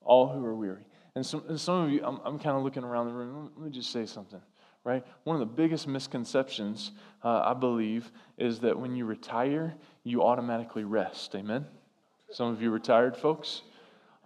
all 0.00 0.28
who 0.28 0.44
are 0.44 0.54
weary. 0.54 0.86
And 1.16 1.26
some, 1.26 1.42
and 1.48 1.60
some 1.60 1.84
of 1.84 1.90
you, 1.90 2.02
I'm, 2.04 2.20
I'm 2.24 2.38
kind 2.38 2.56
of 2.56 2.62
looking 2.62 2.84
around 2.84 3.06
the 3.06 3.12
room. 3.12 3.50
Let 3.56 3.64
me 3.64 3.70
just 3.72 3.90
say 3.90 4.06
something, 4.06 4.40
right? 4.84 5.04
One 5.24 5.34
of 5.34 5.40
the 5.40 5.52
biggest 5.52 5.88
misconceptions, 5.88 6.92
uh, 7.24 7.40
I 7.40 7.54
believe, 7.54 8.12
is 8.38 8.60
that 8.60 8.78
when 8.78 8.94
you 8.94 9.06
retire, 9.06 9.74
you 10.04 10.22
automatically 10.22 10.84
rest. 10.84 11.34
Amen? 11.34 11.66
Some 12.30 12.52
of 12.52 12.62
you 12.62 12.70
retired 12.70 13.16
folks. 13.16 13.62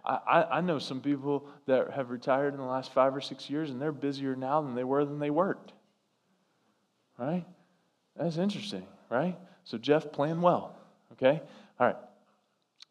I, 0.03 0.47
I 0.51 0.61
know 0.61 0.79
some 0.79 1.01
people 1.01 1.47
that 1.67 1.91
have 1.91 2.09
retired 2.09 2.53
in 2.53 2.59
the 2.59 2.65
last 2.65 2.91
five 2.93 3.15
or 3.15 3.21
six 3.21 3.49
years, 3.49 3.69
and 3.69 3.81
they're 3.81 3.91
busier 3.91 4.35
now 4.35 4.61
than 4.61 4.75
they 4.75 4.83
were 4.83 5.05
than 5.05 5.19
they 5.19 5.29
worked. 5.29 5.73
Right? 7.17 7.45
That's 8.15 8.37
interesting, 8.37 8.85
right? 9.09 9.37
So, 9.63 9.77
Jeff, 9.77 10.11
plan 10.11 10.41
well, 10.41 10.75
okay? 11.13 11.41
All 11.79 11.87
right. 11.87 11.95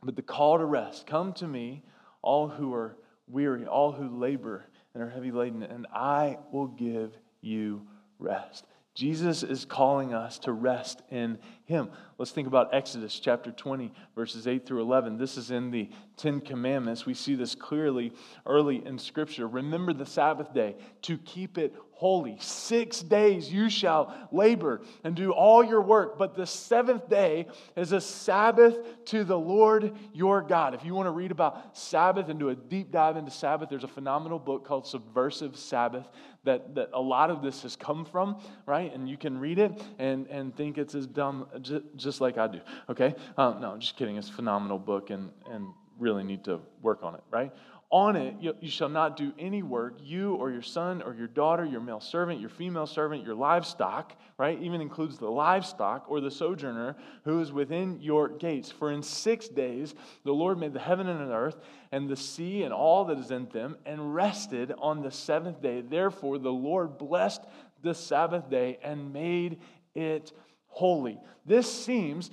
But 0.02 0.16
the 0.16 0.22
call 0.22 0.58
to 0.58 0.64
rest 0.64 1.06
come 1.06 1.32
to 1.34 1.46
me, 1.46 1.82
all 2.22 2.48
who 2.48 2.72
are 2.72 2.96
weary, 3.26 3.66
all 3.66 3.92
who 3.92 4.08
labor 4.08 4.66
and 4.94 5.02
are 5.02 5.10
heavy 5.10 5.30
laden, 5.30 5.62
and 5.62 5.86
I 5.92 6.38
will 6.52 6.66
give 6.66 7.16
you 7.40 7.86
rest. 8.18 8.64
Jesus 8.94 9.42
is 9.42 9.64
calling 9.64 10.12
us 10.14 10.38
to 10.40 10.52
rest 10.52 11.02
in 11.10 11.38
Him. 11.70 11.88
Let's 12.18 12.32
think 12.32 12.48
about 12.48 12.74
Exodus 12.74 13.18
chapter 13.18 13.52
20, 13.52 13.92
verses 14.16 14.48
8 14.48 14.66
through 14.66 14.82
11. 14.82 15.16
This 15.16 15.36
is 15.36 15.52
in 15.52 15.70
the 15.70 15.88
Ten 16.16 16.40
Commandments. 16.40 17.06
We 17.06 17.14
see 17.14 17.36
this 17.36 17.54
clearly 17.54 18.12
early 18.44 18.84
in 18.84 18.98
Scripture. 18.98 19.46
Remember 19.46 19.92
the 19.92 20.04
Sabbath 20.04 20.52
day 20.52 20.74
to 21.02 21.16
keep 21.16 21.56
it 21.56 21.74
holy. 22.00 22.36
Six 22.40 23.00
days 23.00 23.52
you 23.52 23.68
shall 23.68 24.14
labor 24.32 24.80
and 25.04 25.14
do 25.14 25.32
all 25.32 25.62
your 25.62 25.82
work, 25.82 26.16
but 26.16 26.34
the 26.34 26.46
seventh 26.46 27.10
day 27.10 27.46
is 27.76 27.92
a 27.92 28.00
Sabbath 28.00 29.04
to 29.04 29.22
the 29.22 29.38
Lord 29.38 29.94
your 30.14 30.40
God. 30.40 30.74
If 30.74 30.82
you 30.82 30.94
want 30.94 31.08
to 31.08 31.10
read 31.10 31.30
about 31.30 31.76
Sabbath 31.76 32.30
and 32.30 32.40
do 32.40 32.48
a 32.48 32.54
deep 32.54 32.90
dive 32.90 33.18
into 33.18 33.30
Sabbath, 33.30 33.68
there's 33.68 33.84
a 33.84 33.88
phenomenal 33.88 34.38
book 34.38 34.64
called 34.64 34.86
Subversive 34.86 35.58
Sabbath 35.58 36.08
that, 36.44 36.74
that 36.74 36.88
a 36.94 37.00
lot 37.00 37.28
of 37.28 37.42
this 37.42 37.62
has 37.64 37.76
come 37.76 38.06
from, 38.06 38.40
right? 38.64 38.94
And 38.94 39.06
you 39.06 39.18
can 39.18 39.38
read 39.38 39.58
it 39.58 39.72
and, 39.98 40.26
and 40.28 40.56
think 40.56 40.78
it's 40.78 40.94
as 40.94 41.06
dumb, 41.06 41.48
just 41.96 42.20
like 42.20 42.38
I 42.38 42.46
do, 42.46 42.60
okay? 42.88 43.14
Um, 43.36 43.60
no, 43.60 43.72
I'm 43.72 43.80
just 43.80 43.96
kidding. 43.96 44.16
It's 44.16 44.28
a 44.28 44.32
phenomenal 44.32 44.78
book 44.78 45.10
and, 45.10 45.30
and 45.50 45.68
really 45.98 46.24
need 46.24 46.44
to 46.44 46.60
work 46.82 47.02
on 47.02 47.14
it, 47.14 47.22
right? 47.30 47.52
On 47.92 48.14
it, 48.14 48.36
you, 48.40 48.54
you, 48.60 48.70
shall 48.70 48.88
not 48.88 49.16
do 49.16 49.32
any 49.36 49.64
work, 49.64 49.98
you 50.00 50.34
or 50.34 50.52
your 50.52 50.62
son 50.62 51.02
or 51.02 51.12
your 51.12 51.26
daughter, 51.26 51.64
your 51.64 51.80
male 51.80 51.98
servant, 51.98 52.40
your 52.40 52.48
female 52.48 52.86
servant, 52.86 53.24
your 53.24 53.34
livestock, 53.34 54.16
right? 54.38 54.62
Even 54.62 54.80
includes 54.80 55.18
the 55.18 55.28
livestock 55.28 56.04
or 56.08 56.20
the 56.20 56.30
sojourner 56.30 56.96
who 57.24 57.40
is 57.40 57.52
within 57.52 58.00
your 58.00 58.28
gates. 58.28 58.70
For 58.70 58.92
in 58.92 59.02
six 59.02 59.48
days 59.48 59.96
the 60.24 60.32
Lord 60.32 60.56
made 60.56 60.72
the 60.72 60.78
heaven 60.78 61.08
and 61.08 61.28
the 61.28 61.34
earth 61.34 61.56
and 61.90 62.08
the 62.08 62.16
sea 62.16 62.62
and 62.62 62.72
all 62.72 63.06
that 63.06 63.18
is 63.18 63.32
in 63.32 63.48
them 63.48 63.76
and 63.84 64.14
rested 64.14 64.72
on 64.78 65.02
the 65.02 65.10
seventh 65.10 65.60
day. 65.60 65.80
Therefore, 65.80 66.38
the 66.38 66.52
Lord 66.52 66.96
blessed 66.96 67.42
the 67.82 67.94
Sabbath 67.94 68.48
day 68.48 68.78
and 68.84 69.12
made 69.12 69.58
it 69.96 70.32
holy. 70.70 71.20
This 71.44 71.70
seems, 71.70 72.30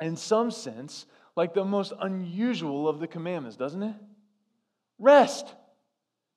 in 0.00 0.16
some 0.16 0.50
sense, 0.50 1.06
like 1.36 1.54
the 1.54 1.64
most 1.64 1.92
unusual 2.00 2.88
of 2.88 2.98
the 2.98 3.06
commandments, 3.06 3.56
doesn't 3.56 3.82
it? 3.82 3.94
Rest. 4.98 5.54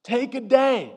Take 0.04 0.36
a 0.36 0.42
day, 0.42 0.94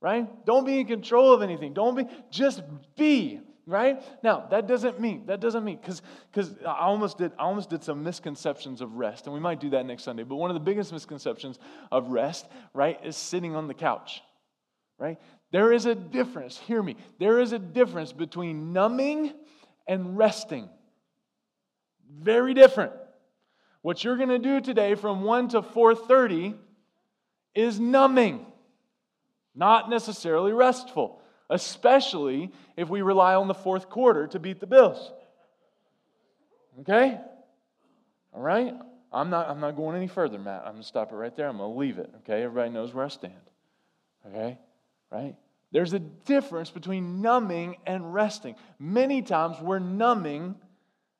right? 0.00 0.28
Don't 0.46 0.64
be 0.64 0.80
in 0.80 0.86
control 0.86 1.32
of 1.32 1.42
anything. 1.42 1.74
Don't 1.74 1.96
be, 1.96 2.06
just 2.30 2.62
be, 2.96 3.40
right? 3.66 4.02
Now, 4.22 4.46
that 4.50 4.66
doesn't 4.66 5.00
mean, 5.00 5.26
that 5.26 5.40
doesn't 5.40 5.64
mean, 5.64 5.78
because 5.80 6.02
because 6.32 6.54
I 6.66 6.80
almost 6.80 7.18
did, 7.18 7.32
I 7.38 7.42
almost 7.42 7.70
did 7.70 7.82
some 7.84 8.02
misconceptions 8.02 8.80
of 8.80 8.94
rest, 8.94 9.26
and 9.26 9.34
we 9.34 9.40
might 9.40 9.60
do 9.60 9.70
that 9.70 9.86
next 9.86 10.04
Sunday. 10.04 10.22
But 10.22 10.36
one 10.36 10.50
of 10.50 10.54
the 10.54 10.60
biggest 10.60 10.92
misconceptions 10.92 11.58
of 11.90 12.08
rest, 12.08 12.46
right, 12.74 12.98
is 13.04 13.16
sitting 13.16 13.54
on 13.54 13.66
the 13.66 13.74
couch, 13.74 14.22
right? 14.98 15.18
There 15.52 15.70
is 15.70 15.84
a 15.84 15.94
difference, 15.94 16.58
hear 16.58 16.82
me, 16.82 16.96
there 17.20 17.38
is 17.38 17.52
a 17.52 17.58
difference 17.58 18.12
between 18.12 18.72
numbing 18.72 19.34
and 19.86 20.16
resting. 20.16 20.68
Very 22.10 22.54
different. 22.54 22.92
What 23.82 24.02
you're 24.02 24.16
going 24.16 24.30
to 24.30 24.38
do 24.38 24.60
today 24.60 24.94
from 24.94 25.22
1 25.22 25.48
to 25.48 25.62
4:30 25.62 26.56
is 27.54 27.78
numbing, 27.78 28.46
not 29.54 29.90
necessarily 29.90 30.52
restful, 30.52 31.20
especially 31.50 32.50
if 32.76 32.88
we 32.88 33.02
rely 33.02 33.34
on 33.34 33.46
the 33.46 33.54
fourth 33.54 33.90
quarter 33.90 34.26
to 34.28 34.38
beat 34.38 34.58
the 34.58 34.66
Bills. 34.66 35.12
Okay? 36.80 37.20
All 38.32 38.40
right? 38.40 38.74
I'm 39.12 39.28
not, 39.28 39.50
I'm 39.50 39.60
not 39.60 39.76
going 39.76 39.96
any 39.96 40.06
further, 40.06 40.38
Matt. 40.38 40.62
I'm 40.64 40.72
going 40.72 40.82
to 40.82 40.88
stop 40.88 41.12
it 41.12 41.16
right 41.16 41.36
there. 41.36 41.48
I'm 41.48 41.58
going 41.58 41.70
to 41.70 41.78
leave 41.78 41.98
it. 41.98 42.10
Okay? 42.18 42.42
Everybody 42.42 42.70
knows 42.70 42.94
where 42.94 43.04
I 43.04 43.08
stand. 43.08 43.34
Okay? 44.26 44.58
Right? 45.12 45.36
There's 45.72 45.92
a 45.92 45.98
difference 45.98 46.70
between 46.70 47.20
numbing 47.20 47.76
and 47.86 48.12
resting. 48.14 48.54
Many 48.78 49.22
times 49.22 49.56
we're 49.60 49.78
numbing 49.78 50.54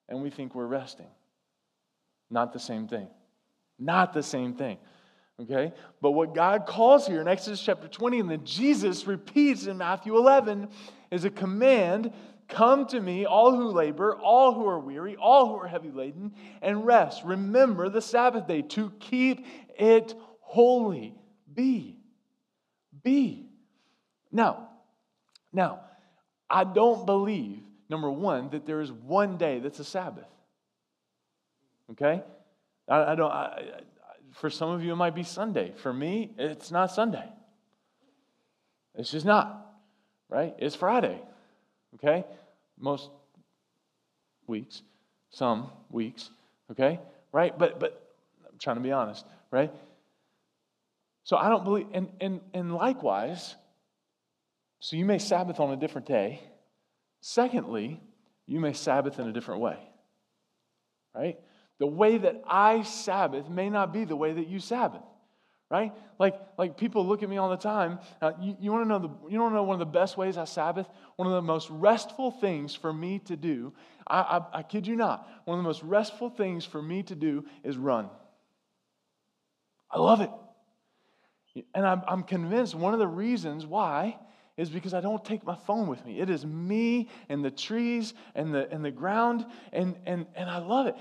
and 0.08 0.22
we 0.22 0.30
think 0.30 0.54
we're 0.54 0.66
resting. 0.66 1.06
Not 2.30 2.52
the 2.52 2.58
same 2.58 2.88
thing. 2.88 3.08
Not 3.78 4.12
the 4.12 4.22
same 4.22 4.54
thing. 4.54 4.78
Okay? 5.40 5.72
But 6.00 6.12
what 6.12 6.34
God 6.34 6.66
calls 6.66 7.06
here 7.06 7.20
in 7.20 7.28
Exodus 7.28 7.62
chapter 7.62 7.88
20 7.88 8.20
and 8.20 8.30
then 8.30 8.44
Jesus 8.44 9.06
repeats 9.06 9.66
in 9.66 9.78
Matthew 9.78 10.16
11 10.16 10.68
is 11.10 11.24
a 11.24 11.30
command 11.30 12.12
Come 12.48 12.86
to 12.88 13.00
me, 13.00 13.24
all 13.24 13.56
who 13.56 13.68
labor, 13.68 14.14
all 14.14 14.52
who 14.52 14.66
are 14.66 14.78
weary, 14.78 15.16
all 15.16 15.48
who 15.48 15.56
are 15.56 15.66
heavy 15.66 15.90
laden, 15.90 16.32
and 16.60 16.84
rest. 16.84 17.22
Remember 17.24 17.88
the 17.88 18.02
Sabbath 18.02 18.46
day 18.46 18.60
to 18.60 18.90
keep 19.00 19.46
it 19.78 20.14
holy. 20.40 21.14
Be. 21.54 21.96
Be. 23.02 23.51
Now, 24.32 24.68
now, 25.52 25.80
I 26.48 26.64
don't 26.64 27.04
believe, 27.04 27.60
number 27.88 28.10
one, 28.10 28.50
that 28.50 28.66
there 28.66 28.80
is 28.80 28.90
one 28.90 29.36
day 29.36 29.58
that's 29.58 29.78
a 29.78 29.84
Sabbath. 29.84 30.24
Okay? 31.92 32.22
I, 32.88 33.12
I 33.12 33.14
don't, 33.14 33.30
I, 33.30 33.80
for 34.32 34.50
some 34.50 34.70
of 34.70 34.82
you, 34.82 34.92
it 34.92 34.96
might 34.96 35.14
be 35.14 35.22
Sunday. 35.22 35.72
For 35.76 35.92
me, 35.92 36.32
it's 36.38 36.70
not 36.70 36.90
Sunday. 36.90 37.28
It's 38.94 39.10
just 39.10 39.26
not, 39.26 39.74
right? 40.28 40.54
It's 40.58 40.74
Friday, 40.74 41.18
okay? 41.94 42.24
Most 42.78 43.10
weeks, 44.46 44.82
some 45.30 45.70
weeks, 45.90 46.30
okay? 46.70 47.00
Right? 47.32 47.58
But, 47.58 47.80
but 47.80 48.02
I'm 48.50 48.58
trying 48.58 48.76
to 48.76 48.82
be 48.82 48.92
honest, 48.92 49.24
right? 49.50 49.72
So 51.24 51.36
I 51.36 51.48
don't 51.48 51.64
believe, 51.64 51.86
and, 51.92 52.08
and, 52.20 52.40
and 52.52 52.74
likewise, 52.74 53.54
so 54.82 54.96
you 54.96 55.04
may 55.04 55.18
Sabbath 55.18 55.60
on 55.60 55.70
a 55.70 55.76
different 55.76 56.08
day. 56.08 56.40
Secondly, 57.20 58.00
you 58.48 58.58
may 58.58 58.72
Sabbath 58.72 59.20
in 59.20 59.28
a 59.28 59.32
different 59.32 59.60
way, 59.60 59.78
right? 61.14 61.38
The 61.78 61.86
way 61.86 62.18
that 62.18 62.42
I 62.48 62.82
Sabbath 62.82 63.48
may 63.48 63.70
not 63.70 63.92
be 63.92 64.04
the 64.04 64.16
way 64.16 64.32
that 64.32 64.48
you 64.48 64.58
Sabbath, 64.58 65.04
right? 65.70 65.92
Like, 66.18 66.34
like 66.58 66.76
people 66.76 67.06
look 67.06 67.22
at 67.22 67.28
me 67.28 67.36
all 67.36 67.48
the 67.48 67.56
time. 67.56 68.00
Uh, 68.20 68.32
you, 68.40 68.56
you 68.60 68.72
want 68.72 68.84
to 68.84 68.88
know 68.88 68.98
the, 68.98 69.30
you 69.30 69.38
know 69.38 69.62
one 69.62 69.74
of 69.74 69.78
the 69.78 69.86
best 69.86 70.16
ways 70.16 70.36
I 70.36 70.46
Sabbath? 70.46 70.88
One 71.14 71.28
of 71.28 71.34
the 71.34 71.42
most 71.42 71.70
restful 71.70 72.32
things 72.32 72.74
for 72.74 72.92
me 72.92 73.20
to 73.26 73.36
do. 73.36 73.72
I, 74.08 74.18
I, 74.18 74.58
I 74.58 74.62
kid 74.64 74.88
you 74.88 74.96
not. 74.96 75.28
One 75.44 75.58
of 75.58 75.62
the 75.62 75.68
most 75.68 75.84
restful 75.84 76.28
things 76.28 76.64
for 76.64 76.82
me 76.82 77.04
to 77.04 77.14
do 77.14 77.44
is 77.62 77.76
run. 77.76 78.10
I 79.88 80.00
love 80.00 80.22
it, 80.22 80.30
and 81.72 81.86
I'm, 81.86 82.02
I'm 82.08 82.22
convinced 82.24 82.74
one 82.74 82.94
of 82.94 82.98
the 82.98 83.06
reasons 83.06 83.64
why 83.64 84.18
is 84.56 84.68
because 84.68 84.92
I 84.92 85.00
don't 85.00 85.24
take 85.24 85.44
my 85.44 85.56
phone 85.66 85.88
with 85.88 86.04
me. 86.04 86.20
It 86.20 86.28
is 86.28 86.44
me 86.44 87.08
and 87.28 87.44
the 87.44 87.50
trees 87.50 88.12
and 88.34 88.54
the, 88.54 88.70
and 88.70 88.84
the 88.84 88.90
ground, 88.90 89.46
and, 89.72 89.96
and, 90.04 90.26
and 90.34 90.50
I 90.50 90.58
love 90.58 90.86
it. 90.86 90.96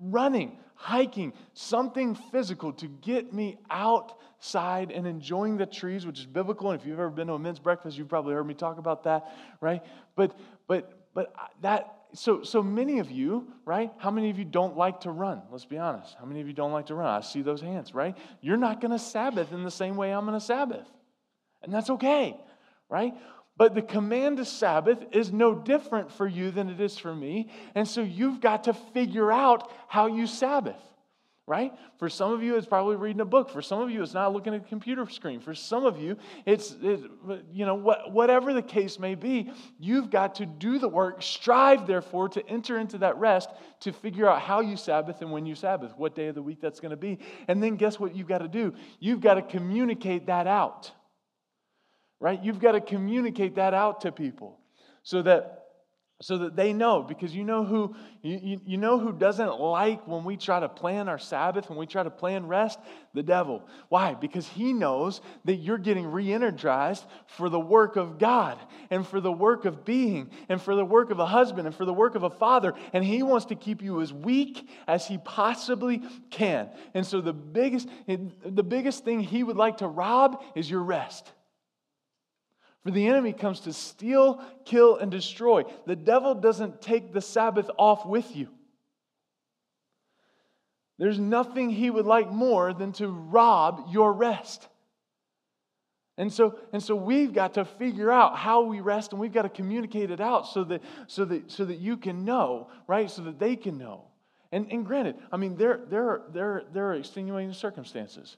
Running, 0.00 0.58
hiking, 0.74 1.34
something 1.52 2.14
physical 2.14 2.72
to 2.74 2.86
get 2.86 3.32
me 3.32 3.58
outside 3.70 4.90
and 4.90 5.06
enjoying 5.06 5.58
the 5.58 5.66
trees, 5.66 6.06
which 6.06 6.18
is 6.18 6.26
biblical. 6.26 6.70
And 6.70 6.80
if 6.80 6.86
you've 6.86 6.98
ever 6.98 7.10
been 7.10 7.26
to 7.26 7.34
a 7.34 7.38
men's 7.38 7.58
breakfast, 7.58 7.98
you've 7.98 8.08
probably 8.08 8.34
heard 8.34 8.46
me 8.46 8.54
talk 8.54 8.78
about 8.78 9.04
that, 9.04 9.32
right? 9.60 9.82
But, 10.16 10.38
but, 10.66 11.10
but 11.12 11.34
that, 11.60 11.94
so, 12.14 12.42
so 12.42 12.62
many 12.62 13.00
of 13.00 13.10
you, 13.10 13.52
right? 13.66 13.92
How 13.98 14.10
many 14.10 14.30
of 14.30 14.38
you 14.38 14.46
don't 14.46 14.78
like 14.78 15.00
to 15.00 15.10
run? 15.10 15.42
Let's 15.50 15.66
be 15.66 15.76
honest. 15.76 16.16
How 16.18 16.24
many 16.24 16.40
of 16.40 16.46
you 16.46 16.54
don't 16.54 16.72
like 16.72 16.86
to 16.86 16.94
run? 16.94 17.06
I 17.06 17.20
see 17.20 17.42
those 17.42 17.60
hands, 17.60 17.94
right? 17.94 18.16
You're 18.40 18.56
not 18.56 18.80
going 18.80 18.92
to 18.92 18.98
Sabbath 18.98 19.52
in 19.52 19.62
the 19.62 19.70
same 19.70 19.96
way 19.96 20.10
I'm 20.10 20.24
going 20.24 20.38
to 20.38 20.44
Sabbath. 20.44 20.86
And 21.62 21.74
that's 21.74 21.90
okay, 21.90 22.36
right? 22.88 23.14
But 23.58 23.74
the 23.74 23.82
command 23.82 24.36
to 24.36 24.44
Sabbath 24.44 25.04
is 25.10 25.32
no 25.32 25.52
different 25.52 26.12
for 26.12 26.28
you 26.28 26.52
than 26.52 26.70
it 26.70 26.80
is 26.80 26.96
for 26.96 27.14
me. 27.14 27.50
And 27.74 27.86
so 27.86 28.00
you've 28.02 28.40
got 28.40 28.64
to 28.64 28.72
figure 28.72 29.32
out 29.32 29.68
how 29.88 30.06
you 30.06 30.28
Sabbath, 30.28 30.80
right? 31.44 31.72
For 31.98 32.08
some 32.08 32.32
of 32.32 32.40
you, 32.40 32.54
it's 32.54 32.68
probably 32.68 32.94
reading 32.94 33.20
a 33.20 33.24
book. 33.24 33.50
For 33.50 33.60
some 33.60 33.80
of 33.80 33.90
you, 33.90 34.00
it's 34.00 34.14
not 34.14 34.32
looking 34.32 34.54
at 34.54 34.60
a 34.60 34.64
computer 34.64 35.10
screen. 35.10 35.40
For 35.40 35.56
some 35.56 35.84
of 35.84 35.98
you, 36.00 36.16
it's, 36.46 36.76
it, 36.80 37.00
you 37.52 37.66
know, 37.66 37.74
what, 37.74 38.12
whatever 38.12 38.52
the 38.54 38.62
case 38.62 39.00
may 39.00 39.16
be, 39.16 39.50
you've 39.80 40.08
got 40.08 40.36
to 40.36 40.46
do 40.46 40.78
the 40.78 40.88
work. 40.88 41.20
Strive, 41.20 41.84
therefore, 41.84 42.28
to 42.28 42.48
enter 42.48 42.78
into 42.78 42.98
that 42.98 43.16
rest 43.16 43.50
to 43.80 43.92
figure 43.92 44.28
out 44.28 44.40
how 44.40 44.60
you 44.60 44.76
Sabbath 44.76 45.20
and 45.20 45.32
when 45.32 45.46
you 45.46 45.56
Sabbath, 45.56 45.92
what 45.96 46.14
day 46.14 46.28
of 46.28 46.36
the 46.36 46.42
week 46.42 46.60
that's 46.60 46.78
going 46.78 46.90
to 46.90 46.96
be. 46.96 47.18
And 47.48 47.60
then 47.60 47.74
guess 47.74 47.98
what 47.98 48.14
you've 48.14 48.28
got 48.28 48.38
to 48.38 48.48
do? 48.48 48.72
You've 49.00 49.20
got 49.20 49.34
to 49.34 49.42
communicate 49.42 50.26
that 50.26 50.46
out 50.46 50.92
right? 52.20 52.42
You've 52.42 52.60
got 52.60 52.72
to 52.72 52.80
communicate 52.80 53.56
that 53.56 53.74
out 53.74 54.02
to 54.02 54.12
people 54.12 54.58
so 55.02 55.22
that 55.22 55.58
so 56.20 56.38
that 56.38 56.56
they 56.56 56.72
know 56.72 57.00
because 57.00 57.32
you 57.32 57.44
know 57.44 57.64
who 57.64 57.94
you, 58.22 58.60
you 58.66 58.76
know 58.76 58.98
who 58.98 59.12
doesn't 59.12 59.60
like 59.60 60.04
when 60.08 60.24
we 60.24 60.36
try 60.36 60.58
to 60.58 60.68
plan 60.68 61.08
our 61.08 61.18
sabbath 61.18 61.70
when 61.70 61.78
we 61.78 61.86
try 61.86 62.02
to 62.02 62.10
plan 62.10 62.48
rest? 62.48 62.80
The 63.14 63.22
devil. 63.22 63.62
Why? 63.88 64.14
Because 64.14 64.44
he 64.48 64.72
knows 64.72 65.20
that 65.44 65.54
you're 65.54 65.78
getting 65.78 66.08
re-energized 66.08 67.06
for 67.28 67.48
the 67.48 67.60
work 67.60 67.94
of 67.94 68.18
god 68.18 68.58
and 68.90 69.06
for 69.06 69.20
the 69.20 69.30
work 69.30 69.64
of 69.64 69.84
being 69.84 70.30
and 70.48 70.60
for 70.60 70.74
the 70.74 70.84
work 70.84 71.12
of 71.12 71.20
a 71.20 71.26
husband 71.26 71.68
and 71.68 71.76
for 71.76 71.84
the 71.84 71.94
work 71.94 72.16
of 72.16 72.24
a 72.24 72.30
father 72.30 72.74
and 72.92 73.04
he 73.04 73.22
wants 73.22 73.46
to 73.46 73.54
keep 73.54 73.80
you 73.80 74.00
as 74.00 74.12
weak 74.12 74.68
as 74.88 75.06
he 75.06 75.18
possibly 75.18 76.02
can. 76.30 76.68
And 76.94 77.06
so 77.06 77.20
the 77.20 77.32
biggest 77.32 77.88
the 78.08 78.64
biggest 78.64 79.04
thing 79.04 79.20
he 79.20 79.44
would 79.44 79.56
like 79.56 79.76
to 79.78 79.86
rob 79.86 80.42
is 80.56 80.68
your 80.68 80.82
rest 80.82 81.32
for 82.84 82.90
the 82.90 83.06
enemy 83.06 83.32
comes 83.32 83.60
to 83.60 83.72
steal, 83.72 84.42
kill, 84.64 84.96
and 84.96 85.10
destroy. 85.10 85.64
The 85.86 85.96
devil 85.96 86.34
doesn't 86.34 86.80
take 86.80 87.12
the 87.12 87.20
Sabbath 87.20 87.70
off 87.76 88.06
with 88.06 88.34
you. 88.36 88.48
There's 90.98 91.18
nothing 91.18 91.70
he 91.70 91.90
would 91.90 92.06
like 92.06 92.30
more 92.30 92.72
than 92.72 92.92
to 92.94 93.08
rob 93.08 93.88
your 93.90 94.12
rest. 94.12 94.68
And 96.16 96.32
so, 96.32 96.58
and 96.72 96.82
so 96.82 96.96
we've 96.96 97.32
got 97.32 97.54
to 97.54 97.64
figure 97.64 98.10
out 98.10 98.36
how 98.36 98.62
we 98.62 98.80
rest 98.80 99.12
and 99.12 99.20
we've 99.20 99.32
got 99.32 99.42
to 99.42 99.48
communicate 99.48 100.10
it 100.10 100.20
out 100.20 100.48
so 100.48 100.64
that, 100.64 100.82
so 101.06 101.24
that, 101.24 101.50
so 101.50 101.64
that 101.64 101.78
you 101.78 101.96
can 101.96 102.24
know, 102.24 102.68
right? 102.88 103.08
So 103.08 103.22
that 103.22 103.38
they 103.38 103.54
can 103.54 103.78
know. 103.78 104.04
And, 104.50 104.72
and 104.72 104.84
granted, 104.84 105.16
I 105.30 105.36
mean, 105.36 105.56
there, 105.56 105.80
there, 105.88 106.08
are, 106.08 106.22
there, 106.32 106.62
there 106.72 106.90
are 106.90 106.94
extenuating 106.94 107.52
circumstances, 107.52 108.36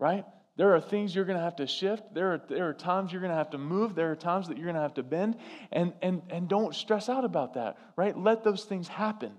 right? 0.00 0.24
There 0.60 0.74
are 0.74 0.80
things 0.82 1.14
you're 1.14 1.24
going 1.24 1.38
to 1.38 1.42
have 1.42 1.56
to 1.56 1.66
shift. 1.66 2.12
There 2.12 2.34
are, 2.34 2.42
there 2.50 2.68
are 2.68 2.74
times 2.74 3.12
you're 3.12 3.22
going 3.22 3.30
to 3.30 3.38
have 3.38 3.48
to 3.52 3.56
move. 3.56 3.94
There 3.94 4.12
are 4.12 4.14
times 4.14 4.48
that 4.48 4.58
you're 4.58 4.66
going 4.66 4.76
to 4.76 4.82
have 4.82 4.92
to 4.92 5.02
bend. 5.02 5.36
And, 5.72 5.94
and, 6.02 6.20
and 6.28 6.50
don't 6.50 6.74
stress 6.74 7.08
out 7.08 7.24
about 7.24 7.54
that, 7.54 7.78
right? 7.96 8.14
Let 8.14 8.44
those 8.44 8.64
things 8.64 8.86
happen, 8.86 9.32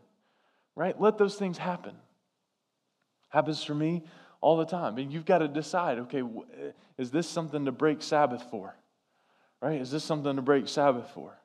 right? 0.76 0.99
Let 0.99 1.19
those 1.19 1.36
things 1.36 1.59
happen. 1.59 1.93
Happens 3.30 3.63
for 3.63 3.76
me 3.76 4.03
all 4.41 4.57
the 4.57 4.65
time. 4.65 4.97
And 4.97 5.13
you've 5.13 5.26
got 5.26 5.38
to 5.38 5.47
decide 5.47 5.99
okay, 5.99 6.24
is 6.97 7.11
this 7.11 7.30
something 7.30 7.65
to 7.65 7.72
break 7.72 8.01
Sabbath 8.01 8.43
for? 8.49 8.76
Right? 9.61 9.80
Is 9.80 9.91
this 9.91 10.03
something 10.03 10.36
to 10.36 10.41
break 10.41 10.67
Sabbath 10.67 11.07
for? 11.13 11.38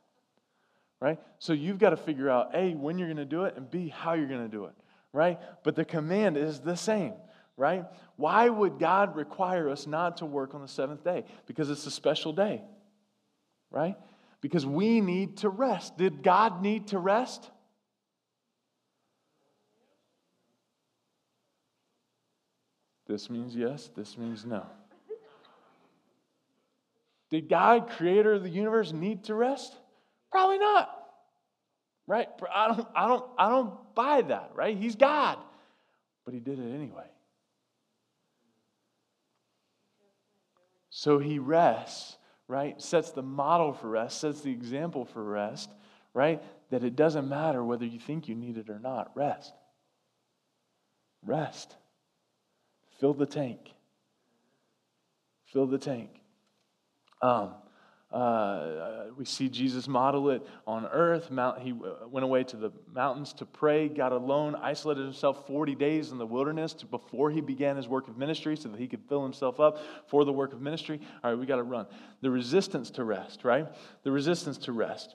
Right? 1.02 1.18
So 1.38 1.52
you've 1.52 1.78
got 1.78 1.90
to 1.90 1.98
figure 1.98 2.30
out 2.30 2.54
A, 2.54 2.72
when 2.72 2.96
you're 2.96 3.08
going 3.08 3.18
to 3.18 3.26
do 3.26 3.44
it, 3.44 3.58
and 3.58 3.70
B, 3.70 3.90
how 3.90 4.14
you're 4.14 4.26
going 4.26 4.40
to 4.42 4.48
do 4.48 4.64
it. 4.64 4.74
Right? 5.12 5.38
But 5.64 5.76
the 5.76 5.84
command 5.84 6.38
is 6.38 6.60
the 6.60 6.76
same 6.78 7.12
right? 7.56 7.84
Why 8.16 8.48
would 8.48 8.78
God 8.78 9.16
require 9.16 9.68
us 9.68 9.86
not 9.86 10.18
to 10.18 10.26
work 10.26 10.54
on 10.54 10.62
the 10.62 10.68
seventh 10.68 11.04
day? 11.04 11.24
Because 11.46 11.70
it's 11.70 11.86
a 11.86 11.90
special 11.90 12.32
day, 12.32 12.62
right? 13.70 13.96
Because 14.40 14.66
we 14.66 15.00
need 15.00 15.38
to 15.38 15.48
rest. 15.48 15.96
Did 15.96 16.22
God 16.22 16.62
need 16.62 16.88
to 16.88 16.98
rest? 16.98 17.50
This 23.06 23.30
means 23.30 23.54
yes, 23.54 23.90
this 23.96 24.18
means 24.18 24.44
no. 24.44 24.66
Did 27.30 27.48
God, 27.48 27.90
creator 27.90 28.34
of 28.34 28.42
the 28.42 28.50
universe, 28.50 28.92
need 28.92 29.24
to 29.24 29.34
rest? 29.34 29.74
Probably 30.30 30.58
not. 30.58 30.90
Right? 32.06 32.28
I 32.54 32.68
don't, 32.68 32.88
I 32.94 33.08
don't, 33.08 33.24
I 33.36 33.48
don't 33.48 33.94
buy 33.94 34.22
that, 34.22 34.52
right? 34.54 34.76
He's 34.76 34.94
God. 34.94 35.38
But 36.24 36.34
he 36.34 36.40
did 36.40 36.58
it 36.58 36.74
anyway. 36.74 37.06
So 41.06 41.20
he 41.20 41.38
rests, 41.38 42.16
right? 42.48 42.82
Sets 42.82 43.12
the 43.12 43.22
model 43.22 43.72
for 43.72 43.90
rest, 43.90 44.18
sets 44.18 44.40
the 44.40 44.50
example 44.50 45.04
for 45.04 45.22
rest, 45.22 45.70
right? 46.14 46.42
That 46.70 46.82
it 46.82 46.96
doesn't 46.96 47.28
matter 47.28 47.62
whether 47.62 47.84
you 47.84 48.00
think 48.00 48.26
you 48.26 48.34
need 48.34 48.56
it 48.58 48.68
or 48.68 48.80
not. 48.80 49.12
Rest. 49.14 49.52
Rest. 51.24 51.76
Fill 52.98 53.14
the 53.14 53.24
tank. 53.24 53.60
Fill 55.52 55.68
the 55.68 55.78
tank. 55.78 56.10
Um, 57.22 57.52
uh, 58.16 59.04
we 59.14 59.26
see 59.26 59.50
Jesus 59.50 59.86
model 59.86 60.30
it 60.30 60.42
on 60.66 60.86
earth. 60.86 61.30
Mount, 61.30 61.60
he 61.60 61.72
went 61.72 62.24
away 62.24 62.44
to 62.44 62.56
the 62.56 62.72
mountains 62.94 63.34
to 63.34 63.44
pray, 63.44 63.88
got 63.88 64.12
alone, 64.12 64.54
isolated 64.54 65.02
himself 65.02 65.46
40 65.46 65.74
days 65.74 66.12
in 66.12 66.18
the 66.18 66.24
wilderness 66.24 66.72
to, 66.74 66.86
before 66.86 67.30
he 67.30 67.42
began 67.42 67.76
his 67.76 67.88
work 67.88 68.08
of 68.08 68.16
ministry 68.16 68.56
so 68.56 68.70
that 68.70 68.80
he 68.80 68.86
could 68.86 69.02
fill 69.06 69.22
himself 69.22 69.60
up 69.60 69.78
for 70.06 70.24
the 70.24 70.32
work 70.32 70.54
of 70.54 70.62
ministry. 70.62 70.98
All 71.22 71.30
right, 71.30 71.38
we 71.38 71.44
got 71.44 71.56
to 71.56 71.62
run. 71.62 71.86
The 72.22 72.30
resistance 72.30 72.90
to 72.92 73.04
rest, 73.04 73.44
right? 73.44 73.66
The 74.02 74.10
resistance 74.10 74.56
to 74.58 74.72
rest. 74.72 75.14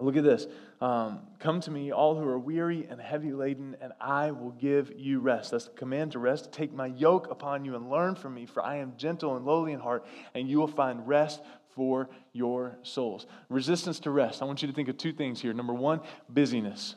Look 0.00 0.16
at 0.16 0.24
this. 0.24 0.46
Um, 0.80 1.20
Come 1.38 1.60
to 1.62 1.70
me, 1.70 1.90
all 1.92 2.18
who 2.18 2.26
are 2.26 2.38
weary 2.38 2.86
and 2.90 3.00
heavy 3.00 3.32
laden, 3.32 3.76
and 3.80 3.92
I 4.00 4.30
will 4.30 4.50
give 4.50 4.92
you 4.96 5.20
rest. 5.20 5.52
That's 5.52 5.66
the 5.66 5.72
command 5.72 6.12
to 6.12 6.18
rest. 6.18 6.52
Take 6.52 6.72
my 6.72 6.86
yoke 6.86 7.30
upon 7.30 7.64
you 7.64 7.76
and 7.76 7.88
learn 7.88 8.14
from 8.14 8.34
me, 8.34 8.46
for 8.46 8.62
I 8.62 8.76
am 8.76 8.94
gentle 8.96 9.36
and 9.36 9.44
lowly 9.44 9.72
in 9.72 9.80
heart, 9.80 10.06
and 10.34 10.48
you 10.48 10.58
will 10.58 10.68
find 10.68 11.06
rest 11.06 11.40
for 11.74 12.08
your 12.32 12.76
souls. 12.82 13.26
Resistance 13.48 14.00
to 14.00 14.10
rest. 14.10 14.42
I 14.42 14.44
want 14.44 14.62
you 14.62 14.68
to 14.68 14.74
think 14.74 14.88
of 14.88 14.96
two 14.96 15.12
things 15.12 15.40
here. 15.40 15.52
Number 15.52 15.74
one, 15.74 16.00
busyness. 16.28 16.94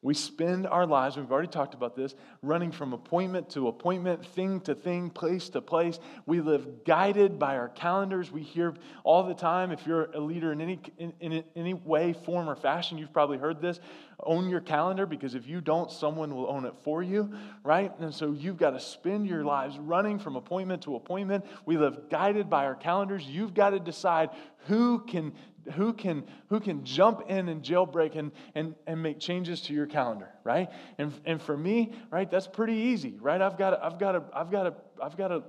We 0.00 0.14
spend 0.14 0.66
our 0.68 0.86
lives, 0.86 1.16
we've 1.16 1.30
already 1.30 1.48
talked 1.48 1.74
about 1.74 1.96
this, 1.96 2.14
running 2.40 2.70
from 2.70 2.92
appointment 2.92 3.50
to 3.50 3.66
appointment, 3.66 4.24
thing 4.24 4.60
to 4.60 4.76
thing, 4.76 5.10
place 5.10 5.48
to 5.50 5.60
place. 5.60 5.98
We 6.24 6.40
live 6.40 6.84
guided 6.84 7.38
by 7.38 7.56
our 7.56 7.68
calendars. 7.68 8.30
We 8.30 8.42
hear 8.42 8.74
all 9.02 9.24
the 9.24 9.34
time, 9.34 9.72
if 9.72 9.84
you're 9.86 10.04
a 10.12 10.20
leader 10.20 10.52
in 10.52 10.60
any, 10.60 10.80
in, 10.98 11.12
in 11.20 11.44
any 11.56 11.74
way, 11.74 12.12
form, 12.12 12.48
or 12.48 12.54
fashion, 12.54 12.96
you've 12.96 13.12
probably 13.12 13.38
heard 13.38 13.60
this 13.60 13.80
own 14.20 14.48
your 14.48 14.60
calendar 14.60 15.06
because 15.06 15.34
if 15.34 15.46
you 15.46 15.60
don't, 15.60 15.90
someone 15.90 16.34
will 16.34 16.48
own 16.48 16.64
it 16.64 16.74
for 16.82 17.02
you, 17.02 17.32
right? 17.62 17.92
And 18.00 18.12
so 18.12 18.32
you've 18.32 18.56
got 18.56 18.70
to 18.70 18.80
spend 18.80 19.26
your 19.26 19.44
lives 19.44 19.78
running 19.78 20.18
from 20.18 20.36
appointment 20.36 20.82
to 20.82 20.96
appointment. 20.96 21.44
We 21.66 21.76
live 21.76 22.08
guided 22.10 22.50
by 22.50 22.66
our 22.66 22.74
calendars. 22.74 23.24
You've 23.24 23.54
got 23.54 23.70
to 23.70 23.80
decide 23.80 24.30
who 24.66 25.00
can 25.00 25.32
who 25.72 25.92
can 25.92 26.24
who 26.48 26.60
can 26.60 26.84
jump 26.84 27.22
in 27.28 27.48
and 27.48 27.62
jailbreak 27.62 28.16
and, 28.16 28.32
and, 28.54 28.74
and 28.86 29.02
make 29.02 29.18
changes 29.18 29.60
to 29.62 29.72
your 29.72 29.86
calendar 29.86 30.28
right? 30.44 30.68
And, 30.98 31.12
and 31.24 31.40
for 31.40 31.56
me 31.56 31.92
right 32.10 32.30
that's 32.30 32.46
pretty 32.46 32.74
easy 32.74 33.18
right? 33.20 33.40
I've 33.40 33.58
got 33.58 33.74
a, 33.74 33.84
i've 33.84 33.98
got 33.98 34.16
a 34.16 34.22
i've 34.32 34.50
got 34.50 34.66
a 34.66 34.74
i've 35.02 35.16
got 35.16 35.32
a 35.32 35.42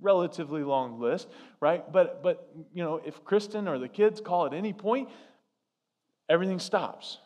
relatively 0.00 0.62
long 0.62 1.00
list 1.00 1.28
right? 1.60 1.90
But 1.90 2.22
but 2.22 2.50
you 2.72 2.82
know 2.82 3.00
if 3.04 3.24
kristen 3.24 3.68
or 3.68 3.78
the 3.78 3.88
kids 3.88 4.20
call 4.20 4.46
at 4.46 4.54
any 4.54 4.72
point 4.72 5.08
everything 6.28 6.58
stops 6.58 7.18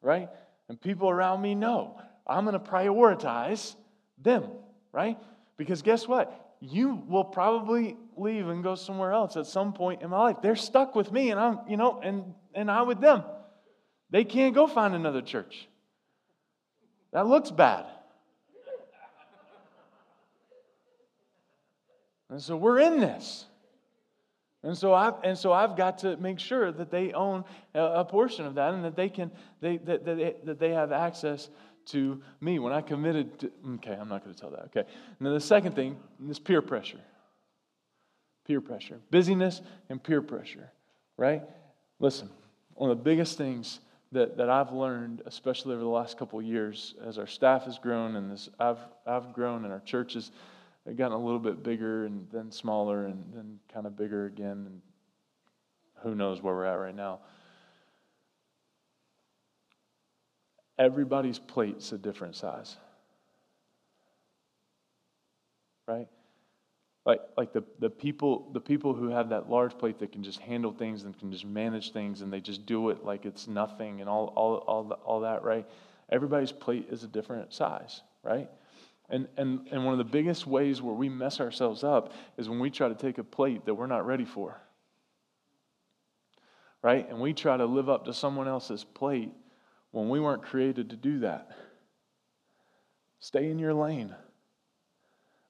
right? 0.00 0.28
And 0.68 0.80
people 0.80 1.08
around 1.10 1.40
me 1.42 1.54
know. 1.54 2.00
I'm 2.26 2.44
going 2.44 2.52
to 2.52 2.70
prioritize 2.70 3.74
them 4.22 4.44
right? 4.92 5.18
Because 5.56 5.82
guess 5.82 6.06
what 6.06 6.47
you 6.60 7.02
will 7.06 7.24
probably 7.24 7.96
leave 8.16 8.48
and 8.48 8.62
go 8.62 8.74
somewhere 8.74 9.12
else 9.12 9.36
at 9.36 9.46
some 9.46 9.72
point 9.72 10.02
in 10.02 10.10
my 10.10 10.18
life. 10.18 10.36
They're 10.42 10.56
stuck 10.56 10.94
with 10.94 11.12
me, 11.12 11.30
and 11.30 11.38
I'm, 11.38 11.60
you 11.68 11.76
know, 11.76 12.00
and, 12.02 12.34
and 12.54 12.70
I 12.70 12.82
with 12.82 13.00
them. 13.00 13.22
They 14.10 14.24
can't 14.24 14.54
go 14.54 14.66
find 14.66 14.94
another 14.94 15.22
church. 15.22 15.68
That 17.12 17.26
looks 17.26 17.50
bad. 17.50 17.86
And 22.30 22.42
so 22.42 22.56
we're 22.56 22.80
in 22.80 23.00
this. 23.00 23.46
And 24.62 24.76
so 24.76 24.92
I've, 24.92 25.14
and 25.22 25.38
so 25.38 25.52
I've 25.52 25.76
got 25.76 25.98
to 25.98 26.16
make 26.16 26.40
sure 26.40 26.72
that 26.72 26.90
they 26.90 27.12
own 27.12 27.44
a, 27.74 28.04
portion 28.04 28.44
of 28.44 28.56
that 28.56 28.74
and 28.74 28.84
that 28.84 28.96
they 28.96 29.08
can 29.08 29.30
they, 29.60 29.76
that, 29.78 30.04
that, 30.04 30.16
they, 30.16 30.34
that 30.44 30.58
they 30.58 30.70
have 30.70 30.90
access 30.90 31.48
to 31.90 32.22
me. 32.40 32.58
When 32.58 32.72
I 32.72 32.80
committed 32.80 33.38
to, 33.40 33.50
okay, 33.74 33.92
I'm 33.92 34.08
not 34.08 34.24
going 34.24 34.34
to 34.34 34.40
tell 34.40 34.50
that. 34.50 34.66
Okay. 34.66 34.80
And 34.80 35.26
then 35.26 35.34
the 35.34 35.40
second 35.40 35.74
thing 35.74 35.96
is 36.28 36.38
peer 36.38 36.62
pressure. 36.62 37.00
Peer 38.46 38.60
pressure. 38.60 39.00
Busyness 39.10 39.60
and 39.88 40.02
peer 40.02 40.22
pressure, 40.22 40.70
right? 41.16 41.42
Listen, 41.98 42.30
one 42.74 42.90
of 42.90 42.98
the 42.98 43.04
biggest 43.04 43.36
things 43.36 43.80
that, 44.12 44.36
that 44.38 44.48
I've 44.48 44.72
learned, 44.72 45.22
especially 45.26 45.74
over 45.74 45.82
the 45.82 45.88
last 45.88 46.16
couple 46.18 46.40
years, 46.40 46.94
as 47.04 47.18
our 47.18 47.26
staff 47.26 47.64
has 47.64 47.78
grown 47.78 48.16
and 48.16 48.32
as 48.32 48.48
I've, 48.58 48.78
I've 49.06 49.32
grown 49.32 49.64
and 49.64 49.72
our 49.72 49.80
church 49.80 50.14
has 50.14 50.30
gotten 50.96 51.12
a 51.12 51.18
little 51.18 51.40
bit 51.40 51.62
bigger 51.62 52.06
and 52.06 52.26
then 52.32 52.50
smaller 52.50 53.06
and 53.06 53.22
then 53.34 53.58
kind 53.72 53.86
of 53.86 53.96
bigger 53.96 54.26
again. 54.26 54.66
And 54.66 54.80
who 56.02 56.14
knows 56.14 56.42
where 56.42 56.54
we're 56.54 56.64
at 56.64 56.78
right 56.78 56.94
now. 56.94 57.20
Everybody's 60.78 61.38
plate's 61.38 61.92
a 61.92 61.98
different 61.98 62.36
size. 62.36 62.76
Right? 65.86 66.08
Like, 67.04 67.20
like 67.36 67.52
the, 67.52 67.64
the 67.78 67.88
people 67.88 68.50
the 68.52 68.60
people 68.60 68.92
who 68.92 69.08
have 69.08 69.30
that 69.30 69.48
large 69.48 69.76
plate 69.78 69.98
that 70.00 70.12
can 70.12 70.22
just 70.22 70.40
handle 70.40 70.72
things 70.72 71.04
and 71.04 71.18
can 71.18 71.32
just 71.32 71.46
manage 71.46 71.92
things 71.92 72.20
and 72.20 72.30
they 72.30 72.40
just 72.40 72.66
do 72.66 72.90
it 72.90 73.02
like 73.02 73.24
it's 73.24 73.48
nothing 73.48 74.00
and 74.00 74.10
all 74.10 74.26
all 74.36 74.56
all, 74.56 74.84
the, 74.84 74.94
all 74.96 75.20
that, 75.20 75.42
right? 75.42 75.66
Everybody's 76.10 76.52
plate 76.52 76.88
is 76.90 77.04
a 77.04 77.08
different 77.08 77.52
size, 77.52 78.02
right? 78.22 78.50
And, 79.10 79.26
and, 79.36 79.66
and 79.70 79.84
one 79.84 79.92
of 79.92 79.98
the 79.98 80.04
biggest 80.04 80.46
ways 80.46 80.82
where 80.82 80.94
we 80.94 81.08
mess 81.08 81.40
ourselves 81.40 81.82
up 81.82 82.12
is 82.36 82.48
when 82.48 82.58
we 82.58 82.70
try 82.70 82.88
to 82.88 82.94
take 82.94 83.18
a 83.18 83.24
plate 83.24 83.64
that 83.64 83.74
we're 83.74 83.86
not 83.86 84.06
ready 84.06 84.26
for. 84.26 84.60
Right? 86.82 87.08
And 87.08 87.18
we 87.18 87.32
try 87.32 87.56
to 87.56 87.64
live 87.64 87.88
up 87.88 88.04
to 88.04 88.12
someone 88.12 88.46
else's 88.46 88.84
plate 88.84 89.32
when 89.98 90.08
we 90.08 90.20
weren't 90.20 90.44
created 90.44 90.90
to 90.90 90.96
do 90.96 91.18
that. 91.20 91.50
Stay 93.18 93.50
in 93.50 93.58
your 93.58 93.74
lane. 93.74 94.14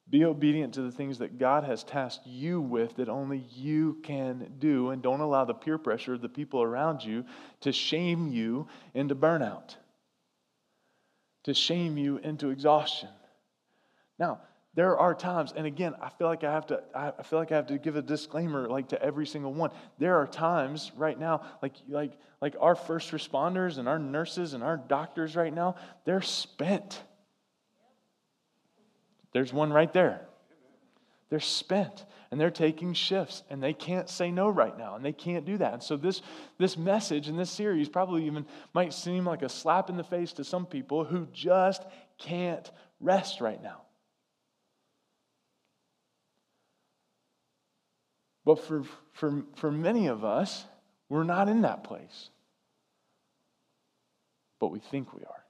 Be 0.08 0.24
obedient 0.24 0.72
to 0.74 0.82
the 0.82 0.90
things 0.90 1.18
that 1.18 1.38
God 1.38 1.64
has 1.64 1.84
tasked 1.84 2.26
you 2.26 2.62
with 2.62 2.96
that 2.96 3.10
only 3.10 3.44
you 3.54 3.98
can 4.02 4.54
do, 4.58 4.88
and 4.88 5.02
don't 5.02 5.20
allow 5.20 5.44
the 5.44 5.52
peer 5.52 5.76
pressure 5.76 6.14
of 6.14 6.22
the 6.22 6.30
people 6.30 6.62
around 6.62 7.04
you 7.04 7.26
to 7.60 7.72
shame 7.72 8.28
you 8.28 8.66
into 8.94 9.14
burnout, 9.14 9.76
to 11.44 11.52
shame 11.52 11.98
you 11.98 12.16
into 12.16 12.48
exhaustion. 12.48 13.10
Now, 14.18 14.40
there 14.74 14.96
are 14.96 15.14
times, 15.14 15.52
and 15.56 15.66
again, 15.66 15.94
I 16.00 16.08
feel 16.10 16.28
like 16.28 16.44
I 16.44 16.52
have 16.52 16.66
to, 16.66 16.82
I 16.94 17.22
feel 17.24 17.38
like 17.38 17.50
I 17.50 17.56
have 17.56 17.66
to 17.68 17.78
give 17.78 17.96
a 17.96 18.02
disclaimer 18.02 18.68
like 18.68 18.88
to 18.90 19.02
every 19.02 19.26
single 19.26 19.52
one. 19.52 19.70
There 19.98 20.16
are 20.16 20.26
times 20.26 20.92
right 20.96 21.18
now, 21.18 21.42
like, 21.62 21.74
like, 21.88 22.12
like 22.40 22.54
our 22.60 22.74
first 22.74 23.10
responders 23.10 23.78
and 23.78 23.88
our 23.88 23.98
nurses 23.98 24.54
and 24.54 24.62
our 24.62 24.76
doctors 24.76 25.34
right 25.34 25.52
now, 25.52 25.74
they're 26.04 26.22
spent. 26.22 27.02
There's 29.32 29.52
one 29.52 29.72
right 29.72 29.92
there. 29.92 30.28
They're 31.30 31.40
spent 31.40 32.06
and 32.30 32.40
they're 32.40 32.50
taking 32.50 32.94
shifts 32.94 33.42
and 33.50 33.62
they 33.62 33.72
can't 33.72 34.08
say 34.08 34.30
no 34.30 34.48
right 34.48 34.76
now 34.78 34.94
and 34.94 35.04
they 35.04 35.12
can't 35.12 35.44
do 35.44 35.58
that. 35.58 35.72
And 35.74 35.82
so 35.82 35.96
this 35.96 36.22
this 36.58 36.76
message 36.76 37.28
and 37.28 37.38
this 37.38 37.50
series 37.50 37.88
probably 37.88 38.26
even 38.26 38.46
might 38.72 38.94
seem 38.94 39.26
like 39.26 39.42
a 39.42 39.48
slap 39.48 39.90
in 39.90 39.96
the 39.96 40.04
face 40.04 40.32
to 40.34 40.44
some 40.44 40.66
people 40.66 41.04
who 41.04 41.26
just 41.32 41.84
can't 42.16 42.70
rest 43.00 43.40
right 43.40 43.62
now. 43.62 43.82
But 48.48 48.64
for, 48.64 48.82
for, 49.12 49.42
for 49.56 49.70
many 49.70 50.06
of 50.06 50.24
us, 50.24 50.64
we're 51.10 51.22
not 51.22 51.50
in 51.50 51.60
that 51.60 51.84
place. 51.84 52.30
But 54.58 54.68
we 54.68 54.78
think 54.78 55.12
we 55.12 55.20
are. 55.20 55.44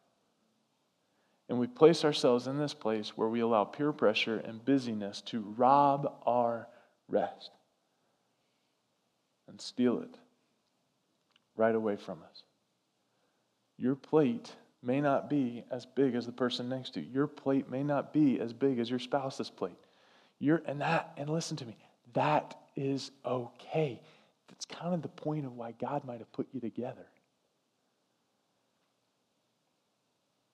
And 1.49 1.61
we 1.61 1.68
place 1.68 2.05
ourselves 2.05 2.49
in 2.49 2.59
this 2.59 2.74
place 2.74 3.11
where 3.16 3.28
we 3.28 3.38
allow 3.38 3.62
peer 3.62 3.92
pressure 3.92 4.38
and 4.38 4.64
busyness 4.64 5.22
to 5.26 5.55
rob 5.57 6.12
our 6.26 6.66
rest 7.07 7.53
and 9.46 9.61
steal 9.61 10.01
it 10.01 10.16
right 11.57 11.76
away 11.76 11.94
from 11.94 12.18
us. 12.28 12.42
Your 13.76 13.94
plate 13.94 14.51
may 14.82 15.01
not 15.01 15.30
be 15.30 15.62
as 15.70 15.86
big 15.86 16.16
as 16.16 16.26
the 16.26 16.32
person 16.32 16.68
next 16.68 16.94
to 16.94 17.01
you. 17.01 17.07
Your 17.12 17.28
plate 17.28 17.70
may 17.70 17.84
not 17.84 18.12
be 18.12 18.40
as 18.40 18.53
big 18.53 18.80
as 18.80 18.90
your 18.90 18.99
spouse's 18.99 19.51
plate. 19.51 19.78
You're, 20.40 20.62
and 20.66 20.80
that, 20.80 21.12
and 21.16 21.30
listen 21.30 21.57
to 21.59 21.64
me, 21.64 21.76
that 22.14 22.59
is 22.78 23.10
okay. 23.26 24.00
That's 24.48 24.64
kind 24.64 24.94
of 24.94 25.02
the 25.02 25.08
point 25.08 25.44
of 25.44 25.56
why 25.56 25.72
God 25.72 26.04
might 26.04 26.20
have 26.20 26.32
put 26.32 26.46
you 26.52 26.60
together. 26.60 27.06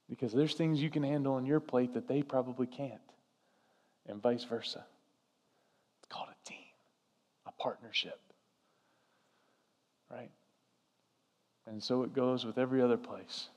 Because 0.08 0.32
there's 0.32 0.54
things 0.54 0.82
you 0.82 0.90
can 0.90 1.02
handle 1.02 1.34
on 1.34 1.44
your 1.44 1.60
plate 1.60 1.94
that 1.94 2.08
they 2.08 2.22
probably 2.22 2.66
can't, 2.66 3.00
and 4.08 4.22
vice 4.22 4.44
versa. 4.44 4.84
It's 6.00 6.08
called 6.08 6.28
a 6.28 6.48
team, 6.48 6.58
a 7.46 7.52
partnership. 7.52 8.18
Right? 10.10 10.30
And 11.66 11.82
so 11.82 12.02
it 12.02 12.14
goes 12.14 12.44
with 12.44 12.58
every 12.58 12.80
other 12.82 12.98
place 12.98 13.48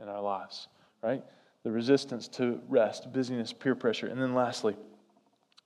in 0.00 0.08
our 0.08 0.20
lives, 0.20 0.68
right? 1.02 1.22
The 1.62 1.70
resistance 1.70 2.28
to 2.28 2.60
rest, 2.68 3.12
busyness, 3.12 3.52
peer 3.52 3.74
pressure. 3.74 4.06
And 4.06 4.20
then 4.20 4.34
lastly, 4.34 4.76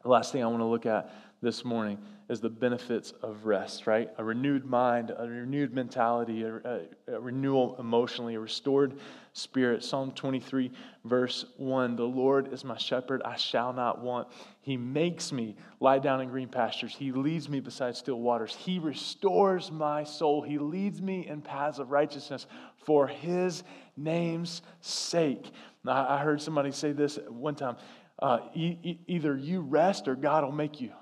the 0.03 0.09
last 0.09 0.33
thing 0.33 0.43
I 0.43 0.47
want 0.47 0.61
to 0.61 0.67
look 0.67 0.87
at 0.87 1.13
this 1.43 1.65
morning 1.65 1.99
is 2.31 2.41
the 2.41 2.49
benefits 2.49 3.13
of 3.23 3.45
rest, 3.45 3.89
right? 3.89 4.09
A 4.17 4.23
renewed 4.23 4.65
mind, 4.65 5.13
a 5.19 5.27
renewed 5.27 5.75
mentality, 5.75 6.45
a, 6.45 6.55
a, 6.57 6.81
a, 7.09 7.21
renewal 7.21 7.75
emotionally, 7.81 8.37
a 8.37 8.41
restored 8.41 9.01
spirit. 9.33 9.83
Psalm 9.83 10.13
23, 10.13 10.71
verse 11.05 11.45
1 11.57 11.97
The 11.97 12.05
Lord 12.05 12.53
is 12.53 12.63
my 12.63 12.77
shepherd, 12.77 13.21
I 13.25 13.35
shall 13.35 13.73
not 13.73 14.01
want. 14.01 14.29
He 14.61 14.77
makes 14.77 15.33
me 15.33 15.57
lie 15.81 15.99
down 15.99 16.21
in 16.21 16.29
green 16.29 16.47
pastures. 16.47 16.95
He 16.95 17.11
leads 17.11 17.49
me 17.49 17.59
beside 17.59 17.97
still 17.97 18.21
waters. 18.21 18.55
He 18.55 18.79
restores 18.79 19.73
my 19.73 20.05
soul. 20.05 20.41
He 20.41 20.57
leads 20.57 21.03
me 21.03 21.27
in 21.27 21.43
paths 21.43 21.81
of 21.81 21.91
righteousness 21.91 22.47
for 22.77 23.09
his 23.09 23.65
name's 23.97 24.63
sake. 24.81 25.51
I 25.85 26.19
heard 26.19 26.41
somebody 26.41 26.71
say 26.71 26.93
this 26.93 27.19
one 27.29 27.57
time 27.57 27.77
uh, 28.21 28.39
e- 28.55 28.99
either 29.09 29.37
you 29.37 29.63
rest 29.63 30.07
or 30.07 30.15
God 30.15 30.45
will 30.45 30.53
make 30.53 30.81
you. 30.81 30.93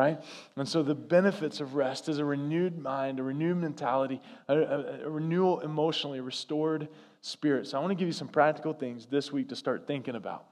Right? 0.00 0.18
And 0.56 0.66
so 0.66 0.82
the 0.82 0.94
benefits 0.94 1.60
of 1.60 1.74
rest 1.74 2.08
is 2.08 2.20
a 2.20 2.24
renewed 2.24 2.78
mind, 2.78 3.20
a 3.20 3.22
renewed 3.22 3.58
mentality, 3.58 4.22
a, 4.48 4.56
a, 4.56 5.04
a 5.04 5.10
renewal 5.10 5.60
emotionally, 5.60 6.20
a 6.20 6.22
restored 6.22 6.88
spirit. 7.20 7.66
So 7.66 7.76
I 7.76 7.82
want 7.82 7.90
to 7.90 7.94
give 7.94 8.08
you 8.08 8.14
some 8.14 8.28
practical 8.28 8.72
things 8.72 9.04
this 9.04 9.30
week 9.30 9.50
to 9.50 9.56
start 9.56 9.86
thinking 9.86 10.14
about. 10.14 10.46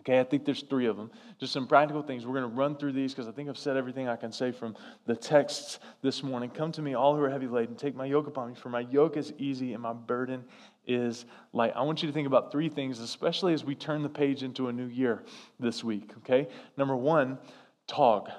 Okay, 0.00 0.20
I 0.20 0.24
think 0.24 0.44
there's 0.44 0.62
three 0.62 0.84
of 0.84 0.98
them. 0.98 1.10
Just 1.38 1.54
some 1.54 1.66
practical 1.66 2.02
things. 2.02 2.26
We're 2.26 2.38
going 2.38 2.50
to 2.50 2.54
run 2.54 2.76
through 2.76 2.92
these 2.92 3.14
because 3.14 3.28
I 3.28 3.32
think 3.32 3.48
I've 3.48 3.56
said 3.56 3.78
everything 3.78 4.08
I 4.08 4.16
can 4.16 4.30
say 4.30 4.52
from 4.52 4.76
the 5.06 5.16
texts 5.16 5.78
this 6.02 6.22
morning. 6.22 6.50
Come 6.50 6.70
to 6.72 6.82
me, 6.82 6.92
all 6.92 7.16
who 7.16 7.22
are 7.22 7.30
heavy 7.30 7.46
laden. 7.46 7.76
Take 7.76 7.96
my 7.96 8.04
yoke 8.04 8.26
upon 8.26 8.50
me, 8.50 8.54
for 8.56 8.68
my 8.68 8.80
yoke 8.80 9.16
is 9.16 9.32
easy 9.38 9.72
and 9.72 9.82
my 9.82 9.94
burden 9.94 10.44
is 10.86 11.24
light. 11.54 11.72
I 11.74 11.80
want 11.80 12.02
you 12.02 12.08
to 12.08 12.12
think 12.12 12.26
about 12.26 12.52
three 12.52 12.68
things, 12.68 12.98
especially 12.98 13.54
as 13.54 13.64
we 13.64 13.74
turn 13.74 14.02
the 14.02 14.10
page 14.10 14.42
into 14.42 14.68
a 14.68 14.72
new 14.72 14.88
year 14.88 15.24
this 15.58 15.82
week. 15.82 16.12
Okay, 16.18 16.46
number 16.76 16.94
one, 16.94 17.38
TAWG. 17.88 18.30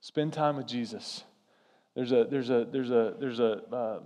Spend 0.00 0.32
time 0.32 0.56
with 0.56 0.66
Jesus. 0.66 1.24
There's 1.94 2.12
a 2.12 2.24
there's 2.24 2.50
a 2.50 2.66
there's 2.70 2.90
a 2.90 3.14
there's 3.18 3.40
a 3.40 3.62
uh, 3.74 4.00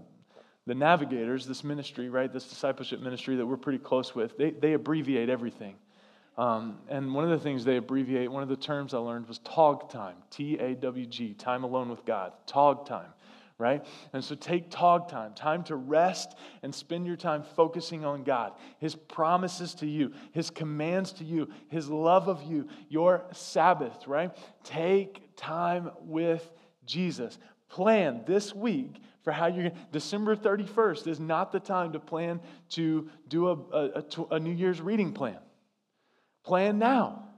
the 0.67 0.75
navigators, 0.75 1.47
this 1.47 1.65
ministry, 1.65 2.09
right? 2.09 2.33
This 2.33 2.45
discipleship 2.45 3.01
ministry 3.01 3.37
that 3.37 3.47
we're 3.47 3.57
pretty 3.57 3.79
close 3.79 4.15
with. 4.15 4.37
They 4.39 4.51
they 4.51 4.75
abbreviate 4.75 5.29
everything. 5.29 5.77
Um, 6.39 6.79
and 6.89 7.13
one 7.13 7.25
of 7.25 7.31
the 7.31 7.39
things 7.39 7.65
they 7.65 7.77
abbreviate, 7.77 8.31
one 8.31 8.43
of 8.43 8.49
the 8.49 8.57
terms 8.57 8.95
I 8.95 8.99
learned 8.99 9.29
was 9.29 9.41
TAWG 9.41 9.91
time, 9.91 10.17
T 10.31 10.59
A 10.59 10.75
W 10.75 11.07
G, 11.07 11.35
time 11.35 11.65
alone 11.65 11.89
with 11.89 12.05
God, 12.05 12.33
TAWG 12.47 12.87
time, 12.87 13.13
right? 13.61 13.85
And 14.13 14.25
so 14.25 14.35
take 14.35 14.71
TAWG 14.71 15.09
time, 15.09 15.35
time 15.35 15.63
to 15.65 15.77
rest 15.77 16.35
and 16.63 16.75
spend 16.75 17.07
your 17.07 17.17
time 17.17 17.43
focusing 17.43 18.05
on 18.05 18.25
God, 18.25 18.53
His 18.79 18.97
promises 18.97 19.75
to 19.77 19.87
you, 19.87 20.13
His 20.33 20.51
commands 20.51 21.13
to 21.15 21.25
you, 21.25 21.49
His 21.69 21.89
love 21.89 22.29
of 22.29 22.43
you, 22.43 22.69
your 22.89 23.25
Sabbath, 23.33 24.09
right? 24.09 24.37
Take 24.65 25.37
time 25.37 25.91
with 26.01 26.51
Jesus. 26.87 27.39
Plan 27.69 28.23
this 28.27 28.55
week 28.55 28.97
for 29.23 29.33
how 29.33 29.47
you're 29.47 29.71
December 29.93 30.35
31st 30.35 31.07
is 31.07 31.21
not 31.21 31.53
the 31.53 31.61
time 31.61 31.93
to 31.93 32.01
plan 32.01 32.41
to 32.71 33.09
do 33.29 33.49
a, 33.49 33.53
a, 33.73 34.05
a 34.33 34.41
New 34.41 34.53
Year's 34.53 34.81
reading 34.81 35.13
plan. 35.13 35.39
Plan 36.43 36.79
now, 36.79 37.30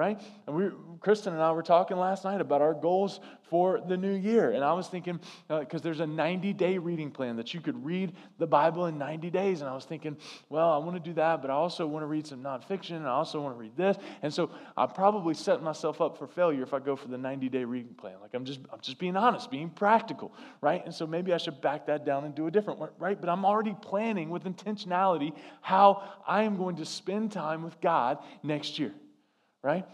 right? 0.00 0.18
And 0.46 0.56
we, 0.56 0.70
Kristen 1.00 1.34
and 1.34 1.42
I 1.42 1.52
were 1.52 1.62
talking 1.62 1.98
last 1.98 2.24
night 2.24 2.40
about 2.40 2.62
our 2.62 2.72
goals 2.72 3.20
for 3.50 3.82
the 3.86 3.98
new 3.98 4.14
year. 4.14 4.52
And 4.52 4.64
I 4.64 4.72
was 4.72 4.88
thinking, 4.88 5.20
because 5.46 5.80
uh, 5.80 5.84
there's 5.84 6.00
a 6.00 6.06
90 6.06 6.54
day 6.54 6.78
reading 6.78 7.10
plan 7.10 7.36
that 7.36 7.52
you 7.52 7.60
could 7.60 7.84
read 7.84 8.14
the 8.38 8.46
Bible 8.46 8.86
in 8.86 8.96
90 8.96 9.28
days. 9.28 9.60
And 9.60 9.68
I 9.68 9.74
was 9.74 9.84
thinking, 9.84 10.16
well, 10.48 10.72
I 10.72 10.78
want 10.78 10.94
to 10.94 11.00
do 11.00 11.12
that, 11.14 11.42
but 11.42 11.50
I 11.50 11.54
also 11.54 11.86
want 11.86 12.02
to 12.02 12.06
read 12.06 12.26
some 12.26 12.42
nonfiction. 12.42 12.96
And 12.96 13.06
I 13.06 13.10
also 13.10 13.42
want 13.42 13.54
to 13.54 13.60
read 13.60 13.76
this. 13.76 13.98
And 14.22 14.32
so 14.32 14.50
I 14.74 14.86
probably 14.86 15.34
set 15.34 15.62
myself 15.62 16.00
up 16.00 16.16
for 16.16 16.26
failure 16.26 16.62
if 16.62 16.72
I 16.72 16.78
go 16.78 16.96
for 16.96 17.08
the 17.08 17.18
90 17.18 17.50
day 17.50 17.64
reading 17.64 17.92
plan. 17.92 18.14
Like 18.22 18.32
I'm 18.32 18.46
just, 18.46 18.60
I'm 18.72 18.80
just 18.80 18.98
being 18.98 19.18
honest, 19.18 19.50
being 19.50 19.68
practical, 19.68 20.32
right? 20.62 20.82
And 20.82 20.94
so 20.94 21.06
maybe 21.06 21.34
I 21.34 21.36
should 21.36 21.60
back 21.60 21.86
that 21.88 22.06
down 22.06 22.24
and 22.24 22.34
do 22.34 22.46
a 22.46 22.50
different 22.50 22.80
one, 22.80 22.88
right? 22.98 23.20
But 23.20 23.28
I'm 23.28 23.44
already 23.44 23.76
planning 23.82 24.30
with 24.30 24.44
intentionality 24.44 25.34
how 25.60 26.08
I 26.26 26.44
am 26.44 26.56
going 26.56 26.76
to 26.76 26.86
spend 26.86 27.32
time 27.32 27.62
with 27.62 27.78
God 27.82 28.16
next 28.42 28.78
year, 28.78 28.94
right? 29.62 29.86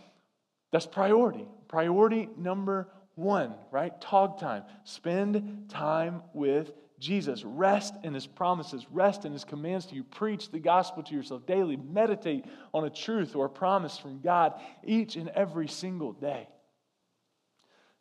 That's 0.72 0.86
priority. 0.86 1.46
Priority 1.68 2.28
number 2.36 2.88
one, 3.14 3.54
right? 3.70 3.98
TAWG 4.00 4.38
time. 4.38 4.62
Spend 4.84 5.68
time 5.68 6.22
with 6.32 6.72
Jesus. 6.98 7.44
Rest 7.44 7.94
in 8.02 8.14
his 8.14 8.26
promises, 8.26 8.86
rest 8.90 9.24
in 9.24 9.32
his 9.32 9.44
commands 9.44 9.86
to 9.86 9.94
you. 9.94 10.02
Preach 10.02 10.50
the 10.50 10.58
gospel 10.58 11.02
to 11.02 11.14
yourself 11.14 11.46
daily. 11.46 11.76
Meditate 11.76 12.44
on 12.72 12.84
a 12.84 12.90
truth 12.90 13.36
or 13.36 13.46
a 13.46 13.50
promise 13.50 13.98
from 13.98 14.20
God 14.20 14.54
each 14.84 15.16
and 15.16 15.28
every 15.30 15.68
single 15.68 16.12
day. 16.12 16.48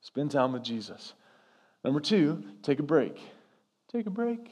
Spend 0.02 0.32
time 0.32 0.54
with 0.54 0.64
Jesus. 0.64 1.14
Number 1.84 2.00
two, 2.00 2.44
take 2.62 2.80
a 2.80 2.84
break. 2.84 3.20
Take 3.92 4.06
a 4.06 4.12
break, 4.12 4.52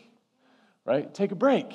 right? 0.86 1.14
Take 1.14 1.32
a 1.32 1.36
break. 1.36 1.74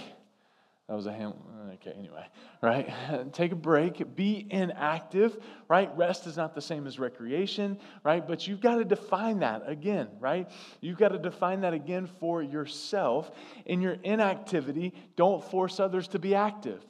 That 0.88 0.94
was 0.94 1.06
a 1.06 1.12
ham. 1.12 1.34
Okay, 1.74 1.92
anyway, 1.98 2.26
right? 2.62 2.90
Take 3.32 3.52
a 3.52 3.56
break. 3.56 4.16
Be 4.16 4.46
inactive, 4.50 5.36
right? 5.68 5.94
Rest 5.96 6.26
is 6.26 6.38
not 6.38 6.54
the 6.54 6.62
same 6.62 6.86
as 6.86 6.98
recreation, 6.98 7.78
right? 8.04 8.26
But 8.26 8.46
you've 8.46 8.62
got 8.62 8.76
to 8.76 8.84
define 8.84 9.40
that 9.40 9.68
again, 9.68 10.08
right? 10.18 10.50
You've 10.80 10.96
got 10.96 11.08
to 11.10 11.18
define 11.18 11.60
that 11.60 11.74
again 11.74 12.08
for 12.18 12.42
yourself. 12.42 13.30
In 13.66 13.82
your 13.82 13.98
inactivity, 14.02 14.94
don't 15.14 15.44
force 15.44 15.78
others 15.78 16.08
to 16.08 16.18
be 16.18 16.34
active. 16.34 16.82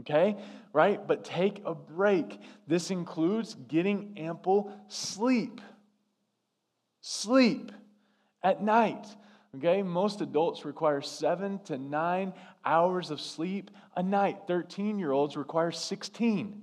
Okay? 0.00 0.36
Right? 0.72 1.06
But 1.06 1.24
take 1.24 1.62
a 1.64 1.74
break. 1.74 2.40
This 2.66 2.90
includes 2.90 3.54
getting 3.68 4.14
ample 4.16 4.72
sleep. 4.88 5.60
Sleep 7.00 7.70
at 8.42 8.60
night. 8.60 9.06
Okay, 9.56 9.82
most 9.82 10.20
adults 10.20 10.66
require 10.66 11.00
seven 11.00 11.60
to 11.64 11.78
nine 11.78 12.34
hours 12.66 13.10
of 13.10 13.20
sleep 13.20 13.70
a 13.96 14.02
night. 14.02 14.40
13 14.46 14.98
year 14.98 15.12
olds 15.12 15.36
require 15.36 15.70
16 15.70 16.60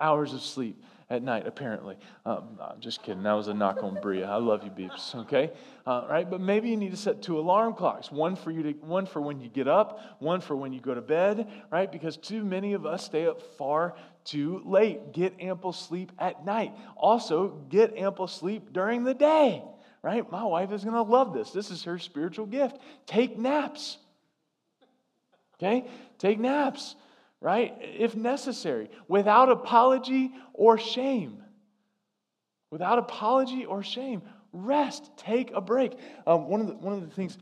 hours 0.00 0.32
of 0.32 0.40
sleep 0.40 0.82
at 1.12 1.22
night, 1.22 1.46
apparently. 1.46 1.96
Um, 2.24 2.58
I'm 2.58 2.80
just 2.80 3.02
kidding. 3.02 3.22
That 3.22 3.34
was 3.34 3.48
a 3.48 3.54
knock 3.54 3.82
on 3.82 4.00
Bria. 4.00 4.26
I 4.26 4.36
love 4.36 4.64
you, 4.64 4.70
beeps. 4.70 5.14
Okay, 5.14 5.50
uh, 5.86 6.06
right? 6.08 6.28
But 6.28 6.40
maybe 6.40 6.70
you 6.70 6.76
need 6.76 6.92
to 6.92 6.96
set 6.96 7.20
two 7.20 7.38
alarm 7.38 7.74
clocks. 7.74 8.10
One 8.10 8.34
for 8.34 8.50
you 8.50 8.62
to, 8.62 8.72
one 8.80 9.04
for 9.04 9.20
when 9.20 9.38
you 9.38 9.50
get 9.50 9.68
up, 9.68 10.00
one 10.20 10.40
for 10.40 10.56
when 10.56 10.72
you 10.72 10.80
go 10.80 10.94
to 10.94 11.02
bed. 11.02 11.46
Right? 11.70 11.92
Because 11.92 12.16
too 12.16 12.44
many 12.44 12.72
of 12.72 12.86
us 12.86 13.04
stay 13.04 13.26
up 13.26 13.42
far 13.58 13.94
too 14.24 14.62
late. 14.64 15.12
Get 15.12 15.34
ample 15.38 15.74
sleep 15.74 16.12
at 16.18 16.46
night. 16.46 16.72
Also, 16.96 17.48
get 17.68 17.94
ample 17.96 18.26
sleep 18.26 18.72
during 18.72 19.04
the 19.04 19.14
day 19.14 19.62
right? 20.04 20.28
My 20.32 20.42
wife 20.42 20.72
is 20.72 20.82
going 20.82 20.96
to 20.96 21.02
love 21.02 21.32
this. 21.32 21.52
This 21.52 21.70
is 21.70 21.84
her 21.84 21.96
spiritual 21.96 22.46
gift. 22.46 22.76
Take 23.06 23.38
naps. 23.38 23.98
Okay? 25.62 25.88
Take 26.18 26.40
naps, 26.40 26.96
right? 27.40 27.74
If 27.80 28.16
necessary, 28.16 28.90
without 29.06 29.48
apology 29.48 30.32
or 30.54 30.78
shame. 30.78 31.42
Without 32.70 32.98
apology 32.98 33.64
or 33.64 33.82
shame. 33.82 34.22
Rest. 34.52 35.10
Take 35.16 35.52
a 35.54 35.60
break. 35.60 35.92
Um, 36.26 36.48
one, 36.48 36.60
of 36.60 36.66
the, 36.66 36.74
one 36.74 36.94
of 36.94 37.00
the 37.00 37.14
things, 37.14 37.38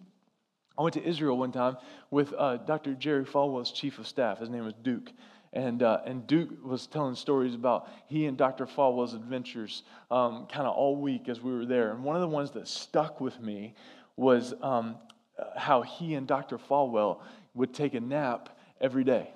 I 0.77 0.83
went 0.83 0.95
to 0.95 1.03
Israel 1.03 1.39
one 1.39 1.53
time 1.53 1.77
with 2.11 2.35
uh, 2.37 2.59
Dr. 2.59 2.95
Jerry 2.95 3.25
Falwell's 3.25 3.73
chief 3.73 3.99
of 3.99 4.07
staff. 4.07 4.39
His 4.39 4.51
name 4.51 4.65
was 4.65 4.75
Duke. 4.83 5.11
And, 5.53 5.83
uh, 5.83 6.01
and 6.07 6.27
Duke 6.29 6.65
was 6.65 6.87
telling 6.87 7.17
stories 7.17 7.55
about 7.55 7.89
he 8.07 8.27
and 8.27 8.37
Dr. 8.37 8.67
Falwell's 8.67 9.15
adventures 9.15 9.83
um, 10.11 10.47
kind 10.47 10.67
of 10.67 10.77
all 10.77 10.95
week 10.97 11.29
as 11.29 11.41
we 11.41 11.53
were 11.53 11.67
there. 11.67 11.91
And 11.91 12.05
one 12.05 12.15
of 12.15 12.23
the 12.23 12.29
ones 12.29 12.53
that 12.53 12.69
stuck 12.69 13.21
with 13.21 13.41
me 13.41 13.75
was 14.17 14.55
um, 14.63 14.97
uh, 15.39 15.59
how 15.59 15.83
he 15.83 16.15
and 16.15 16.27
Dr. 16.27 16.59
Falwell 16.59 17.21
would 17.55 17.75
take 17.75 17.95
a 17.95 18.01
nap 18.01 18.57
every 18.81 19.05
day. 19.05 19.31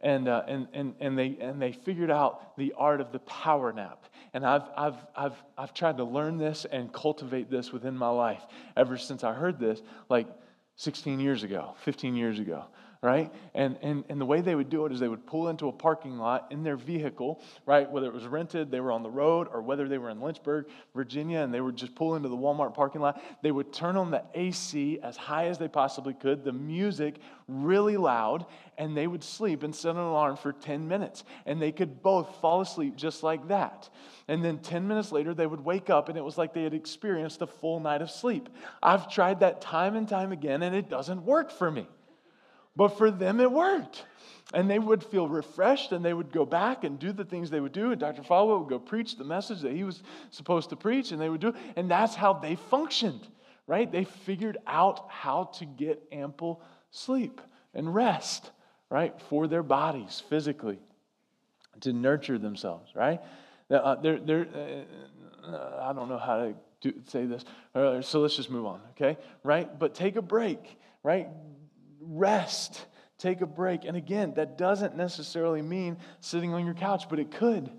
And, 0.00 0.28
uh, 0.28 0.44
and, 0.46 0.68
and, 0.72 0.94
and, 1.00 1.18
they, 1.18 1.36
and 1.40 1.60
they 1.60 1.72
figured 1.72 2.10
out 2.10 2.56
the 2.56 2.72
art 2.76 3.00
of 3.00 3.10
the 3.10 3.18
power 3.20 3.72
nap. 3.72 4.04
And 4.32 4.46
I've, 4.46 4.68
I've, 4.76 5.06
I've, 5.16 5.42
I've 5.56 5.74
tried 5.74 5.96
to 5.96 6.04
learn 6.04 6.38
this 6.38 6.66
and 6.70 6.92
cultivate 6.92 7.50
this 7.50 7.72
within 7.72 7.96
my 7.96 8.10
life 8.10 8.42
ever 8.76 8.96
since 8.96 9.24
I 9.24 9.32
heard 9.32 9.58
this, 9.58 9.82
like 10.08 10.28
16 10.76 11.18
years 11.18 11.42
ago, 11.42 11.74
15 11.84 12.14
years 12.14 12.38
ago 12.38 12.66
right? 13.00 13.32
And, 13.54 13.78
and, 13.80 14.04
and 14.08 14.20
the 14.20 14.24
way 14.24 14.40
they 14.40 14.56
would 14.56 14.70
do 14.70 14.84
it 14.84 14.92
is 14.92 14.98
they 14.98 15.08
would 15.08 15.24
pull 15.24 15.48
into 15.48 15.68
a 15.68 15.72
parking 15.72 16.18
lot 16.18 16.48
in 16.50 16.64
their 16.64 16.76
vehicle, 16.76 17.40
right? 17.64 17.88
Whether 17.88 18.08
it 18.08 18.12
was 18.12 18.26
rented, 18.26 18.70
they 18.70 18.80
were 18.80 18.90
on 18.90 19.04
the 19.04 19.10
road, 19.10 19.46
or 19.52 19.62
whether 19.62 19.86
they 19.86 19.98
were 19.98 20.10
in 20.10 20.20
Lynchburg, 20.20 20.66
Virginia, 20.94 21.40
and 21.40 21.54
they 21.54 21.60
would 21.60 21.76
just 21.76 21.94
pull 21.94 22.16
into 22.16 22.28
the 22.28 22.36
Walmart 22.36 22.74
parking 22.74 23.00
lot. 23.00 23.22
They 23.42 23.52
would 23.52 23.72
turn 23.72 23.96
on 23.96 24.10
the 24.10 24.24
AC 24.34 24.98
as 25.00 25.16
high 25.16 25.46
as 25.46 25.58
they 25.58 25.68
possibly 25.68 26.12
could, 26.12 26.42
the 26.42 26.52
music 26.52 27.20
really 27.46 27.96
loud, 27.96 28.46
and 28.78 28.96
they 28.96 29.06
would 29.06 29.22
sleep 29.22 29.62
and 29.62 29.74
set 29.74 29.92
an 29.92 30.00
alarm 30.00 30.36
for 30.36 30.52
10 30.52 30.88
minutes. 30.88 31.22
And 31.46 31.62
they 31.62 31.70
could 31.70 32.02
both 32.02 32.36
fall 32.40 32.60
asleep 32.60 32.96
just 32.96 33.22
like 33.22 33.46
that. 33.48 33.88
And 34.26 34.44
then 34.44 34.58
10 34.58 34.88
minutes 34.88 35.12
later, 35.12 35.34
they 35.34 35.46
would 35.46 35.64
wake 35.64 35.88
up, 35.88 36.08
and 36.08 36.18
it 36.18 36.24
was 36.24 36.36
like 36.36 36.52
they 36.52 36.64
had 36.64 36.74
experienced 36.74 37.42
a 37.42 37.46
full 37.46 37.78
night 37.78 38.02
of 38.02 38.10
sleep. 38.10 38.48
I've 38.82 39.08
tried 39.08 39.40
that 39.40 39.60
time 39.60 39.94
and 39.94 40.08
time 40.08 40.32
again, 40.32 40.64
and 40.64 40.74
it 40.74 40.88
doesn't 40.88 41.22
work 41.22 41.52
for 41.52 41.70
me. 41.70 41.86
But 42.78 42.96
for 42.96 43.10
them, 43.10 43.40
it 43.40 43.50
worked. 43.50 44.04
And 44.54 44.70
they 44.70 44.78
would 44.78 45.02
feel 45.02 45.26
refreshed 45.28 45.90
and 45.90 46.04
they 46.04 46.14
would 46.14 46.30
go 46.32 46.46
back 46.46 46.84
and 46.84 46.96
do 46.96 47.10
the 47.12 47.24
things 47.24 47.50
they 47.50 47.58
would 47.58 47.72
do. 47.72 47.90
And 47.90 48.00
Dr. 48.00 48.22
Falwell 48.22 48.60
would 48.60 48.68
go 48.68 48.78
preach 48.78 49.18
the 49.18 49.24
message 49.24 49.62
that 49.62 49.72
he 49.72 49.82
was 49.82 50.00
supposed 50.30 50.70
to 50.70 50.76
preach, 50.76 51.10
and 51.10 51.20
they 51.20 51.28
would 51.28 51.40
do. 51.40 51.52
And 51.74 51.90
that's 51.90 52.14
how 52.14 52.34
they 52.34 52.54
functioned, 52.54 53.26
right? 53.66 53.90
They 53.90 54.04
figured 54.04 54.58
out 54.64 55.10
how 55.10 55.50
to 55.58 55.64
get 55.64 56.00
ample 56.12 56.62
sleep 56.92 57.40
and 57.74 57.92
rest, 57.92 58.52
right, 58.90 59.20
for 59.28 59.48
their 59.48 59.64
bodies 59.64 60.22
physically, 60.30 60.78
to 61.80 61.92
nurture 61.92 62.38
themselves, 62.38 62.92
right? 62.94 63.20
Uh, 63.68 63.96
they're, 63.96 64.20
they're, 64.20 64.46
uh, 65.44 65.80
I 65.82 65.92
don't 65.92 66.08
know 66.08 66.18
how 66.18 66.36
to 66.36 66.54
do, 66.80 66.94
say 67.06 67.26
this, 67.26 67.44
uh, 67.74 68.00
so 68.02 68.20
let's 68.20 68.36
just 68.36 68.50
move 68.50 68.66
on, 68.66 68.80
okay? 68.92 69.18
Right? 69.42 69.78
But 69.78 69.94
take 69.94 70.14
a 70.14 70.22
break, 70.22 70.78
right? 71.02 71.28
Rest, 72.08 72.86
take 73.18 73.40
a 73.40 73.46
break. 73.46 73.84
And 73.84 73.96
again, 73.96 74.34
that 74.34 74.58
doesn't 74.58 74.96
necessarily 74.96 75.62
mean 75.62 75.98
sitting 76.20 76.54
on 76.54 76.64
your 76.64 76.74
couch, 76.74 77.08
but 77.08 77.18
it 77.18 77.30
could. 77.30 77.70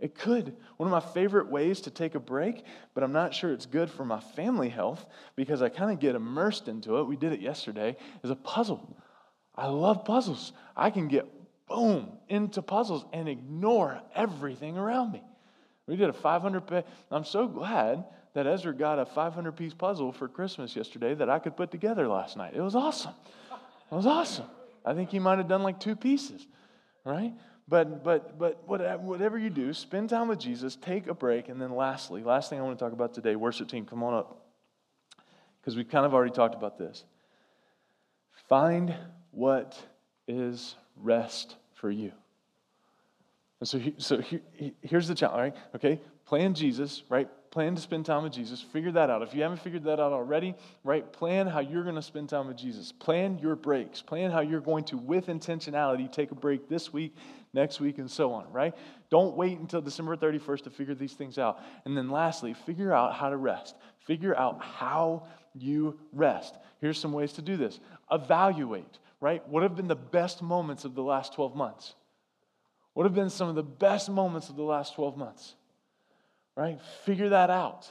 It 0.00 0.14
could. 0.14 0.56
One 0.76 0.86
of 0.86 0.90
my 0.90 1.12
favorite 1.12 1.48
ways 1.48 1.82
to 1.82 1.90
take 1.90 2.14
a 2.14 2.20
break, 2.20 2.64
but 2.94 3.04
I'm 3.04 3.12
not 3.12 3.32
sure 3.32 3.52
it's 3.52 3.66
good 3.66 3.90
for 3.90 4.04
my 4.04 4.20
family 4.20 4.68
health 4.68 5.06
because 5.36 5.62
I 5.62 5.68
kind 5.68 5.92
of 5.92 6.00
get 6.00 6.14
immersed 6.14 6.68
into 6.68 6.98
it. 6.98 7.04
We 7.04 7.16
did 7.16 7.32
it 7.32 7.40
yesterday, 7.40 7.96
is 8.22 8.30
a 8.30 8.36
puzzle. 8.36 8.96
I 9.54 9.68
love 9.68 10.04
puzzles. 10.04 10.52
I 10.76 10.90
can 10.90 11.08
get 11.08 11.26
boom 11.68 12.18
into 12.28 12.60
puzzles 12.60 13.04
and 13.12 13.28
ignore 13.28 14.00
everything 14.14 14.76
around 14.76 15.12
me. 15.12 15.22
We 15.86 15.96
did 15.96 16.08
a 16.08 16.14
500 16.14 16.66
page. 16.66 16.84
I'm 17.10 17.24
so 17.24 17.46
glad 17.46 18.04
that 18.34 18.46
Ezra 18.46 18.74
got 18.74 18.98
a 18.98 19.06
500 19.06 19.52
piece 19.52 19.74
puzzle 19.74 20.12
for 20.12 20.28
Christmas 20.28 20.74
yesterday 20.74 21.14
that 21.14 21.30
I 21.30 21.38
could 21.38 21.56
put 21.56 21.70
together 21.70 22.08
last 22.08 22.36
night. 22.36 22.54
It 22.54 22.60
was 22.60 22.74
awesome. 22.74 23.14
It 23.94 23.96
was 23.96 24.06
awesome. 24.06 24.46
I 24.84 24.92
think 24.92 25.10
he 25.10 25.20
might 25.20 25.38
have 25.38 25.46
done 25.46 25.62
like 25.62 25.78
two 25.78 25.94
pieces, 25.94 26.44
right? 27.04 27.32
But 27.68 28.02
but 28.02 28.36
but 28.40 28.66
whatever 28.66 29.38
you 29.38 29.50
do, 29.50 29.72
spend 29.72 30.10
time 30.10 30.26
with 30.26 30.40
Jesus, 30.40 30.74
take 30.74 31.06
a 31.06 31.14
break, 31.14 31.48
and 31.48 31.62
then 31.62 31.76
lastly, 31.76 32.24
last 32.24 32.50
thing 32.50 32.58
I 32.58 32.62
want 32.62 32.76
to 32.76 32.84
talk 32.84 32.92
about 32.92 33.14
today, 33.14 33.36
worship 33.36 33.68
team, 33.68 33.86
come 33.86 34.02
on 34.02 34.14
up. 34.14 34.46
Because 35.60 35.76
we've 35.76 35.88
kind 35.88 36.04
of 36.04 36.12
already 36.12 36.32
talked 36.32 36.56
about 36.56 36.76
this. 36.76 37.04
Find 38.48 38.92
what 39.30 39.78
is 40.26 40.74
rest 40.96 41.54
for 41.74 41.88
you. 41.88 42.10
And 43.60 43.68
so, 43.68 43.80
so 43.98 44.22
here's 44.82 45.06
the 45.06 45.14
challenge, 45.14 45.54
right? 45.54 45.56
Okay, 45.76 46.00
plan 46.24 46.54
Jesus, 46.54 47.04
right? 47.08 47.28
Plan 47.54 47.76
to 47.76 47.80
spend 47.80 48.04
time 48.04 48.24
with 48.24 48.32
Jesus. 48.32 48.60
Figure 48.60 48.90
that 48.90 49.10
out. 49.10 49.22
If 49.22 49.32
you 49.32 49.42
haven't 49.42 49.60
figured 49.60 49.84
that 49.84 50.00
out 50.00 50.12
already, 50.12 50.56
right, 50.82 51.12
plan 51.12 51.46
how 51.46 51.60
you're 51.60 51.84
going 51.84 51.94
to 51.94 52.02
spend 52.02 52.28
time 52.28 52.48
with 52.48 52.56
Jesus. 52.56 52.90
Plan 52.90 53.38
your 53.38 53.54
breaks. 53.54 54.02
Plan 54.02 54.32
how 54.32 54.40
you're 54.40 54.58
going 54.58 54.82
to, 54.86 54.96
with 54.96 55.28
intentionality, 55.28 56.10
take 56.10 56.32
a 56.32 56.34
break 56.34 56.68
this 56.68 56.92
week, 56.92 57.14
next 57.52 57.78
week, 57.78 57.98
and 57.98 58.10
so 58.10 58.32
on, 58.32 58.50
right? 58.50 58.74
Don't 59.08 59.36
wait 59.36 59.56
until 59.56 59.80
December 59.80 60.16
31st 60.16 60.64
to 60.64 60.70
figure 60.70 60.96
these 60.96 61.12
things 61.12 61.38
out. 61.38 61.60
And 61.84 61.96
then 61.96 62.10
lastly, 62.10 62.54
figure 62.54 62.92
out 62.92 63.14
how 63.14 63.30
to 63.30 63.36
rest. 63.36 63.76
Figure 64.04 64.36
out 64.36 64.60
how 64.60 65.28
you 65.54 65.96
rest. 66.12 66.56
Here's 66.80 66.98
some 66.98 67.12
ways 67.12 67.34
to 67.34 67.42
do 67.42 67.56
this 67.56 67.78
evaluate, 68.10 68.98
right? 69.20 69.48
What 69.48 69.62
have 69.62 69.76
been 69.76 69.86
the 69.86 69.94
best 69.94 70.42
moments 70.42 70.84
of 70.84 70.96
the 70.96 71.04
last 71.04 71.34
12 71.34 71.54
months? 71.54 71.94
What 72.94 73.04
have 73.04 73.14
been 73.14 73.30
some 73.30 73.48
of 73.48 73.54
the 73.54 73.62
best 73.62 74.10
moments 74.10 74.48
of 74.48 74.56
the 74.56 74.64
last 74.64 74.96
12 74.96 75.16
months? 75.16 75.54
Right? 76.56 76.80
Figure 77.04 77.30
that 77.30 77.50
out, 77.50 77.90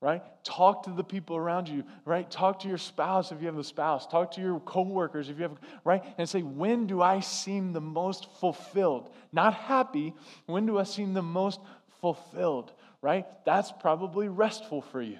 right? 0.00 0.22
Talk 0.44 0.84
to 0.84 0.90
the 0.90 1.04
people 1.04 1.36
around 1.36 1.68
you, 1.68 1.84
right? 2.04 2.30
Talk 2.30 2.60
to 2.60 2.68
your 2.68 2.78
spouse 2.78 3.32
if 3.32 3.40
you 3.40 3.46
have 3.46 3.58
a 3.58 3.64
spouse. 3.64 4.06
Talk 4.06 4.32
to 4.32 4.40
your 4.40 4.60
coworkers 4.60 5.28
if 5.28 5.36
you 5.36 5.42
have, 5.44 5.58
right? 5.84 6.02
And 6.18 6.28
say, 6.28 6.42
when 6.42 6.86
do 6.86 7.02
I 7.02 7.20
seem 7.20 7.72
the 7.72 7.80
most 7.80 8.26
fulfilled? 8.40 9.10
Not 9.32 9.54
happy. 9.54 10.14
When 10.46 10.66
do 10.66 10.78
I 10.78 10.84
seem 10.84 11.14
the 11.14 11.22
most 11.22 11.60
fulfilled, 12.00 12.72
right? 13.02 13.26
That's 13.44 13.72
probably 13.72 14.28
restful 14.28 14.82
for 14.82 15.02
you, 15.02 15.18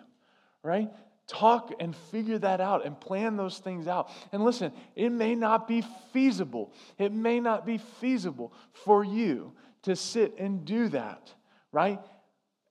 right? 0.62 0.90
Talk 1.26 1.72
and 1.78 1.94
figure 1.94 2.38
that 2.38 2.60
out 2.60 2.84
and 2.84 2.98
plan 2.98 3.36
those 3.36 3.58
things 3.58 3.86
out. 3.86 4.10
And 4.32 4.44
listen, 4.44 4.72
it 4.96 5.10
may 5.10 5.36
not 5.36 5.68
be 5.68 5.84
feasible. 6.12 6.72
It 6.98 7.12
may 7.12 7.38
not 7.38 7.64
be 7.64 7.78
feasible 7.78 8.52
for 8.72 9.04
you 9.04 9.52
to 9.82 9.94
sit 9.94 10.34
and 10.38 10.64
do 10.64 10.88
that, 10.88 11.32
right? 11.70 12.00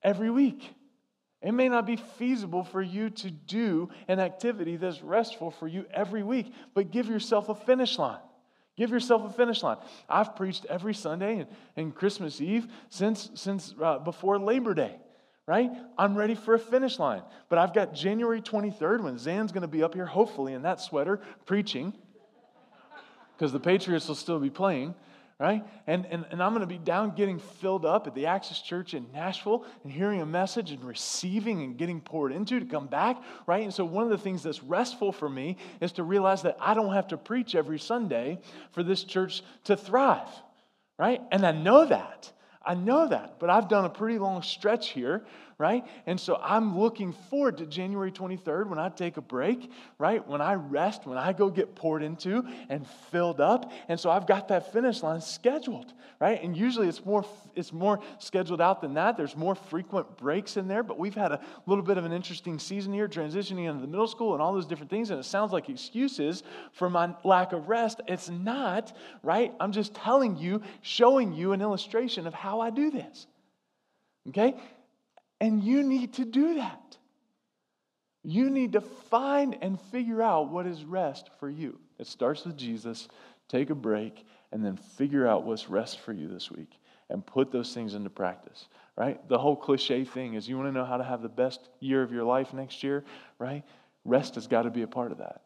Every 0.03 0.29
week. 0.29 0.73
It 1.41 1.53
may 1.53 1.69
not 1.69 1.85
be 1.85 1.95
feasible 1.95 2.63
for 2.63 2.81
you 2.81 3.09
to 3.09 3.31
do 3.31 3.89
an 4.07 4.19
activity 4.19 4.75
that's 4.75 5.01
restful 5.01 5.51
for 5.51 5.67
you 5.67 5.85
every 5.93 6.21
week, 6.21 6.51
but 6.73 6.91
give 6.91 7.07
yourself 7.07 7.47
a 7.47 7.55
finish 7.55 7.97
line. 7.97 8.19
Give 8.75 8.91
yourself 8.91 9.23
a 9.29 9.33
finish 9.33 9.63
line. 9.63 9.77
I've 10.07 10.35
preached 10.35 10.65
every 10.69 10.93
Sunday 10.93 11.39
and, 11.39 11.47
and 11.75 11.95
Christmas 11.95 12.41
Eve 12.41 12.67
since, 12.89 13.29
since 13.35 13.73
uh, 13.81 13.99
before 13.99 14.37
Labor 14.37 14.73
Day, 14.73 14.95
right? 15.45 15.69
I'm 15.97 16.17
ready 16.17 16.35
for 16.35 16.53
a 16.53 16.59
finish 16.59 16.99
line. 16.99 17.23
But 17.49 17.59
I've 17.59 17.73
got 17.73 17.93
January 17.93 18.41
23rd 18.41 19.01
when 19.01 19.17
Zan's 19.17 19.51
going 19.51 19.61
to 19.61 19.67
be 19.67 19.83
up 19.83 19.93
here, 19.93 20.05
hopefully, 20.05 20.53
in 20.53 20.61
that 20.63 20.81
sweater, 20.81 21.21
preaching, 21.45 21.93
because 23.37 23.51
the 23.53 23.59
Patriots 23.59 24.07
will 24.07 24.15
still 24.15 24.39
be 24.39 24.49
playing 24.49 24.93
right? 25.39 25.65
And, 25.87 26.05
and, 26.07 26.25
and 26.31 26.43
I'm 26.43 26.51
going 26.51 26.61
to 26.61 26.67
be 26.67 26.77
down 26.77 27.15
getting 27.15 27.39
filled 27.39 27.85
up 27.85 28.07
at 28.07 28.13
the 28.13 28.25
Access 28.25 28.61
Church 28.61 28.93
in 28.93 29.09
Nashville 29.13 29.65
and 29.83 29.91
hearing 29.91 30.21
a 30.21 30.25
message 30.25 30.71
and 30.71 30.83
receiving 30.83 31.63
and 31.63 31.77
getting 31.77 32.01
poured 32.01 32.33
into 32.33 32.59
to 32.59 32.65
come 32.65 32.87
back, 32.87 33.21
right? 33.47 33.63
And 33.63 33.73
so, 33.73 33.85
one 33.85 34.03
of 34.03 34.09
the 34.09 34.17
things 34.17 34.43
that's 34.43 34.61
restful 34.61 35.13
for 35.13 35.29
me 35.29 35.55
is 35.79 35.93
to 35.93 36.03
realize 36.03 36.41
that 36.41 36.57
I 36.59 36.73
don't 36.73 36.93
have 36.93 37.07
to 37.09 37.17
preach 37.17 37.55
every 37.55 37.79
Sunday 37.79 38.39
for 38.71 38.83
this 38.83 39.05
church 39.05 39.41
to 39.63 39.77
thrive, 39.77 40.27
right? 40.97 41.21
And 41.31 41.45
I 41.45 41.53
know 41.53 41.85
that. 41.85 42.31
I 42.61 42.73
know 42.73 43.07
that, 43.07 43.39
but 43.39 43.49
I've 43.49 43.69
done 43.69 43.85
a 43.85 43.89
pretty 43.89 44.19
long 44.19 44.41
stretch 44.41 44.89
here 44.89 45.23
right? 45.59 45.85
And 46.05 46.17
so 46.17 46.39
I'm 46.41 46.79
looking 46.79 47.11
forward 47.11 47.57
to 47.57 47.65
January 47.65 48.13
23rd 48.13 48.67
when 48.67 48.79
I 48.79 48.87
take 48.87 49.17
a 49.17 49.21
break, 49.21 49.69
right? 49.97 50.25
When 50.25 50.39
I 50.39 50.53
rest, 50.53 51.05
when 51.05 51.17
I 51.17 51.33
go 51.33 51.49
get 51.49 51.75
poured 51.75 52.01
into 52.01 52.45
and 52.69 52.87
filled 53.11 53.41
up. 53.41 53.69
And 53.89 53.99
so 53.99 54.09
I've 54.09 54.25
got 54.25 54.47
that 54.47 54.71
finish 54.71 55.03
line 55.03 55.19
scheduled, 55.19 55.91
right? 56.21 56.41
And 56.41 56.55
usually 56.55 56.87
it's 56.87 57.05
more 57.05 57.25
it's 57.55 57.73
more 57.73 57.99
scheduled 58.19 58.61
out 58.61 58.79
than 58.79 58.93
that. 58.93 59.17
There's 59.17 59.35
more 59.35 59.53
frequent 59.53 60.15
breaks 60.15 60.55
in 60.55 60.69
there, 60.69 60.81
but 60.81 60.97
we've 60.97 61.13
had 61.13 61.33
a 61.33 61.41
little 61.65 61.83
bit 61.83 61.97
of 61.97 62.05
an 62.05 62.13
interesting 62.13 62.57
season 62.57 62.93
here 62.93 63.09
transitioning 63.09 63.69
into 63.69 63.81
the 63.81 63.87
middle 63.87 64.07
school 64.07 64.33
and 64.33 64.41
all 64.41 64.53
those 64.53 64.65
different 64.65 64.89
things 64.89 65.09
and 65.09 65.19
it 65.19 65.23
sounds 65.23 65.51
like 65.51 65.67
excuses 65.67 66.41
for 66.71 66.89
my 66.89 67.13
lack 67.25 67.51
of 67.51 67.67
rest. 67.67 67.99
It's 68.07 68.29
not, 68.29 68.95
right? 69.23 69.53
I'm 69.59 69.73
just 69.73 69.93
telling 69.93 70.37
you, 70.37 70.61
showing 70.81 71.33
you 71.33 71.51
an 71.51 71.61
illustration 71.61 72.27
of 72.27 72.33
how 72.33 72.61
I 72.61 72.69
do 72.69 72.91
this. 72.91 73.27
Okay? 74.29 74.55
And 75.41 75.63
you 75.63 75.83
need 75.83 76.13
to 76.15 76.25
do 76.25 76.55
that. 76.55 76.97
You 78.23 78.49
need 78.49 78.73
to 78.73 78.81
find 78.81 79.57
and 79.61 79.79
figure 79.79 80.21
out 80.21 80.49
what 80.49 80.67
is 80.67 80.83
rest 80.83 81.29
for 81.39 81.49
you. 81.49 81.79
It 81.97 82.07
starts 82.07 82.45
with 82.45 82.57
Jesus. 82.57 83.07
Take 83.47 83.69
a 83.69 83.75
break 83.75 84.25
and 84.51 84.63
then 84.63 84.75
figure 84.75 85.27
out 85.27 85.43
what's 85.45 85.69
rest 85.69 85.99
for 85.99 86.11
you 86.11 86.27
this 86.27 86.51
week 86.51 86.79
and 87.09 87.25
put 87.25 87.51
those 87.51 87.73
things 87.73 87.95
into 87.95 88.09
practice, 88.09 88.67
right? 88.95 89.27
The 89.29 89.37
whole 89.37 89.55
cliche 89.55 90.03
thing 90.03 90.35
is 90.35 90.47
you 90.47 90.57
want 90.57 90.67
to 90.69 90.73
know 90.73 90.85
how 90.85 90.97
to 90.97 91.03
have 91.03 91.21
the 91.21 91.29
best 91.29 91.69
year 91.79 92.03
of 92.03 92.11
your 92.11 92.23
life 92.23 92.53
next 92.53 92.83
year, 92.83 93.03
right? 93.39 93.63
Rest 94.05 94.35
has 94.35 94.47
got 94.47 94.63
to 94.63 94.69
be 94.69 94.83
a 94.83 94.87
part 94.87 95.11
of 95.11 95.19
that. 95.19 95.41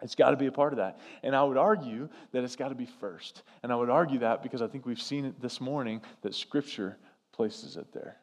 It's 0.00 0.14
got 0.14 0.30
to 0.30 0.36
be 0.36 0.46
a 0.46 0.52
part 0.52 0.72
of 0.72 0.76
that. 0.76 1.00
And 1.24 1.34
I 1.34 1.42
would 1.42 1.56
argue 1.56 2.08
that 2.30 2.44
it's 2.44 2.54
got 2.54 2.68
to 2.68 2.76
be 2.76 2.86
first. 2.86 3.42
And 3.64 3.72
I 3.72 3.76
would 3.76 3.90
argue 3.90 4.20
that 4.20 4.44
because 4.44 4.62
I 4.62 4.68
think 4.68 4.86
we've 4.86 5.02
seen 5.02 5.24
it 5.24 5.40
this 5.40 5.60
morning 5.60 6.00
that 6.22 6.34
Scripture 6.36 6.96
places 7.38 7.76
it 7.76 7.86
there. 7.94 8.16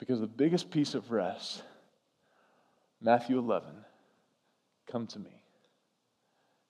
Because 0.00 0.18
the 0.18 0.26
biggest 0.26 0.68
piece 0.68 0.94
of 0.94 1.12
rest, 1.12 1.62
Matthew 3.00 3.38
11, 3.38 3.68
come 4.90 5.06
to 5.06 5.20
me, 5.20 5.30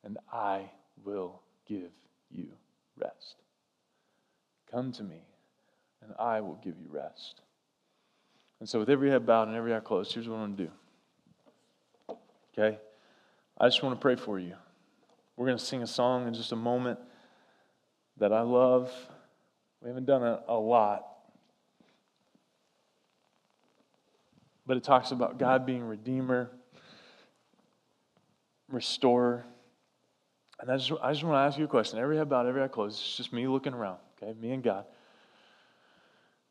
and 0.05 0.18
I 0.30 0.70
will 1.03 1.40
give 1.66 1.90
you 2.30 2.49
rest. 2.99 3.36
Come 4.70 4.92
to 4.92 5.03
me, 5.03 5.22
and 6.03 6.12
I 6.18 6.42
will 6.42 6.61
give 6.62 6.74
you 6.78 6.88
rest. 6.90 7.40
And 8.61 8.68
so, 8.68 8.78
with 8.78 8.90
every 8.90 9.11
head 9.11 9.24
bowed 9.24 9.49
and 9.49 9.57
every 9.57 9.74
eye 9.74 9.80
closed, 9.80 10.12
here's 10.12 10.28
what 10.28 10.36
I'm 10.36 10.55
going 10.55 10.57
to 10.57 10.64
do. 10.64 12.16
Okay? 12.53 12.78
I 13.59 13.66
just 13.66 13.82
want 13.82 13.99
to 13.99 14.01
pray 14.01 14.16
for 14.16 14.38
you. 14.38 14.55
We're 15.38 15.47
going 15.47 15.59
to 15.59 15.64
sing 15.64 15.82
a 15.82 15.86
song 15.86 16.28
in 16.28 16.34
just 16.34 16.53
a 16.53 16.57
moment 16.57 16.99
that 18.18 18.30
I 18.30 18.42
love. 18.42 18.92
We 19.85 19.91
haven't 19.91 20.07
done 20.07 20.22
it 20.22 20.41
a 20.49 20.55
lot. 20.55 21.07
But 24.66 24.78
it 24.78 24.82
talks 24.82 25.11
about 25.11 25.39
God 25.39 25.66
being 25.66 25.85
redeemer, 25.85 26.51
restorer. 28.70 29.45
And 30.59 30.70
I 30.70 30.78
just, 30.78 30.91
I 31.03 31.12
just 31.12 31.22
want 31.22 31.35
to 31.35 31.41
ask 31.41 31.59
you 31.59 31.66
a 31.66 31.68
question. 31.68 31.99
Every 31.99 32.16
head 32.16 32.30
bowed, 32.30 32.47
every 32.47 32.62
eye 32.62 32.68
closed. 32.68 32.99
It's 32.99 33.16
just 33.18 33.30
me 33.30 33.47
looking 33.47 33.74
around, 33.74 33.99
okay? 34.16 34.32
Me 34.41 34.53
and 34.53 34.62
God. 34.62 34.87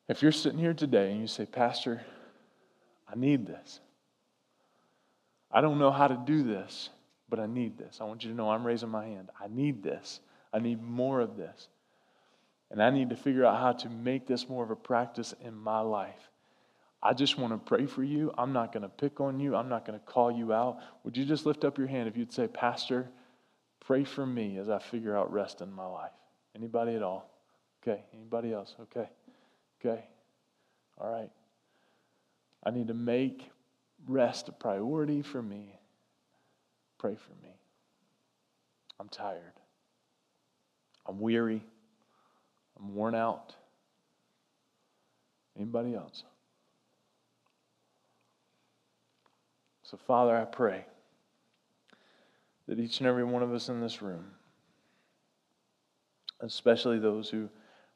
If 0.07 0.21
you're 0.21 0.31
sitting 0.31 0.59
here 0.59 0.75
today 0.75 1.11
and 1.11 1.19
you 1.19 1.25
say, 1.25 1.47
Pastor, 1.47 2.03
I 3.11 3.15
need 3.15 3.47
this. 3.47 3.79
I 5.51 5.61
don't 5.61 5.79
know 5.79 5.89
how 5.89 6.07
to 6.07 6.21
do 6.23 6.43
this, 6.43 6.89
but 7.29 7.39
I 7.39 7.47
need 7.47 7.79
this. 7.79 7.97
I 7.99 8.03
want 8.03 8.23
you 8.23 8.29
to 8.29 8.35
know 8.35 8.51
I'm 8.51 8.65
raising 8.65 8.89
my 8.89 9.05
hand. 9.05 9.31
I 9.41 9.47
need 9.47 9.81
this. 9.81 10.19
I 10.53 10.59
need 10.59 10.83
more 10.83 11.19
of 11.19 11.35
this. 11.35 11.67
And 12.73 12.81
I 12.81 12.89
need 12.89 13.11
to 13.11 13.15
figure 13.15 13.45
out 13.45 13.59
how 13.59 13.71
to 13.71 13.89
make 13.89 14.25
this 14.25 14.49
more 14.49 14.63
of 14.63 14.71
a 14.71 14.75
practice 14.75 15.35
in 15.45 15.55
my 15.55 15.81
life. 15.81 16.31
I 17.03 17.13
just 17.13 17.37
want 17.37 17.53
to 17.53 17.59
pray 17.59 17.85
for 17.85 18.03
you. 18.03 18.33
I'm 18.35 18.51
not 18.51 18.73
going 18.73 18.81
to 18.81 18.89
pick 18.89 19.21
on 19.21 19.39
you. 19.39 19.55
I'm 19.55 19.69
not 19.69 19.85
going 19.85 19.99
to 19.99 20.03
call 20.03 20.31
you 20.31 20.51
out. 20.53 20.79
Would 21.03 21.15
you 21.15 21.23
just 21.23 21.45
lift 21.45 21.65
up 21.65 21.77
your 21.77 21.85
hand 21.85 22.09
if 22.09 22.17
you'd 22.17 22.33
say, 22.33 22.47
Pastor, 22.47 23.07
pray 23.79 24.03
for 24.03 24.25
me 24.25 24.57
as 24.57 24.69
I 24.69 24.79
figure 24.79 25.15
out 25.15 25.31
rest 25.31 25.61
in 25.61 25.71
my 25.71 25.85
life? 25.85 26.13
Anybody 26.55 26.95
at 26.95 27.03
all? 27.03 27.29
Okay. 27.83 28.01
Anybody 28.11 28.51
else? 28.51 28.75
Okay. 28.81 29.07
Okay. 29.79 30.03
All 30.97 31.11
right. 31.11 31.29
I 32.63 32.71
need 32.71 32.87
to 32.87 32.95
make 32.95 33.51
rest 34.07 34.49
a 34.49 34.51
priority 34.51 35.21
for 35.21 35.43
me. 35.43 35.77
Pray 36.97 37.13
for 37.13 37.45
me. 37.45 37.53
I'm 38.99 39.09
tired. 39.09 39.53
I'm 41.05 41.19
weary. 41.19 41.63
I'm 42.83 42.93
worn 42.93 43.15
out. 43.15 43.55
Anybody 45.55 45.95
else? 45.95 46.23
So, 49.83 49.97
Father, 49.97 50.35
I 50.35 50.45
pray 50.45 50.85
that 52.67 52.79
each 52.79 52.99
and 52.99 53.07
every 53.07 53.23
one 53.23 53.43
of 53.43 53.53
us 53.53 53.69
in 53.69 53.79
this 53.79 54.01
room, 54.01 54.25
especially 56.41 56.99
those 56.99 57.29
who 57.29 57.49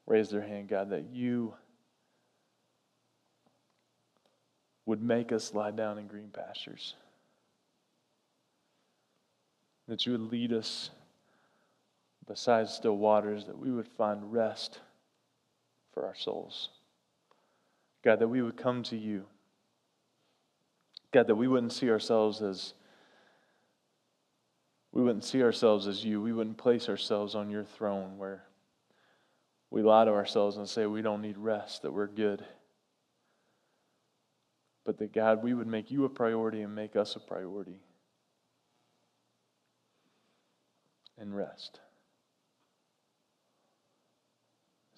raise 0.05 0.29
their 0.29 0.41
hand, 0.41 0.69
God, 0.69 0.91
that 0.91 1.09
you 1.11 1.53
would 4.85 5.01
make 5.01 5.31
us 5.31 5.53
lie 5.53 5.71
down 5.71 5.97
in 5.97 6.07
green 6.07 6.29
pastures. 6.29 6.95
That 9.87 10.05
you 10.05 10.13
would 10.13 10.31
lead 10.31 10.53
us 10.53 10.91
beside 12.27 12.67
still 12.67 12.97
waters, 12.97 13.45
that 13.45 13.57
we 13.57 13.71
would 13.71 13.87
find 13.87 14.31
rest 14.31 14.79
for 15.93 16.05
our 16.05 16.15
souls. 16.15 16.69
God, 18.03 18.19
that 18.19 18.27
we 18.27 18.41
would 18.41 18.57
come 18.57 18.83
to 18.83 18.97
you. 18.97 19.25
God, 21.11 21.27
that 21.27 21.35
we 21.35 21.47
wouldn't 21.47 21.73
see 21.73 21.89
ourselves 21.89 22.41
as 22.41 22.73
we 24.91 25.03
wouldn't 25.03 25.25
see 25.25 25.43
ourselves 25.43 25.87
as 25.87 26.03
you. 26.03 26.21
We 26.21 26.33
wouldn't 26.33 26.57
place 26.57 26.89
ourselves 26.89 27.35
on 27.35 27.51
your 27.51 27.63
throne 27.63 28.17
where 28.17 28.43
we 29.69 29.83
lie 29.83 30.05
to 30.05 30.11
ourselves 30.11 30.57
and 30.57 30.67
say 30.67 30.85
we 30.85 31.01
don't 31.01 31.21
need 31.21 31.37
rest, 31.37 31.83
that 31.83 31.93
we're 31.93 32.07
good. 32.07 32.43
But 34.85 34.97
that 34.99 35.13
God, 35.13 35.43
we 35.43 35.53
would 35.53 35.67
make 35.67 35.91
you 35.91 36.05
a 36.05 36.09
priority 36.09 36.61
and 36.61 36.73
make 36.73 36.95
us 36.95 37.15
a 37.15 37.19
priority. 37.19 37.81
And 41.19 41.35
rest. 41.35 41.79
It's 44.95 44.96